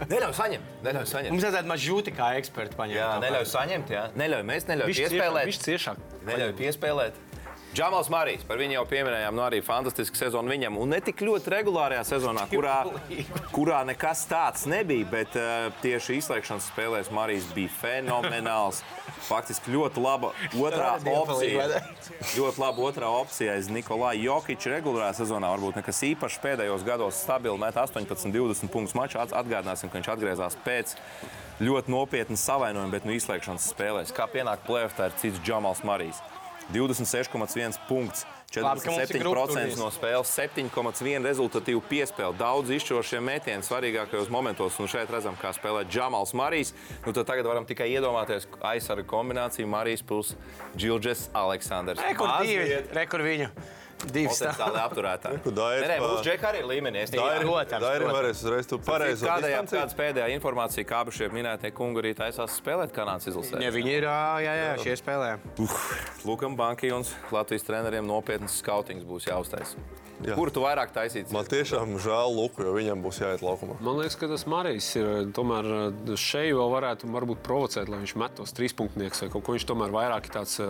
Neļauj 0.09 0.33
saņemt, 0.39 0.71
neļauj 0.87 1.05
saņemt. 1.11 1.35
Mums 1.35 1.45
vajadzētu 1.45 1.69
mažūti 1.69 2.13
kā 2.17 2.31
eksperti 2.39 2.79
paņemt. 2.79 2.97
Jā, 2.97 3.09
neļauj 3.21 3.45
saņemt, 3.51 3.93
jā. 3.93 4.07
Neļauj, 4.17 4.47
mēs 4.49 4.65
neļaujam 4.71 4.97
piespēlēt. 4.97 5.51
Viņš 5.51 5.61
ciešāk. 5.67 6.01
Neļauj 6.31 6.55
piespēlēt. 6.57 7.21
Džamals 7.73 8.09
Marijs, 8.13 8.43
par 8.45 8.59
viņu 8.61 8.75
jau 8.75 8.83
pieminējām, 8.85 9.33
nu 9.33 9.41
arī 9.41 9.57
fantastiska 9.65 10.19
sezona 10.19 10.51
viņam. 10.53 10.75
Un 10.77 10.91
ne 10.93 10.99
tik 11.01 11.23
ļoti 11.25 11.49
regulārajā 11.55 12.03
sezonā, 12.05 12.43
kurā, 12.51 12.83
kurā 13.49 13.79
nekas 13.89 14.21
tāds 14.29 14.67
nebija, 14.69 15.07
bet 15.09 15.33
uh, 15.39 15.71
tieši 15.81 16.19
izslēgšanas 16.19 16.67
spēlēs 16.69 17.09
Marijs 17.09 17.47
bija 17.55 17.71
fenomenāls. 17.79 18.83
Faktiski 19.23 19.73
ļoti 19.73 20.03
laba 20.03 20.29
otrā 20.53 20.91
opcija. 21.15 21.65
Ļoti 22.35 22.61
laba 22.61 22.85
otrā 22.91 23.09
opcija 23.23 23.55
aiz 23.57 23.71
Nikolai 23.73 24.19
Jokiča 24.21 24.75
regulārā 24.75 25.09
sezonā. 25.17 25.49
Varbūt 25.55 25.79
nekas 25.81 26.03
īpašs 26.11 26.37
pēdējos 26.43 26.85
gados 26.85 27.23
stabili 27.25 27.57
met 27.57 27.73
18, 27.79 28.29
20 28.35 28.69
punktus 28.69 28.93
mačā. 28.99 29.23
At- 29.25 29.33
Atgādināsim, 29.43 29.89
ka 29.89 29.97
viņš 29.97 30.11
atgriezās 30.13 30.59
pēc 30.67 30.93
ļoti 31.63 31.89
nopietnas 31.89 32.45
savainojuma, 32.45 32.93
bet 32.93 33.09
nu 33.09 33.17
izslēgšanas 33.17 33.71
spēlēs. 33.73 34.13
Kā 34.13 34.29
pienāk 34.29 34.61
tā 34.67 35.09
ir 35.09 35.17
cits 35.17 35.41
Džamals 35.41 35.81
Marijs. 35.87 36.21
26,1 36.73 37.79
punkts. 37.87 38.25
Labi, 38.53 38.83
ka 38.85 38.91
mums 38.93 39.09
ir 39.09 39.17
grupa 39.23 39.47
47% 39.47 39.53
turnīrs. 39.55 39.77
no 39.81 39.87
spēles, 39.89 40.29
7,1 40.29 41.25
rezultatīvu 41.25 41.81
piespēli. 41.89 42.37
Daudz 42.37 42.69
izšķirošiem 42.75 43.25
metieniem 43.25 43.63
svarīgākajos 43.65 44.29
momentos. 44.33 44.77
Un 44.77 44.91
šeit 44.91 45.09
redzam, 45.09 45.33
kā 45.41 45.49
spēlē 45.57 45.81
Džamals 45.89 46.35
Marijs. 46.37 46.73
Nu, 47.05 47.15
tagad 47.17 47.49
varam 47.49 47.65
tikai 47.65 47.89
iedomāties 47.95 48.45
aizsargu 48.61 49.07
kombināciju 49.09 49.69
Marijs 49.69 50.05
plus 50.05 50.35
Džilģis 50.77 51.31
Aleksandrs. 51.33 52.03
Rekord 52.05 52.45
divi, 52.45 52.83
rekord 52.93 53.25
viņu. 53.25 53.49
Divi. 54.13 54.27
Kur 55.43 55.55
Dairis 55.55 55.87
Nē, 55.87 55.97
mūsu 56.03 56.25
džekā 56.25 56.49
arī 56.51 56.61
ir 56.63 56.67
līmenī. 56.69 57.03
Es 57.05 57.13
tikai 57.13 57.39
Protams, 57.43 57.83
Dairi 57.83 58.03
protams. 58.03 58.17
varēs 58.17 58.43
uzreiz 58.43 58.69
tu 58.69 58.79
pareizo 58.83 59.27
Kādējā, 59.29 59.61
kādas 59.71 59.97
pēdējā 59.97 60.27
informācija, 60.35 60.87
kā 60.89 61.01
abi 61.05 61.15
šie 61.15 61.29
minētie 61.33 61.71
kungi 61.75 62.03
arī 62.03 62.13
taisās 62.17 62.59
spēlēt 62.59 62.95
Kanādas 62.95 63.31
izlasē? 63.31 63.61
Ja 63.63 63.71
viņi 63.73 63.97
ir, 64.01 64.07
jā, 64.43 64.53
jā, 64.59 64.69
šie 64.83 64.97
spēlē. 64.99 65.37
Lukam 66.27 66.57
Bankai 66.59 66.91
un 66.95 67.07
Latvijas 67.31 67.67
treneriem 67.67 68.07
nopietnas 68.07 68.59
skautings 68.59 69.07
būs 69.07 69.29
jāuztais. 69.31 69.77
Jā. 70.23 70.35
Kur 70.37 70.49
tu 70.55 70.61
vairāk 70.63 70.93
taisīsi? 70.95 71.33
Man 71.35 71.45
tiešām 71.51 71.97
žēl 71.99 72.31
Luku, 72.35 72.63
jo 72.63 72.73
viņam 72.77 73.01
būs 73.03 73.19
jāiet 73.19 73.41
laukumā. 73.43 73.75
Man 73.83 73.97
liekas, 73.99 74.15
ka 74.15 74.27
tas 74.31 74.45
Marijs 74.47 74.87
ir. 74.95 75.09
Tomēr 75.35 75.67
eh, 75.67 76.13
šeit 76.15 76.53
vēl 76.55 76.69
varētu 76.71 77.09
varbūt, 77.11 77.41
provocēt, 77.43 77.89
lai 77.91 77.99
viņš 78.03 78.15
met 78.21 78.35
tos 78.39 78.53
trīspunktniekus 78.55 79.25
vai 79.25 79.29
kaut 79.33 79.43
ko. 79.43 79.55
Viņš 79.57 79.65
tomēr 79.69 79.91
vairāk 79.93 80.29
ir 80.29 80.35
tāds 80.37 80.55
uh, 80.63 80.69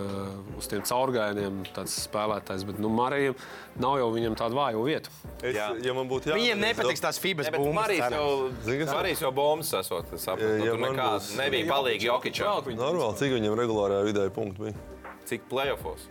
uz 0.57 0.67
tiem 0.71 0.81
caurgājieniem 0.89 1.61
tāds 1.75 1.95
spēlētājs. 2.07 2.65
Bet 2.69 2.79
nu, 2.81 2.89
Marijam 2.89 3.35
nav 3.79 3.99
jau 4.01 4.09
viņam 4.15 4.35
tāda 4.41 4.57
vāja 4.57 4.81
vieta. 4.83 5.13
Es, 5.43 5.55
Jā. 5.55 5.69
ja 5.83 5.93
man 5.93 6.09
būtu 6.09 6.31
jāatzīst, 6.31 6.41
Viņiem 6.43 6.63
nepatiks 6.65 7.03
tās 7.03 7.19
fibas 7.21 7.47
Ne, 7.47 7.51
bet 7.55 7.61
bumbas. 7.61 7.77
Marijs 7.83 8.17
jau, 8.17 8.27
Zini, 8.65 8.79
kas- 8.83 8.93
Marijs 8.97 9.21
jau 9.23 9.31
bombas 9.31 9.73
esot. 9.79 10.13
es 10.13 10.25
saprotu. 10.25 10.57
Ja- 10.59 10.65
ja 10.65 10.71
tur 10.73 10.83
nekāds 10.87 11.29
būs- 11.31 11.37
nebija 11.43 11.69
palīgi 11.71 12.09
Jokičam. 12.09 12.73
Normāli, 12.77 13.17
cik 13.21 13.31
viņam 13.37 13.57
regulārajā 13.59 14.03
vidēji 14.09 14.31
punkti 14.35 14.59
bija. 14.67 14.73
Cik 15.25 15.49
playoffos? 15.49 16.07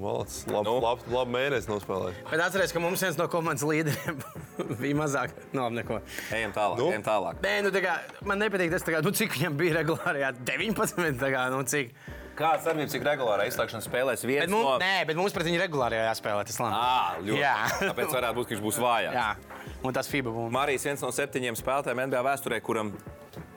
Valsts, 0.00 0.46
labi, 0.50 0.66
Nu? 0.66 0.76
labi, 0.82 1.04
labi 1.14 1.34
mēnesis 1.36 1.68
nospēlējis. 1.70 2.22
Bet 2.30 2.40
atcerieties, 2.42 2.72
ka 2.74 2.80
mums 2.82 3.02
viens 3.04 3.18
no 3.20 3.26
komandas 3.30 3.62
līderiem 3.68 4.16
bija 4.82 4.96
mazāk. 4.98 5.34
No, 5.56 5.68
neko. 5.72 6.00
Ejam 6.34 6.54
tālāk. 6.56 6.80
Nu? 6.80 6.88
Ejam 6.90 7.04
tālāk. 7.06 7.38
Nē, 7.44 7.52
nu, 7.66 7.70
tā 7.74 7.82
kā, 7.84 7.94
man 8.26 8.42
nepatīk 8.42 8.72
tas, 8.74 8.82
kā, 8.88 8.98
nu, 9.04 9.12
cik 9.14 9.36
viņam 9.38 9.60
bija 9.60 9.76
regulārajā 9.78 10.32
19. 10.42 11.20
Tā 11.22 11.30
kā, 11.36 11.44
nu, 11.54 11.62
cik. 11.70 11.94
Kāds 12.40 12.64
darbības, 12.64 12.92
cik 12.94 13.02
regulārā 13.04 13.44
izslēgšanas 13.50 13.84
spēlēs 13.84 14.22
viens 14.24 14.46
Bet 14.46 14.52
mums, 14.54 14.64
no... 14.64 14.76
nē, 14.80 15.04
bet 15.10 15.18
mums 15.18 15.34
pret 15.36 15.44
viņu 15.50 15.58
regulārajā 15.60 16.06
jāspēlē 16.08 16.44
tas 16.48 16.58
labi. 16.62 16.78
Ā, 16.78 17.22
ļoti. 17.26 17.40
Jā. 17.42 17.54
Tāpēc 17.90 18.14
varētu 18.16 18.38
būt, 18.38 18.46
ka 18.48 18.54
viņš 18.54 18.62
būs 18.64 18.78
vājāks. 18.80 19.18
Jā, 19.18 19.74
un 19.84 19.96
tas 19.98 20.08
FIBA 20.08 20.32
bumbas. 20.32 20.54
Marijs 20.56 20.86
viens 20.88 21.04
no 21.04 21.10
septiņiem 21.12 21.58
spēlētājiem 21.60 22.00
NBA 22.06 22.22
vēsturē, 22.30 22.60
kuram 22.64 22.94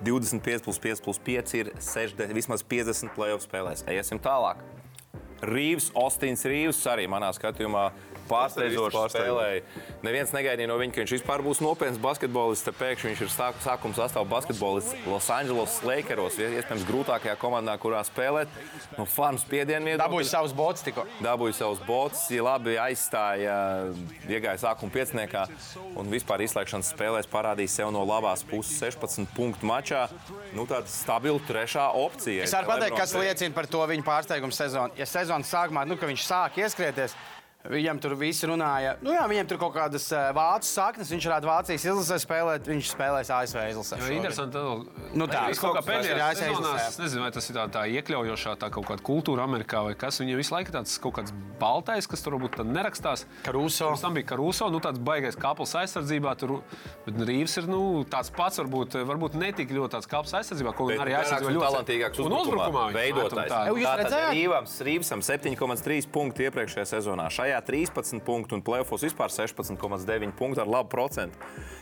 25 0.04 0.66
plus 0.68 0.82
5 0.84 1.04
plus 1.06 1.22
5 1.30 1.56
ir 1.62 1.72
60, 1.80 2.36
vismaz 2.36 2.66
50 2.76 3.16
playoff 3.16 3.46
spēlēs. 3.48 3.86
Iesim 3.94 4.20
tālāk. 4.20 4.60
Rīvs, 5.44 5.92
Ostins 6.00 6.46
Rīvs 6.48 6.80
arī 6.88 7.08
manā 7.12 7.32
skatījumā 7.36 7.90
pārsteidzoši 8.30 9.04
spēlēja. 9.14 9.64
Neviens 10.06 10.34
negaidīja 10.36 10.70
no 10.70 10.78
viņa, 10.82 10.94
ka 10.96 11.04
viņš 11.04 11.16
vispār 11.18 11.44
būs 11.46 11.62
nopietns 11.64 12.02
basketbolists. 12.02 12.72
Pēkšņi 12.80 13.12
viņš 13.12 13.24
ir 13.26 13.32
sāk, 13.32 13.60
sākuma 13.64 13.98
sastāvā 13.98 14.26
basketbolists 14.32 15.08
Los 15.08 15.30
Angeles 15.34 15.78
Lakeros, 15.86 16.40
iespējams, 16.42 16.86
grūtākajā 16.90 17.36
komandā, 17.42 17.76
kurā 17.82 18.02
spēlēt. 18.08 18.52
No 18.98 19.06
fanu 19.10 19.42
spiedienu 19.42 19.94
iedod. 19.94 20.04
Dabūju 20.04 20.30
savus 20.30 20.56
botus 20.58 20.86
tikko. 20.86 21.06
Dabūja 21.24 21.58
savus 21.62 21.82
botus, 21.88 22.26
ja 22.34 22.46
labi 22.46 22.78
aizstāja, 22.82 23.58
iegāja 24.30 24.60
sākuma 24.66 24.94
pieciniekā 24.94 25.46
un 26.00 26.12
vispār 26.14 26.44
izslēgšanas 26.46 26.94
spēlēs 26.94 27.30
parādīja 27.32 27.76
sev 27.78 27.94
no 27.96 28.04
labās 28.08 28.46
puses 28.48 28.80
16 28.82 29.30
punktu 29.38 29.68
mačā. 29.70 30.06
Nu, 30.54 30.68
tāda 30.70 30.90
stabila 30.92 31.42
trešā 31.48 31.90
opcija. 31.98 32.46
Es 32.46 32.56
varu 32.56 32.74
pateikt, 32.74 32.98
kas 33.00 33.16
liecina 33.18 33.56
par 33.56 33.70
to 33.70 33.84
viņa 33.90 34.06
pārsteigumu 34.08 34.56
sezonu. 34.56 34.94
Ja 35.00 35.08
sezonas 35.10 35.52
sākumā, 35.52 35.86
nu, 35.90 35.98
viņš 36.00 36.26
sāk 36.28 36.60
ieskrieties, 36.62 37.16
Viņam 37.64 38.00
tur 38.04 38.14
viss 38.20 38.44
runāja. 38.44 38.98
Nu, 39.00 39.14
jā, 39.16 39.24
viņam 39.32 39.48
tur 39.48 39.60
kaut 39.62 39.72
kādas 39.78 40.10
eh, 40.12 40.32
vācu 40.36 40.68
saknes. 40.68 41.08
Viņš 41.14 41.28
varētu 41.30 41.48
Vācijas 41.48 41.86
izlasē 41.88 42.18
spēlēt. 42.20 42.66
Viņš 42.68 42.90
spēlēs 42.92 43.30
ASV 43.32 43.60
izlasē. 43.72 44.00
Jo 44.04 44.18
interesanti, 44.18 44.64
Nu 45.14 45.28
tā, 45.32 45.46
Viņš 45.48 45.62
kaut 45.62 45.78
kā 45.78 45.84
ir 45.84 45.88
pēdējā 45.88 46.28
sezonā, 46.42 46.74
izlasē. 46.74 46.88
es 46.90 46.98
nezinu, 47.00 47.22
vai 47.24 47.30
tas 47.32 47.48
ir 47.48 47.56
tā, 47.56 47.64
tā 47.72 47.84
iekļaujošā 47.88 48.56
tā 48.60 48.68
kaut 48.74 48.88
kāda 48.90 49.06
kultūra 49.08 49.46
Amerikā 49.48 49.84
vai 49.86 49.94
kas. 49.96 50.20
Viņam 50.20 50.42
visu 50.42 50.56
laiku 50.56 50.74
tāds 50.76 50.98
kaut 51.00 51.16
kāds 51.20 51.32
baltais, 51.62 52.08
kas 52.10 52.26
tur 52.26 52.36
varbūt 52.36 52.58
tad 52.60 52.68
nerakstās. 52.74 53.24
Caruso. 53.46 53.94
Pirms 53.94 54.04
tam 54.04 54.18
bija 54.20 54.28
Karuso, 54.34 54.68
nu 54.74 54.82
tāds 54.84 55.00
baigais 55.00 55.40
kapels 55.40 55.72
aizsardzībā. 55.80 56.36
Tur, 56.44 56.58
bet 57.08 57.24
Rīvs 57.30 57.56
ir 57.62 57.70
nu, 57.72 58.04
tāds 58.12 58.34
pats, 58.34 58.60
varbūt, 58.60 59.00
varbūt 59.08 59.40
ne 59.40 59.54
tik 59.56 59.72
ļoti 59.72 59.96
tāds 59.96 60.10
kapels 60.12 60.36
aizsardzībā, 60.42 60.76
ko 60.76 60.90
viņš 60.90 61.00
arī 61.06 61.16
vairāks 61.16 61.32
aizsardzībā 61.32 61.56
ļoti 61.56 61.68
talantīgāks 61.70 62.24
Un 62.26 62.38
uzbrukumā 62.42 62.86
veidotājs. 62.98 63.56
jūs 63.72 63.96
redzējāt? 64.04 64.36
Rīvams, 64.36 64.76
Rīvsam 64.90 65.24
7,3 65.24 66.12
punkti 66.12 66.50
iepriekšējā 66.50 66.88
sezonā. 66.98 67.30
Šajā 67.32 67.53
13 67.62 68.24
punktu 68.26 68.58
un 68.58 68.64
plēfos 68.66 69.04
vispār 69.06 69.30
16,9 69.34 70.32
punktu 70.40 70.64
ar 70.64 70.72
labu 70.72 70.90
procentu. 70.90 71.38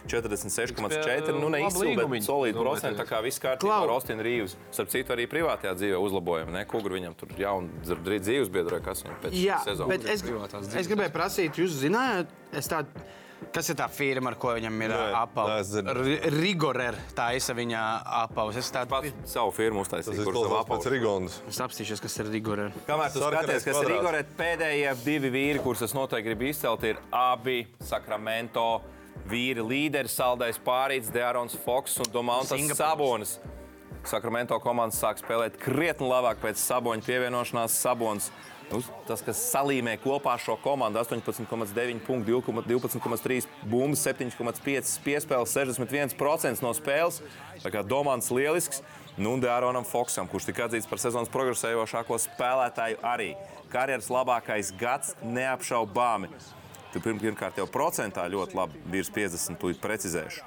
46,4. 0.10 1.32
Nu, 1.38 1.48
Labu 1.48 1.54
neizsūta, 1.56 2.08
bet 2.10 2.26
solīdu 2.26 2.64
procentu. 2.66 3.00
Tā 3.00 3.08
kā 3.08 3.22
viss 3.24 3.42
kārtībā 3.42 3.80
ar 3.86 3.94
Ostinu 3.96 4.26
Rīvs. 4.26 4.58
Starp 4.74 4.92
citu, 4.92 5.14
arī 5.16 5.28
privātajā 5.32 5.76
dzīvē 5.78 6.02
uzlabojumi. 6.02 6.56
Ne? 6.58 6.66
Kugur 6.70 6.98
viņam 6.98 7.16
tur 7.20 7.32
jaunu 7.40 7.70
dzīves 7.86 8.52
biedru, 8.52 8.82
kas 8.84 9.06
viņam 9.06 9.24
pēc 9.24 9.40
Jā, 9.40 9.62
sezonas. 9.66 9.94
bet 9.94 10.10
es, 10.10 10.26
es 10.84 10.92
gribēju 10.92 11.14
prasīt, 11.16 11.62
jūs 11.62 11.80
zinājāt, 11.86 12.34
es 12.58 12.72
tādu. 12.72 13.06
Kas 13.52 13.68
ir 13.74 13.76
tā 13.80 13.88
firma, 13.92 14.32
ar 14.32 14.38
ko 14.40 14.54
viņam 14.54 14.76
ir 14.86 14.94
dzirdējis. 14.94 16.28
Rigorer, 16.36 16.98
tā 17.18 17.32
ir 17.36 17.58
viņa 17.58 17.82
apavs. 18.22 18.60
Es 18.62 18.70
tādu 18.72 18.94
Pats 18.94 19.34
savu 19.34 19.52
firmu 19.56 19.82
Tas 19.82 19.90
uztaisīju, 19.90 20.22
ir 20.22 20.30
kurš 20.30 20.46
savā 20.46 20.62
pēc 20.70 20.88
Rigondas. 20.94 21.40
Es 21.50 21.60
apstīšos, 21.66 22.04
kas 22.04 22.20
ir 22.22 22.30
Rigorer. 22.32 22.76
Kamēr 22.88 23.12
tu 23.12 23.24
skaties, 23.24 23.66
kas 23.66 23.82
ir. 23.82 23.94
Igorē, 23.98 24.22
pēdējie 24.38 24.94
divi 25.02 25.34
vīri, 25.34 25.64
kurus 25.64 25.82
es 25.88 25.96
noteikti 25.98 26.30
gribu 26.30 26.48
izcelt, 26.52 26.86
ir 26.88 27.02
abi 27.12 27.64
Sakramento 27.84 28.68
vīri 29.32 29.66
līderi, 29.66 30.12
Saldais 30.12 30.62
Pārīts, 30.62 31.12
Deārons 31.14 31.58
Foks 31.66 31.98
un 32.04 32.14
Domantas. 32.14 32.78
Sabonis. 32.78 33.40
Sakramento 34.08 34.58
komandas 34.64 34.98
sāk 35.02 35.20
spēlēt 35.22 35.60
krietni 35.62 36.08
labāk 36.10 36.40
pēc 36.42 36.58
Saboņa 36.62 37.06
pievienošanās. 37.06 37.76
Sabons, 37.84 38.32
nu, 38.72 38.82
tas, 39.08 39.22
kas 39.26 39.42
salīmē 39.52 39.98
kopā 40.02 40.38
šo 40.40 40.56
komandu, 40.64 41.00
18,9 41.02 42.00
punktu, 42.06 42.42
12,3 42.42 43.48
bumbas, 43.68 44.06
7,5 44.08 44.98
piespēles, 45.06 45.54
61% 45.56 46.64
no 46.64 46.74
spēles. 46.78 47.22
Tā 47.62 47.72
kā 47.74 47.84
Domants 47.86 48.32
lielisks. 48.32 48.82
Nu, 49.20 49.34
un 49.36 49.42
Dāronam 49.44 49.84
Foksam, 49.84 50.28
kurš 50.32 50.48
tika 50.48 50.70
atzīts 50.70 50.88
par 50.88 51.02
sezonas 51.04 51.30
progresējošāko 51.34 52.16
spēlētāju, 52.24 53.02
arī 53.04 53.34
karjeras 53.72 54.08
labākais 54.08 54.72
gads 54.80 55.18
neapšaubāmi. 55.20 56.32
Tu 56.94 57.00
pirm- 57.00 57.20
pirmkārt 57.20 57.60
jau 57.60 57.68
procentā 57.68 58.24
ļoti 58.32 58.56
labi, 58.56 58.80
virs 58.86 59.12
50, 59.12 59.60
tūlīt 59.60 59.84
precizēšu. 59.84 60.42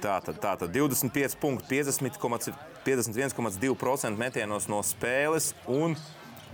Tātad, 0.00 0.40
tātad 0.40 0.72
25 0.72 1.36
punkti, 1.36 1.68
50,- 1.68 2.56
51,2% 2.84 4.16
metienos 4.16 4.68
no 4.68 4.80
spēles 4.80 5.52
un 5.68 5.96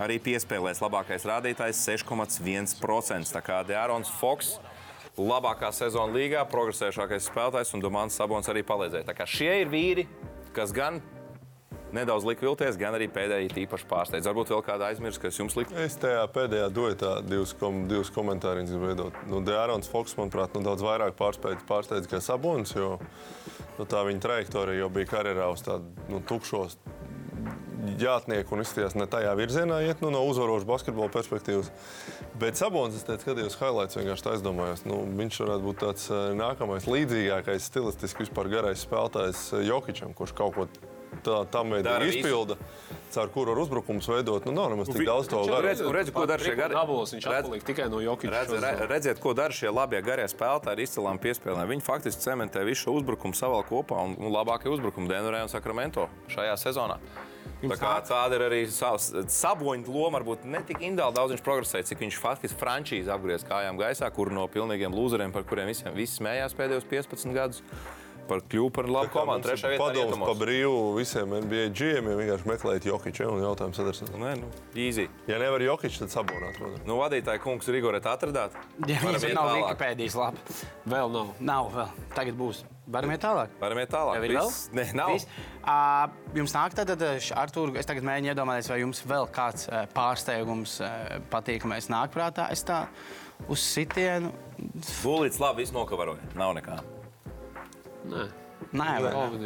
arī 0.03 0.17
piespēlēs 0.23 0.81
labākais 0.83 1.25
rādītājs 1.27 1.83
6,1%. 1.89 3.33
Tā 3.33 3.43
kā 3.45 3.61
Dārons 3.67 4.11
Foks. 4.19 4.57
Labākā 5.17 5.71
sezona 5.73 6.13
līgā, 6.13 6.43
progresējošākais 6.45 7.31
spēlētājs 7.31 7.73
un 7.73 7.81
Domāns 7.81 8.17
Sabons 8.19 8.45
arī 8.51 8.61
palīdzēja. 8.61 9.07
Tā 9.07 9.15
kā 9.17 9.25
šie 9.25 9.63
ir 9.63 9.71
vīri, 9.71 10.03
kas 10.53 10.69
gan 10.75 10.99
nedaudz 11.95 12.25
lika 12.27 12.45
vilties, 12.45 12.77
gan 12.77 12.93
arī 12.93 13.07
pēdējie 13.09 13.49
īpaši 13.63 13.87
pārsteidz. 13.89 14.27
Varbūt 14.29 14.51
vēl 14.53 14.61
kāda 14.67 14.91
aizmirst, 14.91 15.21
kas 15.23 15.39
jums 15.39 15.57
lika. 15.57 15.73
Es 15.81 15.97
tajā 15.97 16.21
pēdējā 16.35 16.67
duetā 16.73 17.13
divus, 17.25 17.55
kom, 17.57 17.85
divus 17.89 18.11
komentārus 18.13 18.73
veidot. 18.77 19.17
Nu, 19.31 19.41
Dārons 19.45 19.89
Foks, 19.89 20.13
manuprāt, 20.19 20.53
nu, 20.53 20.61
daudz 20.67 20.85
vairāk 20.85 21.17
pārsteidz, 21.17 21.65
pārsteidz 21.65 22.09
kā 22.11 22.21
Sabonis, 22.23 22.75
jo 22.77 22.97
nu, 23.79 23.87
tā 23.89 24.03
viņa 24.05 24.23
trajektorija 24.27 24.83
jau 24.83 24.91
bija 24.93 25.11
karjerā 25.15 25.49
uz 25.53 25.65
tādu 25.65 26.07
nu, 26.11 26.21
tukšos 26.27 26.77
jātnieku 28.01 28.55
un 28.57 28.63
izskatījās 28.63 28.97
ne 28.99 29.07
tajā 29.11 29.31
virzienā, 29.39 29.79
iet 29.87 30.03
nu, 30.03 30.11
no 30.13 30.23
uzvarošas 30.29 30.67
basketbola 30.67 31.11
perspektīvas. 31.13 31.71
Bet 32.41 32.59
Sabonis, 32.59 32.99
es 32.99 33.07
teicu, 33.07 33.25
skatījos 33.25 33.57
highlights, 33.61 33.97
vienkārši 33.99 34.27
tā 34.27 34.35
aizdomājos. 34.35 34.85
Nu, 34.89 35.01
viņš 35.19 35.41
varētu 35.45 35.67
būt 35.69 35.81
tāds 35.85 36.09
eh, 36.11 36.27
nākamais, 36.37 36.89
līdzīgākais, 36.89 37.71
stilistiski 37.71 38.25
vispār 38.27 38.51
garais 38.51 38.85
spēlētājs 38.85 39.47
eh, 39.57 39.65
Jokičam, 39.71 40.13
kurš 40.17 40.35
kaut 40.37 40.55
ko 40.57 40.69
tā, 41.23 41.43
Dara 41.83 42.03
visu. 42.03 42.19
izpilda, 42.19 42.57
caur 43.13 43.29
kuru 43.33 43.53
var 43.53 43.61
uzbrukums 43.63 44.07
veidot. 44.11 44.45
Nu, 44.45 44.51
nav 44.51 44.69
nemaz 44.73 44.89
tik 44.91 45.05
daudz 45.07 45.29
to 45.31 45.43
garu. 45.47 45.63
redz, 45.65 45.81
redz, 45.81 46.11
ko 46.13 46.25
dara 46.29 46.43
šie 46.43 46.55
gari. 46.55 46.75
Dabulos 46.75 47.13
viņš 47.15 47.25
Redz- 47.27 47.45
atpaliek 47.45 47.63
tikai 47.63 47.87
no 47.89 48.01
Jokiča. 48.03 48.33
Redz, 48.33 48.51
re, 48.61 48.73
redziet, 48.91 49.21
ko 49.23 49.33
dara 49.33 49.53
šie 49.53 49.71
labie 49.71 50.01
garie 50.05 50.27
spēlētāji 50.27 50.75
ar 50.75 50.83
izcilām 50.83 51.21
piespēlēm. 51.23 51.71
Viņi 51.71 51.85
faktiski 51.87 52.21
cementē 52.21 52.65
visu 52.67 52.87
šo 52.87 52.97
uzbrukumu 52.99 53.33
savā 53.33 53.63
kopā 53.67 54.03
un, 54.03 54.17
un 54.19 54.33
labākie 54.33 54.71
uzbrukumi 54.71 55.09
Denverē 55.11 55.43
un 55.47 55.51
Sakramento 55.51 56.09
šajā 56.33 56.57
sezonā. 56.59 56.99
Tā 57.57 57.77
kā 57.81 57.91
tāda 58.05 58.37
ir 58.37 58.43
arī 58.45 58.59
savs 58.69 59.07
saboņa 59.33 59.89
loma. 59.89 60.19
Varbūt 60.19 60.45
ne 60.45 60.61
tik 60.65 60.83
individuāli 60.83 61.17
daudz 61.17 61.33
viņš 61.33 61.45
progresēja, 61.45 61.87
cik 61.89 62.03
viņš 62.05 62.19
faktiski 62.21 62.59
frančīzi 62.59 63.09
apgriez 63.13 63.45
kājām 63.47 63.79
gaisā, 63.81 64.09
kur 64.13 64.29
no 64.33 64.45
pilnīgiem 64.51 64.93
lūzeriem, 64.93 65.33
par 65.33 65.45
kuriem 65.49 65.71
visiem 65.71 65.95
visi 65.97 66.19
smējās 66.19 66.53
pēdējos 66.57 66.85
15 66.91 67.33
gadus, 67.33 67.63
par 68.29 68.43
kļuvu 68.51 68.71
par 68.75 68.89
labu 68.91 69.11
komandu. 69.13 69.47
Trešā 69.49 69.73
vietā 69.73 69.81
Padoms 69.81 70.21
pa 70.21 70.35
brīvu 70.37 70.77
visiem 70.97 71.35
NBA 71.45 71.67
GM 71.77 72.11
vienkārši 72.19 72.51
meklēt 72.51 72.87
Jokiču 72.89 73.25
ja, 73.25 73.33
un 73.33 73.43
jautājums 73.45 73.81
atrasināt. 73.83 74.15
Nē, 74.21 74.33
nu, 74.43 74.53
easy. 74.75 75.07
Ja 75.29 75.41
nevar 75.41 75.63
Jokiču, 75.63 76.03
tad 76.05 76.13
sabonāt. 76.13 76.61
Nu, 76.87 76.99
vadītāji 77.01 77.43
kungs 77.43 77.69
Rigoret 77.73 78.07
atradāt? 78.09 78.57
Ja 78.87 79.01
viņas 79.03 79.27
iet 79.29 79.37
nav. 79.37 79.53
Wikipēdijas 79.57 80.17
lapa. 80.19 80.57
Vēl 80.87 81.13
nav. 81.13 81.37
Nav 81.39 81.71
vēl. 81.75 81.93
Tagad 82.15 82.39
būs. 82.39 82.63
Varam 82.87 83.11
iet 83.11 83.19
tālāk. 83.19 83.51
Varam 83.59 83.81
iet 83.81 83.91
tālāk. 83.91 84.15
Tev 84.15 84.25
ir 84.29 84.33
vēl? 84.37 84.51
Nē, 84.77 84.85
nav. 84.95 85.13
Viss? 85.17 85.27
Ā, 85.67 85.77
Jums 86.37 86.53
nāk 86.55 86.75
tātad, 86.77 87.03
Artur, 87.35 87.73
es 87.79 87.89
tagad 87.89 88.05
mēģinu 88.07 88.31
iedomāties, 88.31 88.71
vai 88.71 88.79
jums 88.79 89.03
vēl 89.07 89.27
kāds 89.35 89.67
ā, 89.67 89.83
pārsteigums 89.91 90.77
ā, 90.85 90.91
patīkamais 91.33 91.89
nāk 91.91 92.15
prātā. 92.15 92.47
Es 92.53 92.63
tā 92.67 92.85
uz 93.51 93.63
sitienu. 93.63 94.31
Bulīts 95.03 95.41
labi, 95.43 95.65
viss 95.65 95.75
nokavaroja. 95.75 96.31
Nav 96.39 96.55
nekā. 96.61 96.79
Nē, 98.07 98.25
Nē, 98.73 98.87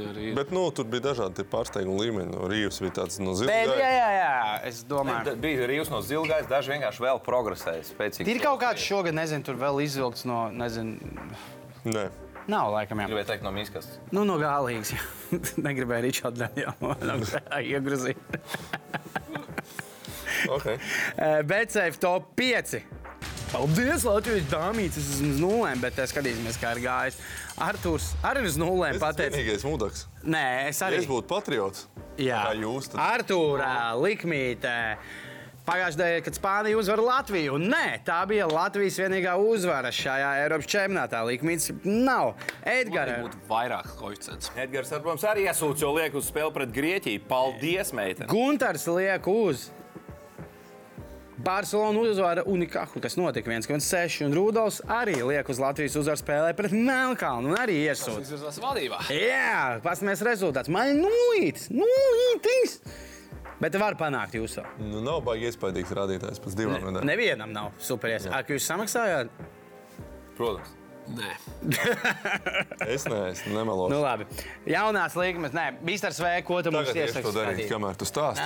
arī 0.08 0.24
ir. 0.30 0.36
Bet 0.38 0.54
nu, 0.56 0.64
tur 0.74 0.88
bija 0.90 1.04
dažādi 1.10 1.44
pārsteiguma 1.52 2.00
līmeņi. 2.00 2.32
No 2.32 2.48
Rīgas 2.50 2.80
bija 2.82 2.94
tāds 3.02 3.20
no 3.22 3.34
Bet, 3.36 3.68
jā, 3.76 3.90
jā, 3.92 4.10
jā, 4.16 4.32
es 4.70 4.80
domāju. 4.88 5.26
Da- 5.28 5.36
Bija 5.44 5.66
arī 5.68 5.78
no 5.92 6.00
zilgais, 6.06 6.48
daži 6.50 6.72
vienkārši 6.74 7.04
vēl 7.06 7.20
progresēja. 7.26 7.84
Spēcīgi. 7.92 8.32
Ir 8.32 8.40
kaut 8.44 8.62
kāds 8.64 8.82
šogad, 8.88 9.14
nezinu, 9.18 9.44
tur 9.46 9.60
vēl 9.62 9.82
izvilkts 9.84 10.24
no, 10.30 10.46
nezinu, 10.56 10.98
Nē, 11.86 12.08
nav 12.48 12.72
laikam. 12.74 13.04
Jā. 13.04 13.10
Gribēju 13.12 13.28
teikt 13.34 13.44
no 13.46 13.52
miskas. 13.52 13.88
Nu, 14.16 14.24
no 14.26 14.40
galīgas. 14.42 14.94
jā. 14.96 15.04
Negribēju 15.68 16.08
Ričardu 16.08 16.46
iegrozīt. 17.76 18.18
okay. 20.50 20.80
BCF 21.52 22.00
top 22.02 22.32
5. 22.40 23.01
Paldies, 23.52 24.06
Latvijas 24.08 24.46
esmu 24.48 24.96
uz 24.96 25.18
nulēm, 25.42 25.82
bet 25.84 25.98
skatīsimies, 26.08 26.56
kā 26.62 26.70
ir 26.78 26.86
gājis. 26.86 27.18
Arthurs 27.62 28.14
arī 28.24 28.46
uz 28.48 28.56
nulēm 28.60 28.96
Es 28.96 29.02
esmu 29.02 29.08
pateica. 29.10 29.36
vienīgais 29.36 29.66
mūdaks. 29.68 30.06
Nē, 30.24 30.46
es 30.70 30.80
arī. 30.88 31.02
es 31.02 31.10
būtu 31.10 31.28
patriots, 31.28 31.88
Jā, 32.18 32.46
kā 32.48 32.54
jūs, 32.56 32.88
tad- 32.94 33.02
Arthūrā, 33.04 33.74
likmītē. 34.00 34.78
Pagājušajā 35.68 35.98
gadā, 36.00 36.24
kad 36.26 36.34
Spānija 36.34 36.78
uzvara 36.80 37.04
Latviju, 37.06 37.60
nē, 37.62 38.00
tā 38.04 38.26
bija 38.28 38.48
Latvijas 38.50 38.96
vienīgā 38.98 39.36
uzvara 39.38 39.92
šajā 39.94 40.32
Eiropas 40.46 40.66
čempionātā. 40.66 41.20
Likmīts 41.28 41.70
nav. 41.86 42.34
Edgars. 42.66 43.20
būtu 43.28 43.38
vairāk 43.52 43.92
koeficients. 44.00 44.50
Edgars 44.58 44.92
ar 44.92 45.02
mums 45.06 45.22
arī 45.22 45.46
iesūdz, 45.46 45.80
jo 45.84 45.92
liek 45.94 46.16
uz 46.16 46.32
spēli 46.32 46.54
pret 46.54 46.72
Grieķiju. 46.74 47.22
Paldies, 47.28 47.92
meitene! 47.94 48.28
Gunārs 48.28 48.88
liek 48.88 49.28
uz. 49.28 49.70
Barcelona 51.38 52.00
uzvara 52.04 52.44
Unikahu, 52.46 53.00
kas 53.02 53.16
notika 53.18 53.52
1,6. 53.52 54.26
Un 54.26 54.34
Rudolfs 54.36 54.82
arī 54.92 55.16
liek 55.26 55.48
uz 55.50 55.62
Latvijas 55.62 55.96
uzvaru 56.02 56.20
spēlē 56.20 56.52
pret 56.58 56.74
Melnkalnu 56.76 57.54
un 57.54 57.58
arī 57.58 57.80
iesūdz. 57.88 58.20
Tas 58.28 58.34
ir 58.36 58.44
tas 58.46 58.60
vadībā. 58.62 59.00
Jā, 59.16 59.80
paskatāmies 59.86 60.26
rezultāts. 60.28 60.70
Man 60.74 60.92
ir 60.92 61.00
nulītis, 61.02 61.70
nulītis. 61.74 62.76
Bet 63.62 63.76
var 63.78 63.94
panākt 63.98 64.34
jūsu. 64.38 64.64
Nu, 64.82 65.02
nav 65.06 65.22
baigi 65.26 65.50
iespaidīgs 65.52 65.94
rādītājs 65.98 66.42
pēc 66.42 66.56
divām 66.58 66.78
nedēļām. 66.82 67.08
Nevienam 67.10 67.52
nav 67.54 67.72
superīgs. 67.82 68.26
Ak, 68.34 68.50
jūs 68.50 68.66
samaksājāt? 68.70 69.30
Protams. 70.38 70.78
Nē, 71.12 71.32
Es 72.94 73.04
neesmu, 73.10 73.56
nemelošu. 73.58 73.90
Nu, 73.92 74.00
labi. 74.04 74.28
Jaunās 74.70 75.16
līnijas, 75.18 75.54
nē, 75.58 75.66
Bīstars 75.86 76.22
V, 76.22 76.30
ko 76.48 76.62
tu 76.64 76.72
mums 76.74 76.92
Tagad 76.94 77.10
es 77.10 77.18
to 77.18 77.34
darīšu, 77.36 77.66
iesaki? 77.66 77.70
kamēr 77.74 77.98
tu 78.00 78.08
stāsti. 78.08 78.46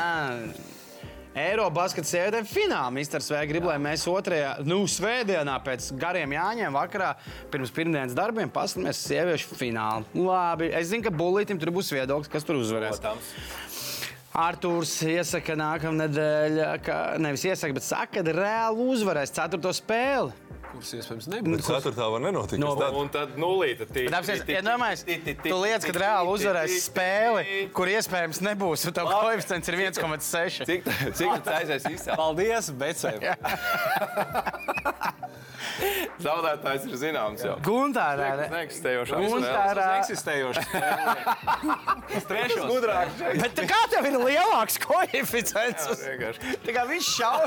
Eiropas 1.35 1.91
sievietēm 1.99 2.45
finālā. 2.47 2.87
Mr. 2.95 3.19
Svēts 3.19 3.49
grib, 3.49 3.65
lai 3.67 3.75
mēs 3.81 4.05
otrajā, 4.07 4.53
nu, 4.63 4.77
svētdienā 4.87 5.57
pēc 5.65 5.89
gariem 5.99 6.31
jāņem 6.31 6.77
vakarā 6.77 7.09
pirms 7.51 7.73
pirmdienas 7.75 8.15
darbiem 8.15 8.51
paskatīsimies 8.55 9.01
sieviešu 9.03 9.57
finālu. 9.59 10.07
Labi, 10.15 10.71
es 10.71 10.93
zinu, 10.93 11.03
ka 11.03 11.11
Bulītam 11.11 11.59
tur 11.59 11.73
būs 11.75 11.91
viedoklis, 11.91 12.31
kas 12.31 12.47
tur 12.47 12.61
uzvarēs. 12.61 13.01
Protams. 13.03 13.33
Artūrs 14.35 14.95
iesaka 15.07 15.55
nākamnedēļ, 15.59 16.61
ka 16.83 16.95
nevis 17.23 17.45
iesaka, 17.47 17.75
bet 17.75 17.87
saka, 17.87 18.23
ka 18.23 18.35
reāli 18.35 18.87
uzvarēs 18.95 19.35
ceturto 19.35 19.71
spēli. 19.75 20.31
Kuras 20.75 20.91
iespējams 20.97 21.27
nebūs. 21.31 21.63
ceturtā 21.63 22.07
var 22.11 22.19
nenotikt. 22.25 22.59
No- 22.59 22.73
tad, 22.75 22.93
Un 22.99 23.09
tad 23.09 23.37
nulīte 23.39 23.87
tī. 23.87 24.05
Bet 24.09 24.17
apsies, 24.19 24.41
iedomājies, 24.43 25.05
tu 25.39 25.55
lietas, 25.61 25.85
ka 25.87 25.93
reāli 25.95 26.33
uzvarēs 26.35 26.75
spēli, 26.89 27.69
kur 27.75 27.87
iespējams 27.87 28.41
nebūs, 28.43 28.83
un 28.89 28.97
tev 28.97 29.07
koeficients 29.13 29.71
ir 29.71 29.79
1,6. 29.85 30.65
Cik, 30.67 30.83
tas 30.89 31.53
aizies 31.61 31.87
izsākt? 31.93 32.19
Paldies, 32.19 32.71
Becēm! 32.75 33.23
Zaudētājs 36.23 36.85
ir 36.87 36.95
zināms 37.01 37.41
jau. 37.45 37.55
Guntārā. 37.65 38.29
Neeksistējošā 38.51 39.19
Guntārā. 39.25 39.87
Eksistējošs. 39.99 40.69
Trešais 42.29 42.63
gudrāks. 42.69 43.19
Bet 43.41 43.55
tā 43.57 43.65
kā 43.69 43.79
tev 43.91 44.07
ir 44.09 44.17
lielāks 44.21 44.77
koeficients? 44.83 45.87
uz- 45.91 46.03
vienkārši. 46.05 46.53
Tā 46.65 46.75
kā 46.77 46.85
viņš 46.89 47.09
šauj 47.17 47.45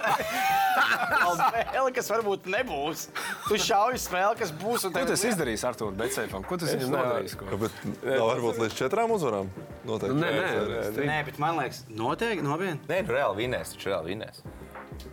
spēli, 1.40 1.94
kas 1.96 2.10
varbūt 2.12 2.48
nebūs. 2.52 3.06
Tu 3.48 3.60
šauj 3.64 3.98
spēli, 4.04 4.38
kas 4.42 4.52
būs. 4.60 4.86
un 4.88 4.96
Ko 4.98 5.04
tas 5.08 5.24
izdarīs 5.28 5.64
Artur 5.68 5.94
Becēm? 5.98 6.36
Ko 6.48 6.60
tas 6.60 6.74
viņam 6.76 6.94
nodarīs? 6.98 7.36
ko? 7.38 7.48
bet 7.64 7.80
tā 8.04 8.20
varbūt 8.22 8.60
līdz 8.64 8.78
četrām 8.82 9.14
uzvarām. 9.16 9.50
Noteikti. 9.88 10.18
Nē, 10.20 10.30
nē, 10.36 11.06
Nē, 11.08 11.18
bet 11.30 11.38
man 11.40 11.56
liekas, 11.62 11.84
noteikti 11.88 12.44
nopietni. 12.44 12.80
Nē, 12.90 13.02
nu 13.08 13.14
reāli 13.16 13.44
vinēs, 13.46 13.72
taču 13.74 13.92
reāli 13.92 14.12
vinēs. 14.14 14.42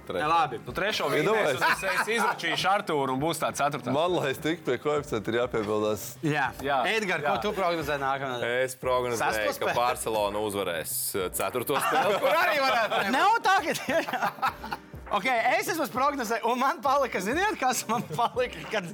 Nē, 0.09 0.23
labi. 0.29 0.59
Nu, 0.65 0.73
trešo 0.75 1.07
vietu 1.11 1.33
Iedomājies. 1.33 1.83
es 1.91 2.09
izračīšu 2.15 2.69
Arturu 2.71 3.13
un 3.15 3.21
būs 3.21 3.41
tā 3.41 3.49
ceturtā. 3.57 3.93
Man, 3.95 4.15
lai 4.17 4.31
es 4.33 4.39
tiktu 4.41 4.65
pie 4.71 4.77
koeficienta, 4.83 5.33
ir 5.33 5.39
jāpiebildās. 5.41 6.05
Jā, 6.25 6.47
Jā, 6.65 6.79
Edgars, 6.95 7.25
ko 7.25 7.35
tu 7.45 7.53
prognozē 7.57 7.99
nākamā 8.01 8.39
nedēļa? 8.39 8.63
Es 8.65 8.75
prognozēju, 8.81 9.37
Sesto 9.41 9.65
ka 9.65 9.71
spēli? 9.71 9.77
Barcelona 9.81 10.41
uzvarēs 10.49 10.95
uh, 11.19 11.29
ceturto 11.37 11.77
spēli. 11.81 12.19
Kur 12.25 12.33
arī 12.41 12.57
varētu 12.63 12.95
būt? 12.99 13.13
Nav 13.17 13.37
tā, 13.45 13.55
ka 13.67 13.77
tiešām. 13.83 14.81
Okay, 15.15 15.37
es 15.59 15.67
esmu 15.69 15.85
prognozējis, 15.93 16.41
un 16.49 16.57
man 16.59 16.79
palika, 16.81 17.19
ziniet, 17.21 17.59
kas 17.61 17.83
man 17.87 18.01
palika, 18.17 18.57
kad 18.71 18.87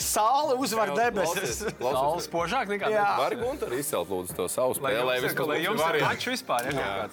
saule 0.00 0.54
uzvar 0.56 0.90
debesis. 0.96 1.58
Saule 1.76 2.22
spožāk 2.24 2.72
nekā 2.72 2.88
Jā. 2.90 3.04
Vari 3.20 3.36
Gunter 3.36 3.74
izcelt 3.76 4.08
lūdzu 4.10 4.32
to 4.38 4.46
savu 4.48 4.74
spēli, 4.78 5.04
lai 5.04 5.18
jums, 5.18 5.26
viss 5.28 5.36
ir- 5.36 5.50
lai 5.52 5.58
jums 5.60 5.76
ir 5.76 5.84
variants. 5.84 6.08
mačs 6.08 6.30
vispār. 6.32 6.70
Ja. 6.72 7.08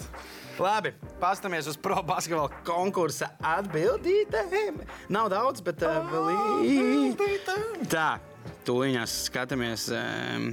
Labi, 0.62 0.92
paskatāmies 1.22 1.68
uz 1.72 1.78
pro 1.82 1.98
basketbola 2.06 2.52
konkursa 2.68 3.32
atbildītēm. 3.54 4.84
Nav 5.14 5.32
daudz, 5.34 5.64
bet 5.66 5.82
uh, 5.86 6.04
vēl 6.12 6.28
ir. 6.70 7.88
Tā, 7.90 8.20
tūlīņās 8.68 9.16
skatāmies. 9.30 9.88
Um, 9.98 10.52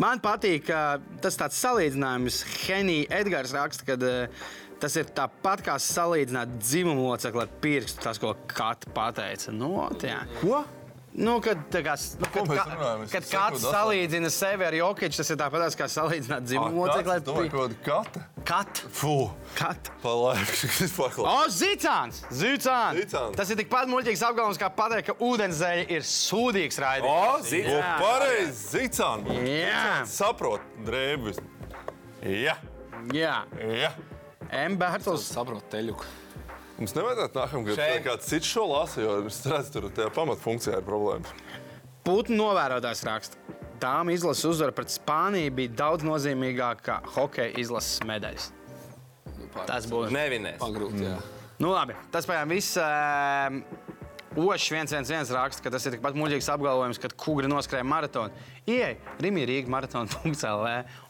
man 0.00 0.22
patīk, 0.24 0.70
ka 0.70 1.02
tas 1.24 1.36
tāds 1.36 1.60
salīdzinājums, 1.60 2.40
Henija 2.64 3.20
Edgars 3.20 3.52
raksta, 3.56 3.90
ka 3.90 3.98
uh, 4.00 4.48
tas 4.80 4.96
ir 4.96 5.12
tāpat 5.16 5.66
kā 5.68 5.76
salīdzināt 5.80 6.56
dzimumu 6.62 7.10
locekli 7.10 7.44
ar 7.44 7.52
pirkstu, 7.60 8.06
tas, 8.08 8.20
ko 8.22 8.32
Kata 8.48 8.92
pateica. 8.96 9.52
Nu, 9.52 9.74
tā. 10.00 10.22
Ko? 10.40 10.64
Nu, 11.16 11.38
kad, 11.40 11.60
tā 11.72 11.80
kā, 11.80 11.94
nu, 12.20 12.28
kad, 12.28 12.48
ka, 12.50 12.64
runājam? 12.74 13.04
Kad 13.08 13.26
kāds 13.30 13.62
salīdzina 13.64 14.28
sevi 14.32 14.66
ar 14.66 14.74
Jokiču, 14.76 15.22
tas 15.22 15.30
ir 15.32 15.38
tāpat 15.40 15.76
kā 15.80 15.86
salīdzināt 15.88 16.44
dzimumu 16.44 16.82
locekli 16.82 17.14
Domāju, 17.24 17.48
pirkstu. 17.48 17.56
kaut 17.56 17.78
kāda 17.86 18.24
kata. 18.24 18.24
Kat, 18.46 18.82
Fū. 18.94 19.14
kat. 19.56 19.88
Palaiks, 20.02 20.66
vispār 20.82 21.14
klāt. 21.14 21.30
O, 21.30 21.46
Zicāns! 21.50 22.20
Zicāns! 22.28 23.00
Zicāns. 23.00 23.38
Tas 23.38 23.50
ir 23.50 23.60
tikpat 23.62 23.88
muļķīgs 23.90 24.26
apgalvojums, 24.28 24.60
kā 24.60 24.68
pateikt, 24.76 25.08
ka 25.08 25.16
ūdenzēļa 25.24 25.88
ir 25.96 26.04
sūdīgs 26.10 26.80
raidījums. 26.84 27.56
O, 27.72 27.80
pareizi, 28.04 28.60
Zicān. 28.74 29.24
Jā, 29.48 30.04
Saprot, 30.10 30.68
drēbis. 30.84 31.40
Jā, 32.26 32.58
jā. 33.16 33.40
jā. 33.56 33.90
M. 34.52 34.76
Bērtls. 34.78 35.26
Saprotu 35.32 35.64
teļuku. 35.72 36.06
Mums 36.76 36.92
nevajadzētu 36.92 37.40
nākamgad 37.40 37.78
Šeit. 37.78 38.02
kāds 38.04 38.26
cits 38.28 38.48
šo 38.52 38.66
lasa, 38.68 39.00
jo 39.00 39.14
es 39.30 39.38
redzu, 39.48 39.72
tur 39.72 39.86
tajā 39.96 40.10
pamatfunkcijā 40.12 40.82
ir 40.82 40.84
problēmas. 40.84 41.30
Putnu 42.04 42.36
novērotājs 42.36 43.00
raksta. 43.08 43.40
Dāmas 43.80 44.20
izlases 44.20 44.44
uzvara 44.48 44.72
pret 44.76 44.92
Spāniju 44.92 45.54
bija 45.56 45.72
daudz 45.80 46.04
nozīmīgāka 46.06 46.84
kā 46.84 46.98
hokeja 47.16 47.56
izlases 47.60 48.04
medaļas. 48.08 48.50
Tas 49.66 49.88
būs. 49.88 50.12
nevinēs. 50.12 50.60
Pagrūti, 50.60 51.04
jā. 51.04 51.16
Nu, 51.58 51.72
labi, 51.72 51.96
tas 52.12 52.28
pēc 52.28 52.44
viss. 52.50 52.76
Um, 52.76 53.62
Ošs 54.36 54.68
111 54.68 55.32
raksta, 55.32 55.64
ka 55.64 55.72
tas 55.72 55.86
ir 55.88 55.96
tikpat 55.96 56.16
muļķīgs 56.18 56.50
apgalvojums, 56.52 57.00
kad 57.00 57.14
kūri 57.16 57.48
noskrēja 57.48 57.86
maratonu. 57.88 58.34
Ieej, 58.68 58.98
Rīgā 59.24 59.46
Rīgā 59.48 59.72
maratona.cl. 59.72 60.66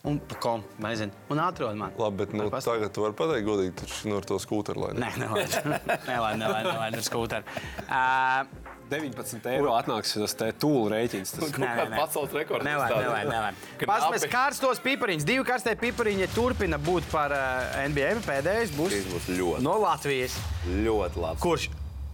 un 0.07 0.21
kom, 0.43 0.63
nezinu, 0.83 1.15
un 1.35 1.43
atrod 1.43 1.75
mani. 1.81 1.99
Labi, 1.99 2.23
bet 2.23 2.37
nu, 2.37 2.47
tagad 2.55 2.95
tu 2.95 3.03
vari 3.03 3.17
pateikt 3.19 3.49
godīgi, 3.49 3.75
taču 3.83 4.13
nu, 4.13 4.21
ar 4.21 4.29
to 4.29 4.39
skūteru 4.43 4.85
lai 4.85 4.93
Nē, 4.95 5.11
nelaid, 5.19 5.59
nelaid, 6.11 6.39
nelaid, 6.39 6.71
nelaid 6.71 6.99
ar 7.01 7.07
skūteri. 7.07 7.59
Uh, 7.89 8.75
19 8.87 9.49
eiro 9.51 9.73
atnāks 9.75 10.13
tas 10.15 10.35
te 10.39 10.53
tūlu 10.63 10.91
rēķins. 10.93 11.33
Tas. 11.35 11.55
Nē, 11.59 11.71
nē, 11.81 11.87
nē. 11.91 11.99
Pasaules 11.99 12.37
rekords. 12.37 12.63
Nelaid, 12.67 12.95
nelaid. 13.03 13.59
Knapi. 13.81 13.89
Paskatāmies, 13.91 14.27
karstos 14.31 14.83
pipariņus. 14.85 15.27
Divi 15.27 15.47
karstie 15.49 15.75
pipariņi 15.81 16.29
turpina 16.37 16.79
būt 16.79 17.09
par 17.11 17.35
uh, 17.35 17.81
NBA. 17.91 18.21
Pēdējais 18.29 18.77
būs 18.79 18.95
Šis 18.95 19.11
būs 19.11 19.27
ļoti, 19.41 19.65
no 19.67 19.75
Latvijas. 19.83 20.39
ļoti 20.87 21.25
labs. 21.25 21.43
Kurš? 21.43 21.67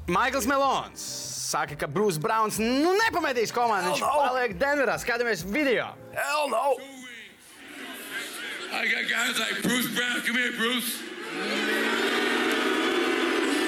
Maikls 0.06 0.46
Melons. 0.46 1.00
Saka, 1.52 1.76
ka 1.76 1.86
Brūss 1.86 2.18
Browns 2.18 2.58
nu, 2.58 2.96
nepametīs 2.96 3.52
komandu. 3.52 3.92
Viņš 3.92 4.02
paliek 4.02 4.56
Denverā. 4.58 4.96
Skatāmies 4.98 5.44
video. 5.44 5.92
Hell 6.16 6.48
no! 6.48 6.76
I 8.72 8.88
got 8.88 9.04
guys 9.04 9.38
like 9.38 9.62
Bruce 9.62 9.86
Brown. 9.94 10.22
Come 10.24 10.36
here, 10.36 10.52
Bruce. 10.56 11.02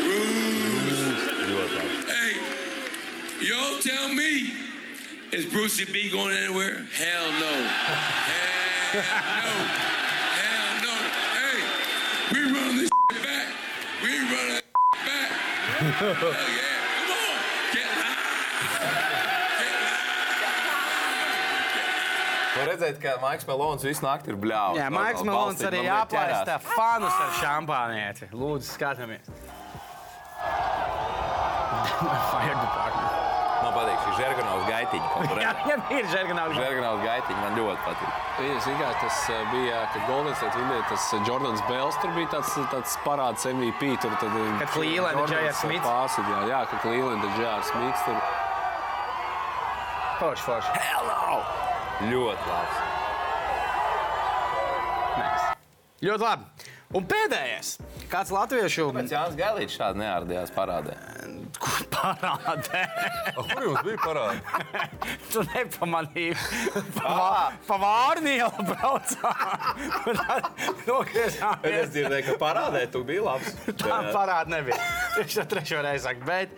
Bruce. 0.00 1.12
Hey, 2.08 2.40
y'all 3.44 3.78
tell 3.80 4.08
me, 4.08 4.54
is 5.30 5.44
Brucey 5.52 5.84
B 5.92 6.10
going 6.10 6.34
anywhere? 6.34 6.86
Hell 6.96 7.30
no. 7.36 7.52
Hell 8.96 9.04
no. 9.44 9.56
Hell 10.40 10.72
no. 10.88 10.94
Hey, 11.36 11.60
we 12.32 12.40
run 12.50 12.76
this 12.78 12.90
back. 13.22 13.46
We 14.02 14.08
run 14.08 14.48
that 14.56 14.64
back. 15.04 15.30
Hell 15.30 15.73
yeah. 15.84 16.74
Var 22.54 22.68
redzēt, 22.70 23.00
ka 23.02 23.16
Maiks 23.18 23.48
Melons 23.48 23.82
visu 23.82 24.04
nakti 24.04 24.30
ir 24.30 24.36
bļāvis. 24.38 24.78
Jā, 24.78 24.86
Maiks 24.94 25.24
Melons 25.26 25.58
arī 25.66 25.80
aplaista 25.90 26.60
fanus 26.62 27.16
ar 27.24 27.32
šampānieti. 27.40 28.28
Lūdzu, 28.30 28.68
skatāmies. 28.76 29.24
Fire 32.30 32.54
department. 32.54 33.03
Jā, 35.44 35.50
viņam 35.62 35.82
ir 35.94 36.06
žerganaugs. 36.10 36.56
Žerganovas 36.58 37.02
gaitiņa 37.04 37.40
man 37.40 37.58
ļoti 37.58 37.84
patīk. 37.86 38.22
Es 38.44 38.66
vienkārši 38.66 39.00
tas 39.04 39.18
uh, 39.30 39.42
bija, 39.52 39.82
kad 39.94 40.08
Golden 40.10 40.38
State 40.38 40.58
vinēja 40.58 40.86
tas 40.90 41.06
uh, 41.14 41.20
Jordans 41.28 41.62
Bells. 41.68 41.98
Tur 42.02 42.14
bija 42.16 42.30
tāds, 42.34 42.54
tāds 42.72 42.96
parāds 43.04 43.46
MVP. 43.50 43.92
Tur, 44.02 44.16
tad, 44.22 44.34
uh, 44.34 44.56
Kad 44.64 44.78
J.R. 44.82 45.20
uh, 45.22 45.52
Smits. 45.60 45.86
Pārsīdījā, 45.86 46.40
jā, 46.50 46.62
ka 46.70 46.80
Clevelanda 46.82 47.30
J.R. 47.38 47.62
Smits 47.70 48.06
tur. 48.08 48.18
Forši, 50.18 50.46
forši. 50.48 50.76
Hello! 50.82 51.40
Ļoti 52.10 52.50
labs. 52.50 52.78
Nice. 55.18 55.50
Ļoti 56.02 56.26
labi. 56.26 56.70
Un 56.94 57.06
pēdējais. 57.10 57.76
Kāds 58.10 58.30
latviešu 58.34 58.90
Pēc 58.94 59.14
Jānis 59.14 59.38
Gailīts 59.38 59.78
šādi 59.78 60.02
neārdījās 60.02 60.52
parādē. 60.54 60.94
Parādē? 62.04 62.80
Kur 63.36 63.62
jums 63.64 63.80
bija 63.86 63.98
parādi? 64.02 64.40
tu 65.32 65.44
nepamanīji. 65.54 66.34
Pa, 66.98 67.52
pa 67.68 67.78
vārnielu 67.80 68.66
braucām. 68.68 69.72
Un 70.12 70.20
tad 70.20 70.62
Nogriezāmies. 70.88 71.78
Es 71.80 71.92
dzirdēju, 71.94 72.26
ka 72.28 72.36
parādē 72.42 72.84
tu 72.92 73.00
biji 73.08 73.24
labs. 73.24 73.54
Tā 73.80 74.02
parāda 74.12 74.52
nebija. 74.52 74.76
Viņš 75.16 75.38
to 75.40 75.46
trešo 75.54 75.80
reizi 75.86 76.04
saka. 76.04 76.28
Bet 76.28 76.54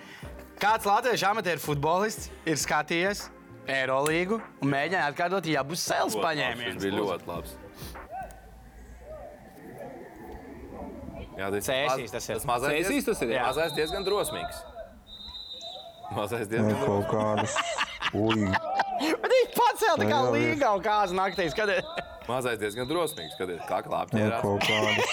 kāds 0.62 0.88
latviešu 0.88 1.30
amatieru 1.30 1.62
futbolists 1.62 2.30
ir 2.48 2.58
skatījies 2.58 3.28
Eirolīgu 3.70 4.40
un 4.62 4.70
mēģināja 4.70 5.12
atkārtot 5.12 5.46
jabus 5.50 5.82
sēles 5.86 6.14
Tas 6.14 6.22
paņēmienus. 6.22 6.82
bija 6.82 6.98
ļoti 7.00 7.30
labs. 7.30 7.56
Jā, 11.36 11.50
tas 11.52 11.66
Cēsīs 11.68 12.14
tas 12.14 12.26
ir. 12.30 12.38
Tas 12.38 12.46
mazais, 12.48 12.78
Cēsīs 12.86 13.06
tas 13.10 13.18
ir, 13.26 13.34
jā. 13.36 13.42
Mazais 13.44 13.74
diezgan 13.76 14.06
drosmīgs. 14.06 14.62
Mazais 16.16 16.46
diezgan 16.50 16.76
drosmīgs. 16.82 17.10
kādas. 17.10 17.56
Ui, 18.14 18.46
Bet 18.96 19.32
viņš 19.32 19.56
pacēla 19.56 19.96
tā 20.00 20.06
kā 20.08 20.20
līga 20.32 20.74
un 20.76 20.84
kāds 20.84 21.12
naktī. 21.16 21.48
Skaties. 21.52 21.88
Mazais 22.26 22.58
diezgan 22.62 22.88
drosmīgs. 22.90 23.34
Skatiet, 23.36 23.62
kā 23.68 23.82
klāpķērās. 23.86 24.42
kādas. 24.66 25.10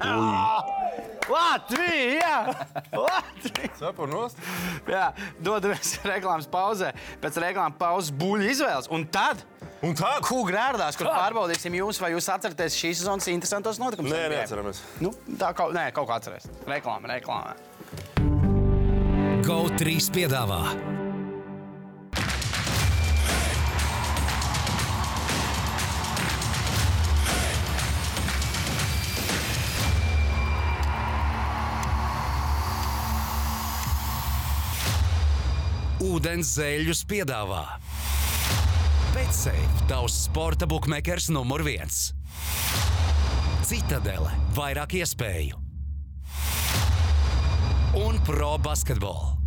Ui, 0.00 0.80
Latvija! 1.30 2.34
Latvija! 2.90 4.06
Nost. 4.10 4.40
Jā, 4.90 5.10
dodamies 5.44 5.92
reklāmas 6.08 6.48
pauzē. 6.50 6.90
Pēc 7.22 7.38
reklāmas 7.44 7.78
pauzes 7.78 8.10
buļļu 8.18 8.50
izvēles. 8.50 8.90
Un 8.90 9.06
tad, 9.12 9.44
Un 9.80 9.94
tad? 9.96 10.20
Kugrārdās, 10.26 10.98
kur 10.98 11.08
pārbaudīsim 11.08 11.72
jūs, 11.78 12.00
vai 12.02 12.10
jūs 12.12 12.26
atceraties 12.28 12.74
šīs 12.76 12.98
sezonas 13.00 13.30
interesantos 13.32 13.78
notikumus. 13.80 14.12
Nē, 14.12 14.26
neatceramies. 14.34 14.82
Nu, 15.00 15.14
tā 15.40 15.54
kaut, 15.56 15.72
nē, 15.72 15.86
kaut 15.96 16.10
kā 16.10 16.18
atcerēs. 16.20 16.50
Reklāma, 16.68 17.08
reklāma. 17.14 17.54
GO3 19.50 19.96
piedāvā 20.14 20.58
Ūdens 35.98 36.52
zēļus 36.54 37.02
piedāvā 37.10 37.64
Betsafe, 39.16 39.56
tavs 39.90 40.20
sporta 40.28 40.70
buklets 40.70 41.26
numur 41.34 41.66
viens. 41.66 42.12
Citadele, 43.66 44.30
vairāk 44.54 44.94
iespēju 45.02 45.58
un 48.06 48.22
pro 48.22 48.54
basketbolu. 48.62 49.39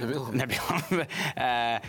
Nebija. 0.00 0.24
Nebija. 0.32 1.06
Eh, 1.36 1.80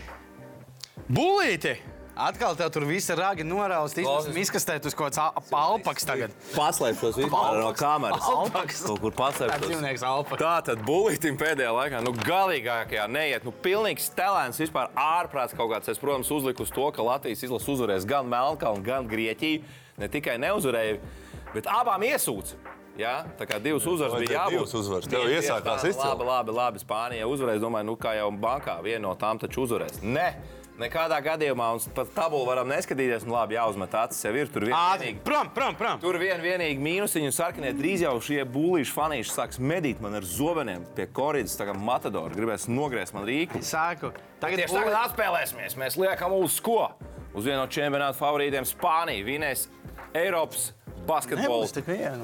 Bulīti! 1.10 1.78
Atkal 2.20 2.56
tev 2.60 2.68
tur 2.76 2.84
viss 2.84 3.08
ir 3.08 3.16
ragi 3.16 3.46
noraustīts. 3.48 4.04
Klausies. 4.04 4.36
Izkastēt 4.42 4.84
uz 4.90 4.96
kaut 4.98 5.16
kāds 5.16 5.54
alpaks 5.56 6.04
tagad. 6.04 6.34
Paslēpšos 6.52 7.16
vispār 7.22 7.60
no 7.62 7.70
kameras. 7.80 8.26
Alpaks. 8.28 8.82
Kaut 8.90 9.00
kur 9.06 9.16
paslēpšos. 9.16 9.64
dzīvnieks 9.64 10.04
alpaks. 10.04 10.42
Tā 10.44 10.58
tad 10.68 10.84
bulītim 10.84 11.40
pēdējā 11.40 11.72
laikā, 11.78 12.02
nu, 12.04 12.12
galīgākajā 12.28 13.06
neiet. 13.08 13.48
Nu, 13.48 13.54
pilnīgs 13.64 14.10
telēns, 14.18 14.60
vispār 14.60 14.92
ārprāts 15.00 15.56
kaut 15.56 15.72
kāds. 15.72 15.94
Es, 15.94 16.02
protams, 16.02 16.32
uzliku 16.36 16.68
uz 16.68 16.76
to, 16.76 16.90
ka 16.92 17.06
Latvijas 17.08 17.46
izlase 17.48 17.72
uzvarēs 17.72 18.10
gan 18.10 18.28
Melnkalnu, 18.28 18.84
gan 18.84 19.08
Grieķiju. 19.08 19.64
Ne 20.04 20.12
tikai 20.12 20.36
neuzvarēja, 20.44 21.00
bet 21.56 21.72
abām 21.72 22.04
iesūdz. 22.10 22.58
Ja? 23.00 23.16
Tā 23.40 23.48
kā 23.48 23.60
divas 23.64 23.86
uzvaras 23.88 24.20
bija 24.20 24.42
jābūt. 24.42 24.58
divas 24.58 24.76
uzvaras? 24.76 25.10
Tev 25.10 25.28
iesākās 25.32 25.86
izcili. 25.88 26.10
Labi, 26.10 26.26
labi, 26.28 26.56
labi. 26.56 26.82
Spānija 26.84 27.28
uzvarēs. 27.32 27.62
Domāju, 27.64 27.88
nu, 27.94 27.96
kā 28.00 28.18
jau 28.18 28.30
bankā, 28.36 28.80
viena 28.84 29.06
no 29.08 29.14
tām 29.20 29.40
taču 29.40 29.64
uzvarēs. 29.64 30.02
Nē, 30.04 30.26
nekādā 30.82 31.20
gadījumā 31.24 31.70
mums 31.74 31.88
pat 31.96 32.12
tabulu 32.16 32.48
varam 32.50 32.68
neskatīties. 32.72 33.24
Nu, 33.28 33.38
labi, 33.38 33.56
jāuzmet 33.56 33.96
acis 34.02 34.20
sev 34.26 34.36
ir 34.40 34.52
tur 34.52 34.68
vienīgi. 34.68 35.22
Prom, 35.24 35.52
prom, 35.56 35.78
prom. 35.80 36.02
Tur 36.04 36.20
vien 36.20 36.44
vienīgi 36.44 36.84
mīnusiņu 36.84 37.32
un 37.32 37.36
sarkanie 37.36 37.72
drīz 37.78 38.04
jau 38.04 38.16
šie 38.26 38.42
būlīši 38.52 38.96
fanīši 38.98 39.36
sāks 39.36 39.62
medīt 39.64 40.04
man 40.04 40.20
ar 40.20 40.28
zobeniem 40.28 40.84
pie 40.98 41.08
korīdas, 41.08 41.56
tā 41.60 41.70
kā 41.70 41.78
matadori. 41.78 42.36
Gribēs 42.36 42.68
nogriezt 42.72 43.16
man 43.16 43.28
rīku. 43.30 43.64
Sāku. 43.64 44.12
Tagad 44.44 44.66
tieši 44.66 44.76
tagad 44.76 45.00
atspēlēsimies. 45.06 45.80
Mēs 45.80 46.00
liekam 46.00 46.36
uz 46.36 46.60
ko? 46.64 46.90
Uz 47.30 47.46
vienu 47.46 47.62
no 47.62 47.68
čempionāta 47.72 48.18
favorītiem 48.18 48.66
Spāniju. 48.66 49.28
Vinēs 49.28 49.68
Eiropas 50.18 50.72
basketbolu. 51.10 51.68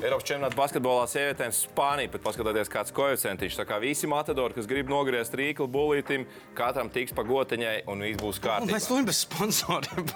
Eiropas 0.04 0.26
čempionāta 0.28 0.58
basketbolā 0.58 1.06
sievietēm 1.10 1.54
Spānija. 1.56 2.12
Pat 2.14 2.24
paskatieties, 2.26 2.72
kāds 2.72 2.94
koeficients. 2.96 3.58
Tā 3.58 3.66
kā 3.68 3.80
visi 3.82 4.10
matadori, 4.10 4.56
kas 4.58 4.70
grib 4.70 4.90
nogriezt 4.92 5.36
rīklu 5.38 5.68
būlītim, 5.72 6.26
katram 6.58 6.92
tiks 6.94 7.16
pa 7.16 7.26
gotiņai 7.28 7.76
un 7.92 8.06
viss 8.06 8.22
būs 8.22 8.40
Un 8.42 8.46
kārtībā. 8.48 8.78
Mēs 8.78 8.90
tur 8.90 9.06
bez 9.08 9.22
sponsoriem. 9.26 10.10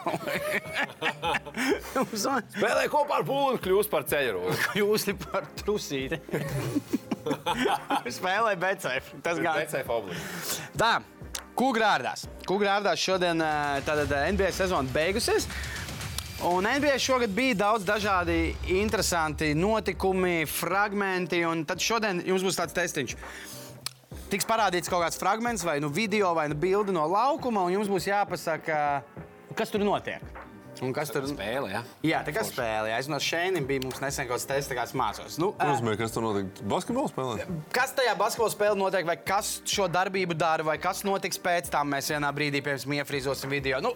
Spēlē 2.56 2.88
kopā 2.92 3.22
ar 3.22 3.28
būlīti, 3.28 3.64
kļūst 3.68 3.94
par 3.94 4.08
ceļu. 4.10 4.44
Esat 4.78 5.24
par 5.30 5.48
trusīti. 5.64 6.20
Spēlē 8.20 8.58
BCF. 8.60 9.16
Tas 9.26 9.42
gan. 9.42 9.62
BCF 9.62 9.96
obligāti. 10.00 10.68
Tā, 10.80 10.98
Kugrārdās. 11.60 12.24
Kugrārdās 12.48 13.02
šodien 13.04 13.42
ā, 13.44 13.82
tātad 13.84 14.14
ā, 14.16 14.22
NBA 14.32 14.54
sezona 14.56 14.88
beigusies. 14.96 15.44
Un 16.44 16.64
NBA 16.64 17.00
šogad 17.00 17.30
bija 17.36 17.56
daudz 17.56 17.84
dažādi 17.84 18.54
interesanti 18.72 19.50
notikumi, 19.56 20.46
fragmenti. 20.48 21.42
Tad 21.68 21.84
šodien 21.84 22.22
jums 22.24 22.46
būs 22.48 22.56
tāds 22.62 22.76
testiņš. 22.78 23.16
Tiks 24.32 24.48
parādīts 24.48 24.88
kaut 24.88 25.04
kāds 25.04 25.20
fragments, 25.20 25.66
vai 25.68 25.82
nu 25.84 25.90
video, 25.92 26.32
vai 26.38 26.48
nu 26.48 26.56
bildi 26.56 26.96
no 26.96 27.04
laukuma, 27.12 27.66
un 27.68 27.76
jums 27.76 27.92
būs 27.92 28.08
jāpasaka, 28.08 28.80
kas 29.60 29.74
tur 29.74 29.84
notiek. 29.84 30.24
Un 30.86 30.94
kas 30.96 31.12
tur 31.12 31.26
Spēle, 31.28 31.70
jā. 31.74 31.82
Jā, 32.08 32.20
tā 32.24 32.32
kā 32.36 32.44
spēlē. 32.48 32.94
Es 32.98 33.10
no 33.12 33.18
šeit 33.20 33.58
biju 33.68 33.84
mums 33.88 34.00
nesen 34.04 34.28
kaut 34.30 34.38
kāds 34.38 34.48
tests, 34.48 34.74
kāds 34.78 34.94
mācos. 34.98 35.36
Nu, 35.42 35.52
ā, 35.60 35.68
Uzmēr, 35.74 35.98
kas 36.00 36.14
tur 36.16 36.24
notiek? 36.24 36.62
Basketbols 36.72 37.12
spēlē? 37.14 37.46
Kas 37.76 37.92
tajā 37.98 38.14
basketbola 38.20 38.54
spēlē 38.54 38.80
notiek, 38.80 39.08
vai 39.10 39.18
kas 39.20 39.58
šo 39.68 39.90
darbību 39.92 40.38
dara, 40.40 40.64
vai 40.64 40.78
kas 40.82 41.04
notiks 41.08 41.42
pēc 41.44 41.70
tam, 41.74 41.92
mēs 41.94 42.10
vienā 42.14 42.32
brīdī 42.36 42.64
pirms 42.66 42.88
iefrīzosim 43.00 43.52
video. 43.52 43.82
Nu, 43.84 43.94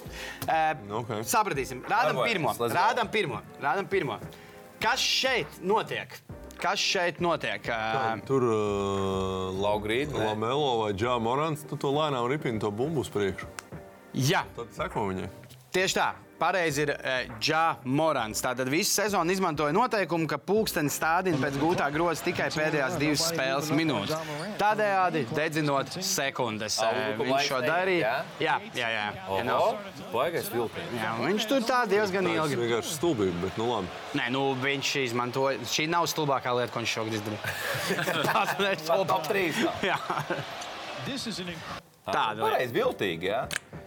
uh, 0.47 1.01
Ok. 1.03 1.15
Sapratīsim. 1.27 1.85
Rādam 1.87 2.19
Darbojamies, 2.19 2.57
pirmo. 2.57 2.73
Rādam 2.75 3.11
pirmo. 3.13 3.41
Rādam 3.63 3.87
pirmo. 3.89 4.19
Kas 4.83 4.99
šeit 4.99 5.61
notiek? 5.63 6.11
Kas 6.59 6.79
šeit 6.79 7.19
notiek? 7.23 7.65
Uh, 7.67 8.19
Tur 8.27 8.43
uh, 8.47 9.61
Laugrīt, 9.63 10.11
nē. 10.13 10.29
Lamelo 10.31 10.83
vai 10.83 10.91
Džā 10.95 11.15
Morants, 11.23 11.63
tu 11.67 11.79
to 11.79 11.91
lēnām 11.95 12.27
ripini 12.31 12.61
to 12.61 12.71
bumbu 12.71 13.03
uz 13.03 13.09
priekšu. 13.11 13.47
jā, 14.13 14.43
Tad 14.55 14.71
seko 14.75 15.07
viņai. 15.09 15.29
Tieši 15.73 15.99
tā. 15.99 16.11
Pareizi 16.43 16.81
ir 16.83 16.89
Džā 17.39 17.77
Morants. 17.87 18.41
Tātad 18.43 18.67
visu 18.67 18.91
sezonu 18.91 19.31
izmantoja 19.31 19.71
noteikumu, 19.75 20.25
ka 20.27 20.35
pulksteni 20.41 20.91
stādina 20.91 21.37
pēc 21.39 21.55
gūtā 21.61 21.85
groza 21.93 22.25
tikai 22.25 22.49
pēdējās 22.51 22.97
divas 22.99 23.21
spēles 23.29 23.69
minūtes. 23.71 24.17
Tādējādi 24.59 25.21
dedzinot 25.31 25.93
sekundes. 26.03 26.79
Eh, 26.83 26.87
Uzbrukuma 26.89 27.29
Viņš 27.29 27.47
šo 27.47 27.59
laiks 27.61 27.69
darīja. 27.69 28.11
Jā, 28.43 28.57
jā, 28.75 28.89
jā. 28.91 29.05
jā. 29.39 29.59
baigais 30.11 30.49
vilciens. 30.51 30.97
Jā, 30.97 31.13
un 31.19 31.23
viņš 31.31 31.47
tur 31.53 31.61
tā 31.69 31.79
diezgan 31.93 32.27
Tas 32.27 32.35
ilgi. 32.41 32.57
ir 32.57 32.63
vienkārši 32.65 32.97
stulbība, 32.97 33.37
bet 33.45 33.61
nu 33.61 33.69
labi. 33.69 33.87
Nē, 34.19 34.25
nu, 34.35 34.43
viņš 34.65 34.87
izmantoja. 35.05 35.63
Šī 35.69 35.87
nav 35.93 36.09
stulbākā 36.11 36.51
lieta, 36.57 36.73
ko 36.73 36.83
viņš 36.83 36.97
šogad 36.97 37.13
izdarīja. 37.21 37.41
Tā 38.27 38.43
ir 38.73 38.83
Top 38.89 39.23
3. 39.31 39.63
Tāda 42.03 42.35
lieta. 42.35 42.47
Pareizi, 42.49 42.75
viltīgi, 42.75 43.29
jā. 43.31 43.41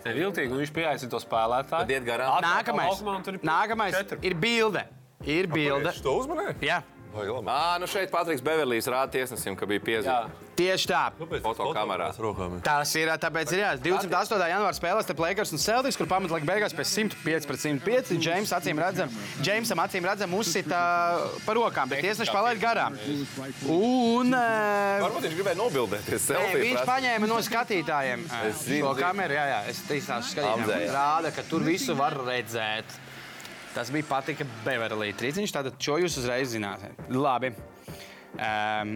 Ne 0.07 0.13
viltīgi, 0.17 0.53
un 0.55 0.63
viņš 0.63 0.73
pieaicina 0.77 1.13
to 1.13 1.21
spēlētāju. 1.21 1.85
Tad 1.85 1.93
iet 1.93 2.07
garām. 2.07 2.37
Nākamais, 2.45 3.03
ir 3.33 3.41
nākamais 3.45 3.99
ir 4.23 4.37
bilde. 4.41 4.87
Ir 5.27 5.49
bilde. 5.51 5.91
Viņš 5.91 6.05
to 6.05 6.15
uzmanēja? 6.23 6.83
Jā, 7.17 7.23
Vai 7.23 7.27
labi? 7.33 7.49
Ā, 7.49 7.79
nu 7.81 7.87
šeit 7.89 8.11
Patriks 8.13 8.43
Beverlijs 8.45 8.87
rāda 8.93 9.09
tiesnesim, 9.15 9.57
ka 9.57 9.65
bija 9.67 9.81
piezīme. 9.81 10.29
tieši 10.57 10.89
tā. 10.89 11.03
Fotokamerā. 11.45 12.11
Tas 12.65 12.93
ir 12.97 13.09
tāpēc, 13.21 13.53
ir 13.57 13.61
jā, 13.63 13.71
28. 13.81 14.37
janvāra 14.51 14.77
spēlēs 14.77 15.07
starp 15.09 15.21
Lakers 15.25 15.53
un 15.53 15.61
Celtics, 15.61 15.97
kur 15.97 16.07
pamatlaika 16.11 16.47
beigās 16.49 16.75
pēc 16.77 16.93
105 16.93 17.47
pret 17.49 17.61
105. 17.61 18.13
Džeims 18.21 18.53
acīm 18.57 18.81
redzam, 18.81 19.09
Džeimsam 19.41 19.81
acīm 19.85 20.05
redzam 20.09 20.35
uzsita 20.37 20.81
par 21.47 21.57
rokām, 21.57 21.89
bet 21.89 22.05
tiesneši 22.05 22.33
palaid 22.33 22.61
garām. 22.61 22.97
Un 23.69 24.33
Varbūt 24.37 25.27
viņš 25.29 25.37
gribēja 25.41 25.59
nobildēties. 25.61 26.21
Nē, 26.21 26.37
selfiju 26.37 26.63
viņš 26.65 26.79
prasa. 26.79 26.91
paņēma 26.93 27.31
no 27.33 27.41
skatītājiem 27.49 28.25
Es 28.49 28.63
zinu, 28.67 28.85
šo 28.87 28.95
zinu. 28.97 29.07
kameru. 29.07 29.37
Jā, 29.37 29.47
jā, 29.55 29.61
es 29.73 29.83
Amdzē, 29.87 30.79
jā. 30.85 30.93
rāda, 30.93 31.33
ka 31.37 31.43
tur 31.49 31.65
visu 31.65 31.95
var 31.97 32.17
redzēt. 32.27 32.85
Tas 33.77 33.91
bija 33.93 34.07
patika 34.09 34.47
Beverlī 34.65 35.11
trīciņš, 35.21 35.53
tātad 35.53 35.75
šo 35.85 35.99
jūs 36.01 36.15
uzreiz 36.23 36.55
zināsiet. 36.55 36.97
Labi. 37.13 37.51
Um, 38.41 38.95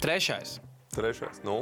trešais. 0.00 0.54
Trešais. 0.94 1.42
Nu, 1.44 1.58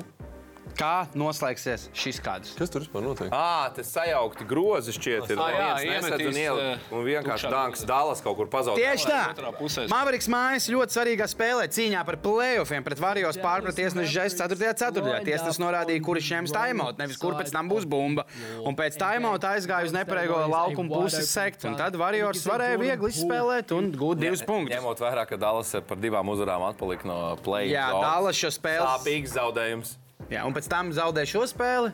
Kā 0.78 1.06
noslēgsies 1.14 1.88
šis 1.92 2.18
kadrs? 2.24 2.54
kas 2.58 2.70
tur 2.72 2.80
vispār 2.84 3.02
notiek? 3.04 3.28
Ā, 3.34 3.68
tas 3.76 3.90
sajaukti 3.92 4.46
grozi 4.48 4.94
šķiet. 4.96 5.30
Ir 5.34 5.38
Ah, 5.42 5.50
jā, 5.52 5.68
viens 5.82 6.06
iemetīs, 6.06 6.28
un 6.28 6.38
iel- 6.40 6.78
un 6.96 7.04
vienkārši 7.04 7.50
danks 7.52 7.84
dalas 7.86 8.20
kaut 8.24 8.36
kur 8.36 8.46
pazaudē. 8.48 8.80
Tieši 8.80 9.06
tā. 9.06 9.88
Maveriks 9.92 10.28
mājas 10.32 10.68
ļoti 10.72 10.96
svarīgā 10.96 11.26
spēlē 11.28 11.66
cīņā 11.68 12.04
par 12.06 12.16
playoffiem 12.16 12.82
pret 12.84 12.98
Varijos 12.98 13.36
pārprat 13.36 13.74
tiesnešu 13.76 14.12
žests 14.12 14.40
4. 14.40 14.74
ceturtajā. 14.74 15.20
Tiesnesis 15.24 15.60
norādīja, 15.60 16.00
kurš 16.02 16.30
ņems 16.32 16.52
timeout, 16.56 16.98
nevis 16.98 17.16
kur 17.18 17.34
pēc 17.34 17.52
tam 17.52 17.68
būs 17.68 17.84
bumba. 17.86 18.24
Un 18.64 18.74
pēc 18.74 18.96
timeout 18.96 19.40
aizgāja 19.42 19.84
uz 19.84 19.92
nepareigo 19.92 20.40
laukumu 20.48 20.88
pusi 21.02 21.22
sekt. 21.26 21.64
Un 21.64 21.76
tad 21.76 21.94
Varijos 21.94 22.42
varēja 22.46 22.78
viegli 22.80 23.12
izspēlēt 23.12 23.72
un 23.76 23.92
gūt 23.92 24.18
divus 24.18 24.42
punktus. 24.42 24.76
Ņemot 24.78 24.98
vērā, 24.98 25.26
ka 25.28 25.36
Dallas 25.36 25.72
par 25.86 25.96
divām 25.98 26.26
uzvarām 26.32 26.64
atpalika 26.72 27.04
no 27.04 27.36
play. 27.42 27.68
Jā, 27.70 27.90
Dallas 27.92 28.36
šo 28.36 28.48
spēli. 28.50 28.86
Sāpīgs 28.86 29.36
zaudējums. 29.36 29.96
Jā, 30.32 30.42
un 30.48 30.54
pēc 30.56 30.68
tam 30.72 30.92
zaudēja 30.96 31.28
šo 31.34 31.44
spēli, 31.50 31.92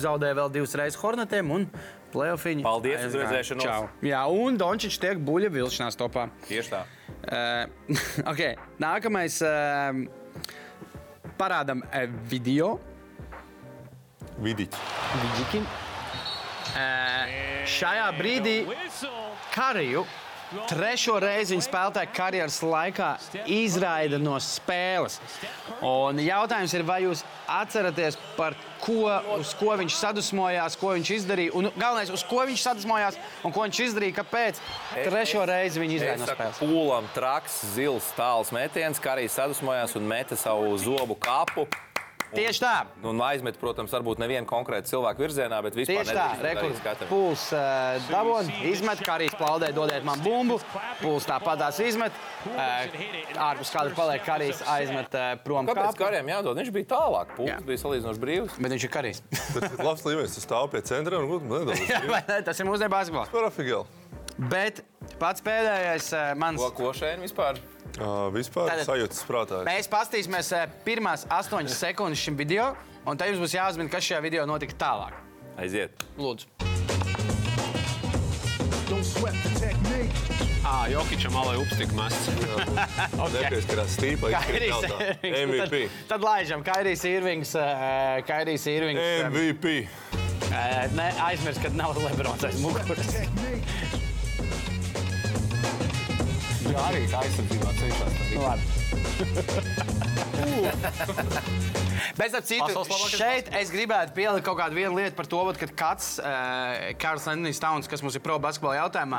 zaudēja 0.00 0.38
vēl 0.40 0.52
divas 0.56 0.74
reizes 0.78 0.98
Hornetiem 0.98 1.52
un 1.54 1.66
playoffiņu. 2.10 2.64
Paldies 2.66 3.04
aizgāja. 3.04 3.28
redzēšanos. 3.28 3.92
Jā, 4.06 4.22
un 4.26 4.58
Dončičs 4.58 4.98
tiek 5.02 5.20
buļļa 5.22 5.52
vilšanās 5.54 5.98
topā. 6.00 6.26
Tieši 6.48 6.72
tā. 6.72 6.82
Uh, 7.20 7.92
okay. 8.32 8.56
Nākamais 8.82 9.38
uh, 9.46 10.02
parādām 11.38 11.84
uh, 11.86 12.08
video. 12.32 12.78
Vidiķi. 14.40 14.90
Vidžikim. 15.20 15.70
Eh, 16.70 17.64
Šajā 17.66 18.10
brīdī 18.14 18.60
Kariju 19.50 20.04
trešo 20.70 21.18
reizi 21.22 21.54
viņa 21.54 21.66
spēlētāja 21.66 22.10
karjeras 22.14 22.58
laikā 22.64 23.10
izraida 23.50 24.18
no 24.20 24.36
spēles. 24.42 25.18
Un 25.86 26.20
jautājums 26.22 26.74
ir, 26.76 26.84
vai 26.86 27.00
jūs 27.04 27.24
atceraties, 27.50 28.18
par 28.36 28.56
ko, 28.82 29.04
uz 29.38 29.52
ko 29.58 29.74
viņš 29.80 29.98
sadusmojās, 29.98 30.78
ko 30.80 30.94
viņš 30.96 31.12
izdarīja? 31.18 31.54
Un 31.58 31.70
galvenais, 31.74 32.12
uz 32.14 32.24
ko 32.26 32.44
viņš 32.48 32.64
sadusmojās 32.68 33.20
un 33.44 33.54
ko 33.54 33.66
viņš 33.66 33.82
izdarīja, 33.88 34.18
kāpēc 34.22 34.62
trešo 34.94 35.44
reizi 35.50 35.82
viņa 35.82 35.98
izraida 35.98 36.24
no 36.24 36.32
spēles. 36.32 36.64
pūlam 36.64 37.12
traks, 37.16 37.60
zils, 37.76 38.10
tāls 38.18 38.54
metiens, 38.56 39.02
kā 39.02 39.16
arī 39.16 39.28
sadusmojās 39.30 39.96
un 40.00 40.10
meta 40.10 40.38
savu 40.38 40.74
zobu 40.80 41.18
kapu. 41.20 41.68
Tieši 42.30 42.62
tā. 42.62 42.74
Un 43.06 43.18
aizmet, 43.26 43.56
protams, 43.58 43.90
varbūt 43.94 44.20
nevienu 44.22 44.46
konkrētu 44.48 44.90
cilvēku 44.92 45.24
virzienā, 45.24 45.58
bet 45.66 45.76
vispār 45.78 46.04
Tieši 46.04 46.14
tā, 46.14 46.26
katram. 46.84 47.08
Pūls 47.10 47.46
uh, 47.56 47.98
dabūna, 48.06 48.58
izmet, 48.70 49.02
kā 49.06 49.16
arī 49.18 49.26
plaudē, 49.34 49.72
dodiet 49.74 50.06
man 50.06 50.22
bumbu. 50.22 50.60
Pūls 51.00 51.26
tāpat 51.26 51.62
tās 51.64 51.80
izmet. 51.82 52.14
Uh, 52.52 52.86
ārpus 53.50 53.72
kāda 53.74 53.94
paliek 53.98 54.22
karīs, 54.26 54.62
aizmet 54.76 55.16
uh, 55.18 55.32
prom 55.42 55.66
Kāpēc 55.70 55.90
kāpu. 55.90 56.02
kariem 56.04 56.30
jādod? 56.30 56.60
Viņš 56.62 56.70
bija 56.76 56.90
tālāk. 56.94 57.34
Jā. 57.34 57.58
Pūlis 57.58 57.66
bija 57.72 57.82
salīdzinoši 57.84 58.22
brīvs. 58.26 58.60
Bet 58.60 58.76
viņš 58.76 58.86
ir 58.86 58.94
karīs. 58.94 59.22
Bet 59.56 59.82
labs 59.82 60.06
līmenis, 60.06 60.36
tu 60.38 60.44
stāv 60.44 60.70
pie 60.74 60.84
centra 60.86 61.18
un 61.18 61.26
gudri 61.30 61.50
nedaudz. 61.50 61.82
Vai 62.14 62.22
ne? 62.30 62.38
Tas 62.46 62.62
ir 62.62 62.70
mūsdienu 62.70 62.94
basketbols. 62.94 63.98
Bet 64.50 64.80
pats 65.20 65.42
pēdējais 65.44 66.14
uh, 66.14 66.30
mans. 66.38 66.62
Ko, 66.62 66.70
ko 66.78 66.94
šeit 66.96 67.20
vispār? 67.20 67.58
Uh, 67.98 68.28
vispār 68.34 68.70
Tātad- 68.70 68.86
sajūtas 68.86 69.24
prātā. 69.26 69.62
Mēs 69.66 69.88
paskatīsimies 69.90 70.52
pirmās 70.86 71.26
astoņas 71.26 71.74
sekundes 71.80 72.22
šim 72.22 72.36
video, 72.38 72.76
un 73.06 73.16
tad 73.18 73.32
jums 73.32 73.42
būs 73.42 73.56
jāuzmina, 73.58 73.90
kas 73.90 74.04
šajā 74.06 74.22
video 74.22 74.46
notika 74.46 74.76
tālāk. 74.78 75.16
Aiziet. 75.58 75.90
Lūdzu. 76.18 76.46
Ā, 80.70 80.74
Jokičam 80.92 81.34
alai 81.40 81.56
upstika 81.60 81.94
mests. 81.98 82.28
Nepieskarās 83.34 83.94
stīpa, 83.96 84.30
izkrīt. 84.34 84.66
Irvings. 84.68 85.40
MVP. 85.50 85.80
Tad, 85.88 86.08
tad 86.14 86.26
laižam, 86.26 86.62
Kairijs 86.66 87.04
Irvings. 87.10 87.54
Uh, 87.58 88.20
Kairijs 88.28 88.66
Irvings. 88.70 89.02
MVP. 89.30 89.74
Uh, 90.50 90.86
ne, 90.98 91.10
aizmirst, 91.30 91.62
ka 91.62 91.72
nav 91.74 91.98
Lebrons 92.02 92.46
aiz 92.46 92.60
muguras. 92.62 93.14
Jā, 96.70 96.82
arī 96.86 97.02
aizsardzībā 97.18 97.70
cenšas. 97.80 98.12
Nu. 98.30 98.42
Bet, 102.20 102.34
ap 102.34 102.44
citu, 102.46 102.84
šeit 103.10 103.50
es 103.58 103.72
gribētu 103.72 104.14
pielikt 104.16 104.46
kaut 104.46 104.58
kādu 104.60 104.78
vienu 104.78 104.94
lietu 104.98 105.16
par 105.18 105.26
to, 105.30 105.40
kad 105.60 105.74
kāds 105.82 106.06
uh, 106.22 106.92
Karls 107.00 107.26
Lendijs 107.28 107.60
Tauns, 107.62 107.90
kas 107.90 108.04
mums 108.04 108.16
ir 108.18 108.22
pro 108.24 108.38
basketbola 108.42 108.78
jautājumā, 108.84 109.18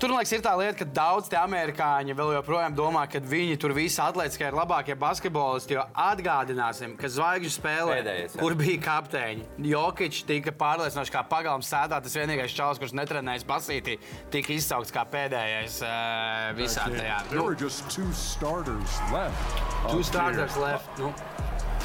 Tur, 0.00 0.08
man 0.08 0.22
liekas, 0.22 0.30
ir 0.32 0.40
tā 0.40 0.54
lieta, 0.56 0.78
ka 0.80 0.86
daudz 0.96 1.26
tie 1.28 1.36
amerikāņi 1.36 2.14
vēl 2.16 2.30
joprojām 2.38 2.72
domā, 2.72 3.02
ka 3.12 3.20
viņi 3.20 3.58
tur 3.60 3.74
visi 3.76 4.00
atlētiski 4.00 4.46
ir 4.46 4.54
labākie 4.56 4.94
basketbolisti. 4.96 5.76
Jo 5.76 5.82
atgādināsim, 5.92 6.94
ka 6.96 7.10
zvaigžņu 7.12 7.50
spēlē, 7.52 7.98
Pēdējais, 7.98 8.32
jā. 8.32 8.40
kur 8.40 8.56
bija 8.56 8.80
kapteiņi, 8.86 9.44
Jokic 9.68 10.22
tika 10.30 10.54
pārliecinoši 10.62 11.12
kā 11.12 11.20
pagalms 11.28 11.68
sēdā. 11.68 12.00
Tas 12.00 12.16
vienīgais 12.16 12.56
čalis, 12.56 12.80
kurš 12.80 12.96
netrenējas 12.96 13.44
basītī, 13.44 13.98
tika 14.32 14.56
izsaukts 14.56 14.94
kā 14.96 15.04
pēdējais 15.12 15.82
uh, 15.84 16.56
visā 16.56 16.88
tajā. 16.88 17.20
There 17.28 17.44
Nu, 17.44 17.52
two 17.92 18.08
starters 18.16 18.96
left. 19.12 19.36
Two 19.84 20.00
up 20.00 20.04
starters 20.08 20.56
here. 20.56 20.64
left. 20.64 20.88
Nu. 20.96 21.12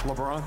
LeBron. 0.08 0.40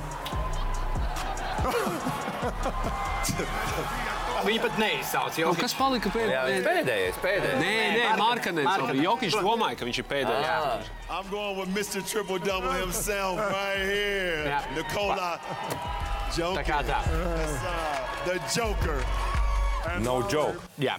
Viņi 4.46 4.60
pat 4.62 4.76
neizsauc. 4.78 5.38
Jo, 5.38 5.52
Kas 5.58 5.74
palika 5.74 6.08
Jā, 6.08 6.14
pēdējais? 6.14 6.64
pēdējais, 6.66 7.20
pēdējais. 7.22 7.58
Nē, 7.62 7.72
nē, 7.96 8.16
Markanens. 8.20 8.68
Markkanen. 8.68 9.02
Jokič 9.04 9.36
domāja, 9.42 9.78
ka 9.80 9.88
viņš 9.88 9.98
ir 10.02 10.06
pēdējais. 10.12 10.90
I'm 11.10 11.28
going 11.30 11.56
with 11.58 11.70
Mr. 11.74 12.02
Triple 12.06 12.38
Double 12.38 12.72
himself 12.72 13.38
right 13.38 13.78
here. 13.78 14.44
Yeah. 14.46 14.64
Nikola 14.76 15.38
Tā 16.28 16.62
kā 16.62 16.82
Joker. 16.82 16.84
tā. 16.84 17.00
Sir. 17.08 18.04
The 18.26 18.38
Joker. 18.54 19.00
And 19.88 20.04
No 20.04 20.20
joke. 20.28 20.60
Jā. 20.78 20.98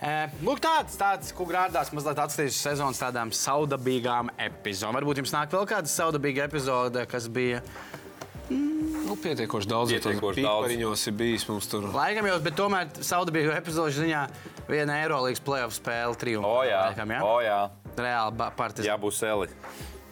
Eh, 0.00 0.30
Lūk, 0.42 0.62
tāds, 0.64 0.94
tāds 0.96 1.28
ko 1.36 1.44
grādās 1.44 1.90
mazliet 1.92 2.16
atstājis 2.22 2.56
sezonas 2.56 2.96
tādām 3.02 3.28
saudabīgām 3.36 4.30
epizodēm. 4.40 4.96
Varbūt 4.96 5.20
jums 5.20 5.34
nāk 5.34 5.50
vēl 5.52 5.66
kāda 5.68 5.90
saudabīga 5.92 6.46
epizode, 6.48 7.04
kas 7.10 7.28
bija 7.28 7.60
Nu, 8.50 9.14
pietiekoši 9.18 9.70
daudz. 9.70 9.92
Pietiekoši 9.94 10.42
daudz. 10.42 10.66
Pīpariņos 10.66 11.04
ir 11.10 11.14
bijis 11.18 11.46
mums 11.50 11.68
tur. 11.70 11.86
laikam 11.94 12.26
jau, 12.26 12.38
bet 12.42 12.56
tomēr 12.58 12.90
saudabīga 13.06 13.54
epizode 13.58 13.94
ziņā 13.94 14.24
viena 14.70 14.98
Eirolandes 15.02 15.42
playoff 15.46 15.76
spēle 15.76 16.18
triumfā. 16.18 16.50
O, 16.50 16.64
jā. 16.66 16.82
Laikam, 16.90 17.14
jā? 17.14 17.20
O, 17.26 17.36
jā. 17.44 17.60
Reāli 18.00 18.50
partizāns. 18.58 18.90
Jā, 18.90 18.98
būs 19.00 19.22
Eli. 19.26 19.50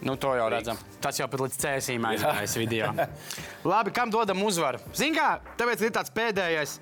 Nu, 0.06 0.14
to 0.14 0.30
jau 0.38 0.46
redzam. 0.52 0.78
Tas 1.02 1.18
jau 1.18 1.26
pat 1.30 1.42
līdz 1.42 1.58
cēsīm 1.58 2.04
aizgājis 2.12 2.54
video. 2.60 2.92
Labi, 3.72 3.94
kam 3.94 4.12
dodam 4.14 4.42
uzvaru? 4.46 4.78
Zini, 4.94 5.16
kā, 5.18 5.40
tāpēc 5.58 5.82
ir 5.82 5.94
tāds 5.94 6.14
pēdējais. 6.14 6.78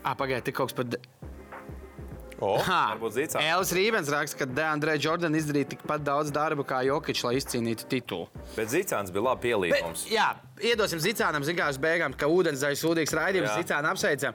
Ah, 0.00 0.14
pagaidiet, 0.16 0.46
tik 0.48 0.56
kaut 0.56 0.72
kas 0.72 0.78
par. 0.78 1.00
De- 2.38 2.44
O, 2.46 2.56
Ha, 2.62 2.94
varbūt 2.94 3.16
Zīcāns.Ēlis 3.18 3.72
Rībens 3.74 4.08
raksta, 4.14 4.38
ka 4.38 4.46
Deandre 4.46 4.94
Jordan 5.02 5.34
izdarīja 5.34 5.72
tikpat 5.74 6.04
daudz 6.06 6.30
darba 6.30 6.62
kā 6.62 6.84
Jokic, 6.86 7.18
lai 7.26 7.34
izcīnītu 7.40 7.88
titulu. 7.90 8.28
Bet 8.54 8.68
Zīcāns 8.70 9.10
bija 9.10 9.24
labi 9.32 9.48
pielīgums. 9.50 10.06
Jā, 10.08 10.36
iedosim 10.62 11.02
Zicānam, 11.02 11.42
zinām, 11.42 11.68
uz 11.74 11.78
beigām, 11.82 12.14
ka 12.16 12.26
ūdenzēļa 12.30 12.78
sūdīgs 12.78 13.14
raidījums, 13.18 13.50
Jā. 13.50 13.62
Zicānu 13.64 13.90
apsveicam. 13.90 14.34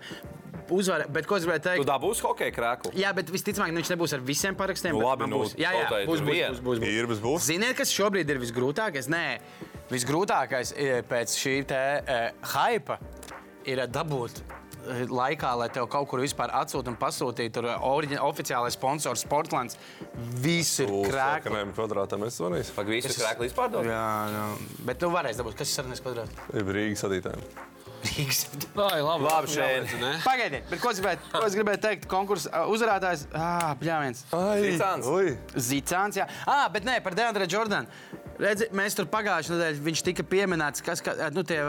Uzvar, 0.73 1.03
bet 1.11 1.25
ko 1.27 1.35
es 1.35 1.43
gribēju 1.45 1.61
Tu 1.61 1.69
teikt? 1.69 1.85
dabūsi 1.87 2.23
hokeja 2.23 2.51
krēklu? 2.55 2.93
Jā, 2.95 3.11
bet 3.13 3.27
visticamāk, 3.29 3.71
nu, 3.75 3.81
viņš 3.81 3.89
nebūs 3.93 4.13
ar 4.15 4.21
visiem 4.23 4.55
parakstiem. 4.55 4.93
Nu, 4.95 4.99
bet 4.99 5.07
labi, 5.07 5.19
man 5.25 5.29
nu, 5.29 5.39
būs. 5.43 5.55
Jā, 5.59 5.71
jā, 5.75 5.87
būs, 6.07 6.21
būs, 6.23 6.23
būs, 6.23 6.59
būs, 6.63 6.79
būs. 6.79 6.87
Īrbis 6.87 7.19
būs. 7.23 7.39
Ziniet, 7.51 7.75
kas 7.77 7.91
šobrīd 7.91 8.29
ir 8.31 8.39
visgrūtākais? 8.39 9.09
Nē, 9.11 9.39
visgrūtākais 9.91 10.73
ir 10.79 11.03
pēc 11.07 11.35
šī 11.37 11.55
te 11.67 11.81
uh, 11.99 12.31
hypa 12.55 12.97
ir 13.67 13.83
dabūt 13.91 14.39
laikā, 15.09 15.51
lai 15.59 15.69
tev 15.73 15.88
kaut 15.91 16.07
kur 16.11 16.21
vispār 16.23 16.51
atsūta 16.61 16.91
un 16.91 16.97
pasūtītu. 16.99 17.53
Tur 17.57 17.69
oriģin, 17.73 18.19
oficiālais 18.23 18.75
sponsors 18.77 19.23
Sportlands. 19.25 19.77
Viss 20.43 20.79
ir 20.84 20.89
krāklis. 20.89 21.13
Krākliem 21.13 21.75
kvadrātam 21.77 22.25
es 22.27 22.39
zvanīju. 22.41 22.71
Pag 22.77 22.91
visu 22.93 23.13
krēklu 23.17 23.49
izpārdot? 23.49 23.86
Jā, 23.88 24.07
jā. 24.34 24.47
Bet 24.89 24.99
tu 25.03 25.11
varēsi 25.13 25.41
dabūt, 25.41 25.59
kas 25.59 25.69
ir 25.71 25.79
sarunājis 25.81 26.03
kvadrāts. 26.05 26.43
Ir 26.57 26.73
Rīgas 26.77 27.05
sadītājiem. 27.05 27.45
Rīgas. 28.03 28.41
Ai, 28.84 28.99
labi, 28.99 29.23
Labi, 29.23 29.47
šeit. 29.53 29.93
ne? 30.01 30.09
Pagaidiet, 30.25 30.65
bet 30.67 30.81
ko 30.84 30.91
es 30.91 30.99
gribēju, 30.99 31.21
ko 31.31 31.45
es 31.47 31.55
gribēju 31.55 31.81
teikt? 31.86 32.07
Konkurss 32.11 32.49
uh, 32.49 32.65
uzvarētājs. 32.73 33.23
Ah, 33.31 33.71
bļāviens. 33.79 34.25
Zīcāns. 34.34 35.07
Ui, 35.07 35.38
Zicāns, 35.55 36.19
jā. 36.19 36.27
Ah, 36.43 36.65
bet 36.73 36.84
nē, 36.84 36.97
par 37.05 37.15
Deandre 37.15 37.47
Jordanu. 37.47 37.88
Redzi, 38.41 38.67
mēs 38.73 38.95
tur 38.97 39.05
pagājušajā 39.13 39.55
nedēļā 39.57 39.81
viņš 39.86 40.01
tika 40.07 40.25
pieminēts, 40.25 40.81
kas 40.86 41.03
ka, 41.05 41.13
nu, 41.36 41.43
tie 41.45 41.59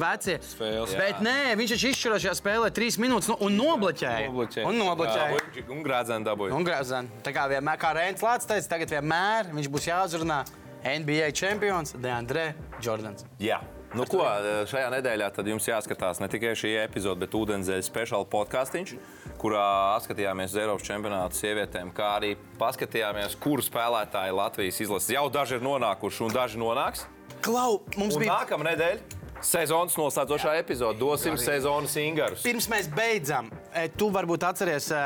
vecie. 0.00 0.38
Spēles. 0.40 0.94
Bet 0.96 1.20
nē, 1.24 1.54
viņš 1.60 1.74
taču 1.74 1.90
izšķirošajā 1.92 2.34
spēlē 2.38 2.70
trīs 2.76 2.96
minūtes 3.02 3.28
nu, 3.32 3.36
un 3.44 3.58
nobloķēja. 3.60 4.30
Nobloķēja. 4.30 4.66
Un 4.70 4.80
nobloķēja. 4.80 5.66
Un 5.76 5.84
grādzēni 5.84 6.28
dabūja. 6.28 6.56
Un 6.56 6.66
grāzan. 6.66 7.10
Tā 7.26 7.34
kā 7.36 7.44
vienmēr, 7.52 7.80
kā 7.82 7.92
Rēns 7.96 8.24
Lācis 8.24 8.48
teica, 8.48 8.72
tagad 8.72 8.96
vienmēr 8.96 9.52
viņš 9.52 9.72
būs 9.76 9.90
jāuzrunā 9.90 10.42
NBA 10.86 11.32
čempions 11.36 11.96
Deandre 12.00 12.52
Jordans. 12.80 13.26
Jā. 13.42 13.60
Nu, 13.96 14.04
ko, 14.10 14.24
šajā 14.68 14.88
nedēļā 14.92 15.28
tad 15.32 15.46
jums 15.48 15.66
jāskatās 15.68 16.18
ne 16.20 16.28
tikai 16.28 16.52
šī 16.58 16.74
epizode, 16.82 17.22
bet 17.22 17.36
ūdenzēļa 17.38 17.86
speciāla 17.86 18.26
podkāstīņš, 18.28 18.92
kurā 19.40 19.66
apskatījāmies 19.96 20.54
uz 20.54 20.60
Eiropas 20.62 20.86
čempionāta 20.86 21.38
sievietēm, 21.38 21.92
kā 21.96 22.14
arī 22.20 22.34
paskatījāmies, 22.60 23.36
kuru 23.42 23.64
spēlētāju 23.64 24.38
Latvijas 24.38 24.80
izlases 24.84 25.14
jau 25.16 25.26
daži 25.32 25.58
ir 25.58 25.66
nonākuši 25.66 26.26
un 26.26 26.34
daži 26.34 26.60
nonāks. 26.62 27.06
Klau, 27.44 27.82
mums 27.96 28.16
Un 28.16 28.24
bija. 28.24 28.40
nākamā 28.40 28.72
nedēļa 28.72 29.24
sezonas 29.44 29.96
noslēdzošā 29.98 30.56
epizode. 30.60 30.98
Dosim 31.00 31.36
sezonas 31.40 31.94
ingarus. 32.00 32.44
Pirms 32.46 32.68
mēs 32.72 32.88
beidzam, 32.92 33.50
e, 33.72 33.86
tu 33.92 34.08
varbūt 34.14 34.46
atceries, 34.48 34.88
e, 34.90 35.02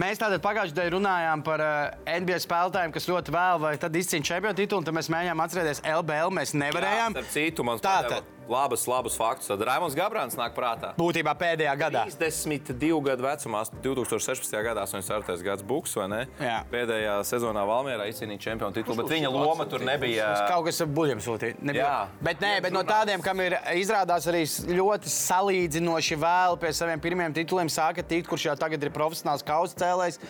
mēs 0.00 0.20
tātad 0.20 0.42
pagājušajā 0.44 0.76
gadā 0.76 0.92
runājām 0.94 1.44
par 1.46 1.64
e, 1.64 1.72
NBA 2.22 2.38
spēlētājiem, 2.44 2.94
kas 2.94 3.08
ļoti 3.10 3.34
vēl 3.34 3.62
vai 3.62 3.74
tad 3.82 3.96
izcīnīja 3.98 4.30
čempionu 4.32 4.58
titulu, 4.58 4.82
un 4.82 4.88
tad 4.88 4.96
mēs 4.98 5.10
mēģinājām 5.12 5.44
atcerēties 5.46 5.82
LBL. 5.96 6.36
Mēs 6.38 6.54
nevarējām. 6.62 7.18
Starp 7.18 7.34
citu, 7.34 7.66
man 7.66 7.82
Tātad. 7.82 8.30
Labas, 8.50 8.86
labas 8.90 9.16
faktus. 9.18 9.50
Tad 9.52 9.62
Raimons 9.66 9.96
Gabrāns 9.98 10.36
nāk 10.38 10.56
prātā. 10.56 10.92
Būtībā 10.98 11.34
pēdējā 11.38 11.76
gadā. 11.78 12.04
32 12.18 13.00
gadu 13.06 13.26
vecumā, 13.26 13.62
2016. 13.84 14.58
gadā, 14.66 14.86
84. 14.88 15.38
gads 15.46 15.66
Buks, 15.66 15.94
vai 15.98 16.08
ne? 16.10 16.20
Jā. 16.42 16.58
Pēdējā 16.72 17.16
sezonā 17.28 17.64
Valmjerā 17.68 18.08
izcīnīja 18.10 18.46
čempionu 18.48 18.74
titulu, 18.76 19.02
bet 19.02 19.14
viņa 19.16 19.32
loma 19.32 19.66
tur 19.70 19.84
nebija. 19.86 20.32
Kaut 20.50 20.66
kas 20.68 20.82
buļbuļsakām 20.82 21.22
sūtīja. 21.24 21.74
Jā. 21.76 21.92
Bet, 22.22 22.42
nē, 22.42 22.54
bet 22.64 22.74
no 22.74 22.82
tādiem, 22.86 23.22
kam 23.24 23.40
ir 23.44 23.56
izrādās 23.78 24.26
arī 24.30 24.44
ļoti 24.78 25.12
salīdzinoši 25.12 26.18
vēl 26.22 26.58
pie 26.62 26.72
saviem 26.76 27.02
pirmiem 27.02 27.34
tituliem, 27.36 27.70
sāka 27.72 28.04
tikt, 28.06 28.28
kurš 28.30 28.50
jau 28.50 28.56
tagad 28.60 28.82
ir 28.82 28.94
profesionāls 28.94 29.44
kausa 29.46 29.78
cēlējs, 29.82 30.20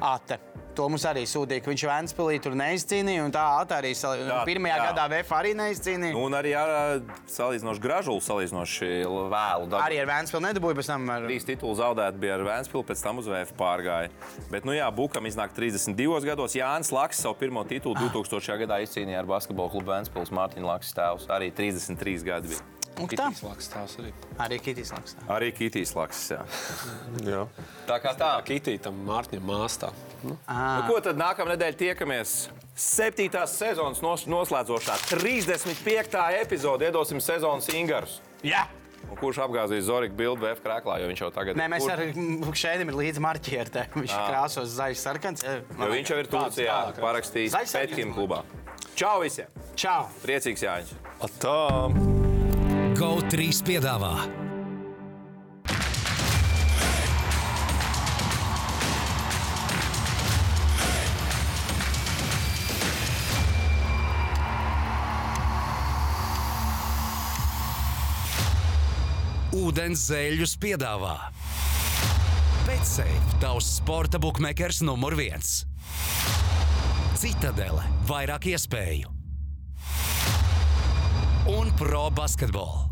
Ate. 0.00 0.38
To 0.76 0.86
mums 0.88 1.04
arī 1.08 1.22
sūtīja, 1.28 1.60
ka 1.60 1.68
viņš 1.68 1.84
Vēnspilī 1.88 2.38
tur 2.42 2.54
neizcīnīja. 2.56 3.26
Tā 3.34 3.44
tā 3.68 3.80
arī 3.82 3.92
sal... 3.98 4.16
Jā, 4.22 4.38
pirmajā 4.48 4.78
jā. 4.78 4.86
gadā 4.88 5.04
VF 5.12 5.34
arī 5.36 5.52
neizcīnīja. 5.58 6.16
Un 6.16 6.36
arī 6.38 6.54
ar 6.56 7.02
salīdzinoši 7.28 7.82
gražulu, 7.84 8.22
salīdzinoši 8.24 8.90
vēlu. 9.04 9.68
dabu. 9.68 9.82
Arī 9.82 10.00
ar 10.00 10.08
Vēnspili 10.08 10.46
nedabūja 10.48 10.78
pēc 10.80 10.92
tam. 10.94 11.08
Ar... 11.12 11.28
Trīs 11.28 11.48
titulu 11.48 11.76
zaudēt 11.76 12.16
bija 12.22 12.38
ar 12.38 12.46
Vēnspili, 12.48 12.86
pēc 12.88 13.04
tam 13.04 13.20
uz 13.20 13.28
VF 13.28 13.52
pārgāja. 13.60 14.12
Bet, 14.52 14.64
nu 14.68 14.76
jā, 14.76 14.88
Bukam 14.96 15.28
iznāk 15.28 15.52
32 15.56 16.24
gados. 16.32 16.56
Jānis 16.56 16.92
Lakis 16.94 17.20
savu 17.26 17.36
pirmo 17.42 17.64
titulu 17.68 17.98
2000. 18.00 18.60
gadā 18.64 18.80
izcīnīja 18.86 19.20
ar 19.20 19.28
basketbola 19.28 19.72
klubu 19.72 19.92
Vēnspils 19.92 20.32
Mārtiņa 20.32 20.72
Lakis 20.72 20.96
tēvs. 20.96 21.28
Arī 21.32 21.52
33 21.52 22.24
gadi 22.32 22.54
bija. 22.54 22.64
Un 23.00 23.08
tā. 23.08 23.28
Laks 23.42 23.70
tās 23.72 23.94
arī. 24.02 24.10
Arī 24.44 24.58
Kitīs 24.62 24.90
Laks. 24.92 25.14
Arī 25.32 25.48
Kitīs 25.56 25.94
Lakis. 25.96 26.20
Jā. 26.34 26.42
Jā. 27.32 27.44
Tā 27.88 27.96
kā 28.04 28.12
tā. 28.18 28.32
Kitītam 28.46 28.98
Mārtiņam 29.08 29.48
māstā. 29.48 29.92
Nu, 30.22 30.36
Nu, 30.36 30.82
ko 30.90 30.98
tad 31.02 31.16
nākamā 31.18 31.54
nedēļa 31.56 31.78
tiekamies? 31.80 32.34
Septītās 32.78 33.56
sezonas 33.58 34.00
nos, 34.04 34.26
noslēdzošā 34.30 34.98
35. 35.10 36.20
epizode. 36.42 36.86
Iedosim 36.88 37.20
sezonas 37.24 37.68
Ingarus. 37.74 38.20
Jā! 38.46 38.66
Un 39.12 39.18
kurš 39.18 39.40
apgāzīs 39.44 39.82
Zoriku 39.88 40.14
bildu 40.16 40.46
VF 40.46 40.62
krēklā, 40.64 41.00
jo 41.02 41.08
viņš 41.10 41.20
jau 41.24 41.28
tagad 41.34 41.58
Nē, 41.58 41.66
mēs 41.68 41.84
kur- 41.84 41.92
ar 41.92 42.56
šeit 42.56 42.84
ir 42.84 42.94
līdzi 42.96 43.20
marķiertē. 43.24 43.82
Viņš 43.98 44.14
Ā. 44.16 44.22
krāsos 44.30 44.72
zaļš 44.78 45.02
sarkans. 45.02 45.44
Jo 45.44 45.90
viņš 45.90 46.14
jau 46.14 46.20
ir 46.22 46.30
Turcijā 46.32 46.78
parakstījis 47.02 47.58
Pētkim 47.74 48.14
klubā. 48.16 48.44
Čau 48.96 49.18
visiem! 49.26 49.50
Čau! 49.76 50.06
Priecīgs 50.24 50.64
Jāņš! 50.64 50.96
Tā! 51.42 52.31
GO3 52.92 53.46
piedāvā. 53.64 54.10
Ūdens 69.56 70.02
zēļus 70.10 70.58
piedāvā. 70.60 71.16
Betsafe, 72.66 73.08
tavs 73.40 73.78
sporta 73.78 74.20
buklets 74.20 74.84
numur 74.84 75.16
viens. 75.16 75.62
Citadele, 77.16 77.88
vairāk 78.10 78.52
iespēju 78.52 79.21
un 81.46 81.72
pro 81.74 82.10
basketbolu. 82.10 82.91